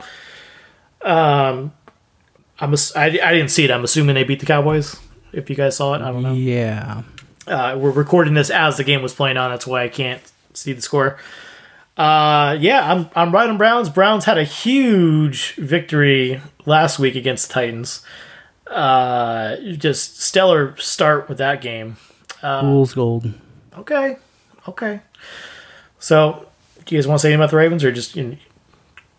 Um, 1.01 1.73
I'm 2.59 2.73
ass- 2.73 2.95
I, 2.95 3.05
I 3.05 3.33
didn't 3.33 3.49
see 3.49 3.65
it. 3.65 3.71
I'm 3.71 3.83
assuming 3.83 4.15
they 4.15 4.23
beat 4.23 4.39
the 4.39 4.45
Cowboys. 4.45 4.95
If 5.31 5.49
you 5.49 5.55
guys 5.55 5.77
saw 5.77 5.93
it, 5.93 6.01
I 6.01 6.11
don't 6.11 6.23
know. 6.23 6.33
Yeah. 6.33 7.03
Uh, 7.47 7.77
we're 7.79 7.91
recording 7.91 8.33
this 8.33 8.49
as 8.49 8.77
the 8.77 8.83
game 8.83 9.01
was 9.01 9.13
playing 9.13 9.37
on. 9.37 9.51
That's 9.51 9.65
why 9.67 9.83
I 9.83 9.89
can't 9.89 10.21
see 10.53 10.73
the 10.73 10.81
score. 10.81 11.17
Uh, 11.97 12.57
yeah, 12.59 12.91
I'm 12.91 13.09
I'm 13.15 13.35
on 13.35 13.57
Browns. 13.57 13.89
Browns 13.89 14.25
had 14.25 14.37
a 14.37 14.43
huge 14.43 15.55
victory 15.55 16.41
last 16.65 16.97
week 16.97 17.15
against 17.15 17.47
the 17.49 17.53
Titans. 17.53 18.03
Uh, 18.67 19.57
just 19.77 20.21
stellar 20.21 20.77
start 20.77 21.27
with 21.27 21.39
that 21.39 21.61
game. 21.61 21.97
Fool's 22.39 22.93
gold. 22.93 23.33
Okay, 23.77 24.17
okay. 24.67 25.01
So, 25.99 26.47
do 26.85 26.95
you 26.95 27.01
guys 27.01 27.07
want 27.07 27.19
to 27.19 27.21
say 27.23 27.29
anything 27.29 27.41
about 27.41 27.51
the 27.51 27.57
Ravens, 27.57 27.83
or 27.83 27.91
just 27.91 28.15
you 28.15 28.23
know, 28.23 28.37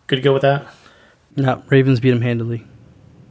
good 0.07 0.15
to 0.15 0.21
go 0.21 0.33
with 0.33 0.41
that? 0.41 0.65
No, 1.35 1.63
Ravens 1.69 1.99
beat 1.99 2.11
them 2.11 2.21
handily. 2.21 2.65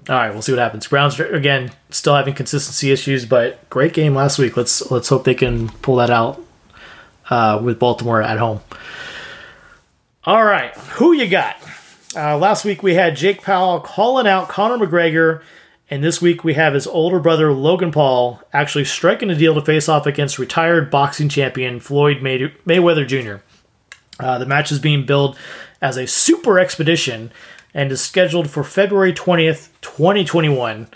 All 0.09 0.16
right, 0.16 0.32
we'll 0.32 0.42
see 0.42 0.53
what 0.53 0.59
happens. 0.59 0.86
Browns 0.88 1.20
again 1.20 1.70
still 1.90 2.16
having 2.16 2.34
consistency 2.34 2.90
issues, 2.90 3.26
but 3.26 3.68
great 3.70 3.92
game 3.92 4.14
last 4.14 4.38
week. 4.38 4.57
Let's 4.57 4.90
let's 4.90 5.09
hope 5.09 5.24
they 5.24 5.34
can 5.34 5.68
pull 5.68 5.96
that 5.96 6.11
out 6.11 6.42
uh, 7.28 7.61
with 7.62 7.78
Baltimore 7.78 8.22
at 8.22 8.38
home. 8.38 8.61
All 10.24 10.44
right, 10.44 10.74
who 10.74 11.12
you 11.12 11.28
got? 11.28 11.57
Uh, 12.16 12.36
last 12.36 12.64
week 12.64 12.82
we 12.82 12.94
had 12.94 13.16
Jake 13.16 13.42
Paul 13.42 13.80
calling 13.80 14.26
out 14.26 14.48
Conor 14.48 14.84
McGregor, 14.84 15.42
and 15.88 16.03
this 16.03 16.20
week 16.20 16.42
we 16.42 16.55
have 16.55 16.74
his 16.74 16.86
older 16.86 17.20
brother 17.20 17.53
Logan 17.53 17.92
Paul 17.92 18.42
actually 18.53 18.86
striking 18.86 19.30
a 19.30 19.36
deal 19.36 19.55
to 19.55 19.61
face 19.61 19.88
off 19.88 20.07
against 20.07 20.38
retired 20.38 20.90
boxing 20.90 21.28
champion 21.28 21.78
Floyd 21.78 22.20
May- 22.20 22.53
Mayweather 22.66 23.07
Jr. 23.07 23.44
Uh, 24.18 24.38
the 24.38 24.46
match 24.46 24.72
is 24.72 24.78
being 24.78 25.07
billed 25.07 25.38
as 25.80 25.96
a 25.96 26.07
super 26.07 26.59
expedition 26.59 27.30
and 27.74 27.92
is 27.92 28.00
scheduled 28.00 28.50
for 28.50 28.64
February 28.64 29.12
20th, 29.12 29.68
2021. 29.80 30.88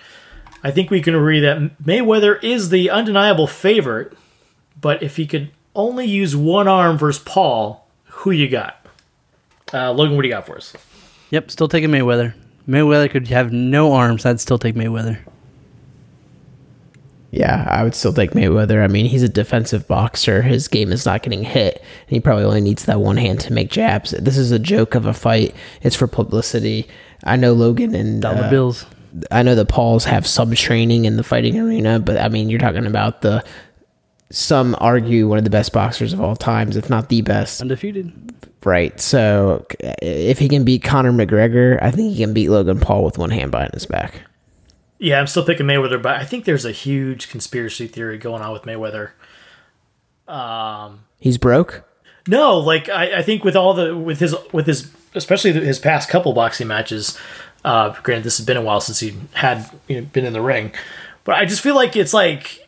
I 0.63 0.71
think 0.71 0.91
we 0.91 1.03
can 1.03 1.15
agree 1.15 1.41
that 1.41 1.79
Mayweather 1.83 2.43
is 2.43 2.71
the 2.71 2.91
undeniable 2.91 3.47
favorite, 3.47 4.17
but 4.81 5.03
if 5.03 5.17
he 5.17 5.27
could 5.27 5.51
only 5.75 6.07
use 6.07 6.35
one 6.35 6.69
arm 6.69 6.97
versus 6.97 7.23
Paul, 7.23 7.87
who 8.05 8.31
you 8.31 8.49
got? 8.49 8.85
Uh, 9.73 9.93
Logan, 9.93 10.17
what 10.17 10.23
do 10.23 10.29
you 10.29 10.35
got 10.35 10.47
for 10.47 10.57
us? 10.57 10.75
Yep, 11.31 11.51
still 11.51 11.69
taking 11.69 11.91
Mayweather. 11.91 12.35
Mayweather 12.69 13.11
could 13.11 13.29
have 13.29 13.53
no 13.53 13.93
arms. 13.93 14.25
I'd 14.25 14.41
still 14.41 14.59
take 14.59 14.75
Mayweather. 14.75 15.19
Yeah, 17.35 17.67
I 17.69 17.83
would 17.83 17.97
still 17.97 18.13
take 18.13 18.31
Mayweather. 18.31 18.85
I 18.85 18.87
mean, 18.87 19.07
he's 19.07 19.25
a 19.25 19.29
defensive 19.29 19.89
boxer. 19.89 20.43
His 20.43 20.69
game 20.69 20.93
is 20.93 21.05
not 21.05 21.25
getting 21.25 21.43
hit, 21.43 21.79
and 21.79 22.11
he 22.11 22.21
probably 22.21 22.45
only 22.45 22.61
needs 22.61 22.85
that 22.85 23.01
one 23.01 23.17
hand 23.17 23.41
to 23.41 23.53
make 23.53 23.71
jabs. 23.71 24.13
This 24.13 24.39
is 24.39 24.53
a 24.53 24.59
joke 24.59 24.95
of 24.95 25.05
a 25.05 25.13
fight. 25.13 25.53
It's 25.83 25.97
for 25.97 26.07
publicity. 26.07 26.87
I 27.25 27.35
know 27.35 27.53
Logan 27.53 27.93
and 27.95 28.23
Dollar 28.23 28.45
uh, 28.45 28.51
bills. 28.51 28.87
I 29.33 29.43
know 29.43 29.57
the 29.57 29.65
Pauls 29.65 30.05
have 30.05 30.29
some 30.29 30.55
training 30.55 31.07
in 31.07 31.17
the 31.17 31.25
fighting 31.25 31.59
arena, 31.59 31.99
but 31.99 32.19
I 32.19 32.29
mean, 32.29 32.51
you're 32.51 32.61
talking 32.61 32.87
about 32.87 33.23
the 33.23 33.45
some 34.31 34.77
argue 34.79 35.27
one 35.29 35.39
of 35.39 35.45
the 35.45 35.51
best 35.51 35.73
boxers 35.73 36.13
of 36.13 36.21
all 36.21 36.37
times, 36.37 36.77
if 36.77 36.89
not 36.89 37.09
the 37.09 37.23
best. 37.23 37.61
Undefeated. 37.61 38.13
Right. 38.65 38.99
So 39.01 39.67
if 39.81 40.39
he 40.39 40.49
can 40.49 40.65
beat 40.65 40.85
Conor 40.85 41.13
McGregor, 41.13 41.83
I 41.83 41.91
think 41.91 42.13
he 42.13 42.23
can 42.23 42.33
beat 42.33 42.49
Logan 42.49 42.79
Paul 42.79 43.05
with 43.05 43.19
one 43.19 43.31
hand 43.31 43.51
behind 43.51 43.75
his 43.75 43.87
back. 43.87 44.23
Yeah, 45.05 45.21
I'm 45.21 45.27
still 45.27 45.45
picking 45.45 45.67
Mayweather, 45.67 46.01
but 46.01 46.17
I 46.17 46.25
think 46.25 46.47
there's 46.47 46.65
a 46.65 46.73
huge 46.73 47.29
conspiracy 47.29 47.87
theory 47.87 48.17
going 48.17 48.41
on 48.41 48.53
with 48.53 48.63
Mayweather. 48.63 49.11
He's 51.21 51.37
broke. 51.37 51.85
No, 52.27 52.57
like 52.57 52.89
I, 52.89 53.19
I 53.19 53.23
think 53.23 53.45
with 53.45 53.55
all 53.55 53.75
the 53.75 53.95
with 53.95 54.19
his 54.19 54.35
with 54.51 54.67
his 54.67 54.91
especially 55.15 55.53
his 55.53 55.79
past 55.79 56.09
couple 56.09 56.33
boxing 56.33 56.69
matches. 56.69 57.19
Uh, 57.67 57.95
granted, 58.03 58.25
this 58.25 58.39
has 58.39 58.47
been 58.47 58.57
a 58.57 58.63
while 58.63 58.81
since 58.81 59.01
he 59.01 59.15
had 59.35 59.69
you 59.89 60.01
know, 60.01 60.07
been 60.11 60.25
in 60.25 60.33
the 60.33 60.41
ring, 60.41 60.73
but 61.25 61.35
I 61.35 61.45
just 61.45 61.61
feel 61.61 61.75
like 61.75 61.97
it's 61.97 62.15
like 62.15 62.67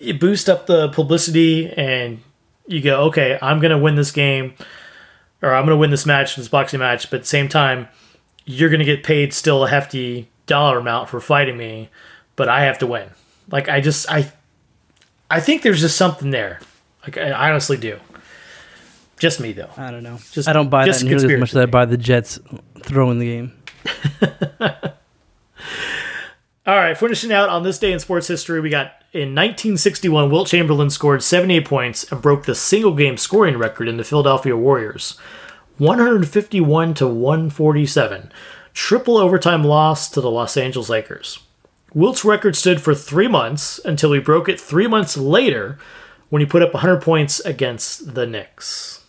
you 0.00 0.14
boost 0.14 0.48
up 0.48 0.64
the 0.64 0.88
publicity 0.88 1.70
and 1.74 2.22
you 2.68 2.80
go, 2.80 3.02
okay, 3.08 3.38
I'm 3.42 3.60
gonna 3.60 3.78
win 3.78 3.96
this 3.96 4.12
game, 4.12 4.54
or 5.42 5.54
I'm 5.54 5.66
gonna 5.66 5.76
win 5.76 5.90
this 5.90 6.06
match, 6.06 6.36
this 6.36 6.48
boxing 6.48 6.80
match, 6.80 7.10
but 7.10 7.16
at 7.16 7.22
the 7.24 7.28
same 7.28 7.48
time, 7.48 7.88
you're 8.46 8.70
gonna 8.70 8.84
get 8.84 9.04
paid 9.04 9.34
still 9.34 9.64
a 9.64 9.68
hefty 9.68 10.30
dollar 10.50 10.78
amount 10.78 11.08
for 11.08 11.20
fighting 11.20 11.56
me, 11.56 11.88
but 12.36 12.48
I 12.48 12.64
have 12.64 12.78
to 12.80 12.86
win. 12.86 13.08
Like 13.50 13.68
I 13.70 13.80
just 13.80 14.10
I, 14.10 14.30
I 15.30 15.40
think 15.40 15.62
there's 15.62 15.80
just 15.80 15.96
something 15.96 16.30
there. 16.30 16.60
Like 17.02 17.16
I 17.16 17.50
honestly 17.50 17.78
do. 17.78 17.98
Just 19.18 19.40
me 19.40 19.52
though. 19.52 19.70
I 19.76 19.90
don't 19.90 20.02
know. 20.02 20.18
Just- 20.32 20.48
I 20.48 20.52
don't 20.52 20.68
buy 20.70 20.84
just 20.84 21.00
that 21.00 21.06
nearly 21.06 21.34
as 21.34 21.40
much 21.40 21.50
as 21.50 21.56
I 21.56 21.66
buy 21.66 21.84
the 21.86 21.96
Jets 21.96 22.38
throwing 22.82 23.18
the 23.18 23.26
game. 23.26 23.52
All 26.66 26.76
right, 26.76 26.96
finishing 26.96 27.32
out 27.32 27.48
on 27.48 27.62
this 27.62 27.78
day 27.78 27.90
in 27.92 27.98
sports 27.98 28.28
history, 28.28 28.60
we 28.60 28.68
got 28.70 28.92
in 29.12 29.34
1961, 29.34 30.30
Wilt 30.30 30.46
Chamberlain 30.48 30.90
scored 30.90 31.22
78 31.22 31.64
points 31.64 32.12
and 32.12 32.20
broke 32.22 32.44
the 32.44 32.54
single 32.54 32.94
game 32.94 33.16
scoring 33.16 33.56
record 33.56 33.88
in 33.88 33.96
the 33.96 34.04
Philadelphia 34.04 34.56
Warriors. 34.56 35.18
151 35.78 36.94
to 36.94 37.06
147. 37.08 38.30
Triple 38.72 39.16
overtime 39.16 39.64
loss 39.64 40.08
to 40.10 40.20
the 40.20 40.30
Los 40.30 40.56
Angeles 40.56 40.88
Lakers. 40.88 41.40
Wilt's 41.92 42.24
record 42.24 42.54
stood 42.54 42.80
for 42.80 42.94
three 42.94 43.28
months 43.28 43.80
until 43.84 44.12
he 44.12 44.20
broke 44.20 44.48
it 44.48 44.60
three 44.60 44.86
months 44.86 45.16
later 45.16 45.78
when 46.28 46.40
he 46.40 46.46
put 46.46 46.62
up 46.62 46.72
100 46.72 47.02
points 47.02 47.40
against 47.40 48.14
the 48.14 48.26
Knicks. 48.26 49.04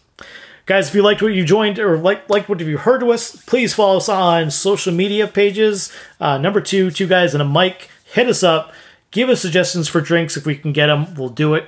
Guys, 0.65 0.89
if 0.89 0.95
you 0.95 1.01
liked 1.01 1.21
what 1.21 1.33
you 1.33 1.43
joined 1.43 1.79
or 1.79 1.97
like 1.97 2.29
liked 2.29 2.47
what 2.49 2.59
you 2.59 2.77
heard 2.77 3.01
to 3.01 3.11
us, 3.11 3.35
please 3.45 3.73
follow 3.73 3.97
us 3.97 4.09
on 4.09 4.49
social 4.49 4.93
media 4.93 5.27
pages. 5.27 5.91
Uh, 6.19 6.37
number 6.37 6.61
two, 6.61 6.89
two 6.91 7.07
guys 7.07 7.33
and 7.33 7.41
a 7.41 7.45
mic. 7.45 7.89
Hit 8.05 8.27
us 8.27 8.43
up. 8.43 8.73
Give 9.11 9.29
us 9.29 9.41
suggestions 9.41 9.87
for 9.87 10.01
drinks 10.01 10.37
if 10.37 10.45
we 10.45 10.55
can 10.55 10.71
get 10.71 10.87
them. 10.87 11.13
We'll 11.15 11.29
do 11.29 11.53
it. 11.53 11.67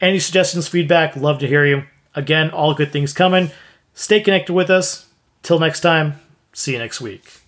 Any 0.00 0.18
suggestions, 0.18 0.66
feedback, 0.66 1.14
love 1.14 1.38
to 1.38 1.46
hear 1.46 1.64
you. 1.64 1.84
Again, 2.14 2.50
all 2.50 2.74
good 2.74 2.92
things 2.92 3.12
coming. 3.12 3.52
Stay 3.94 4.20
connected 4.20 4.52
with 4.52 4.70
us. 4.70 5.08
Till 5.42 5.58
next 5.58 5.80
time, 5.80 6.20
see 6.52 6.72
you 6.72 6.78
next 6.78 7.00
week. 7.00 7.41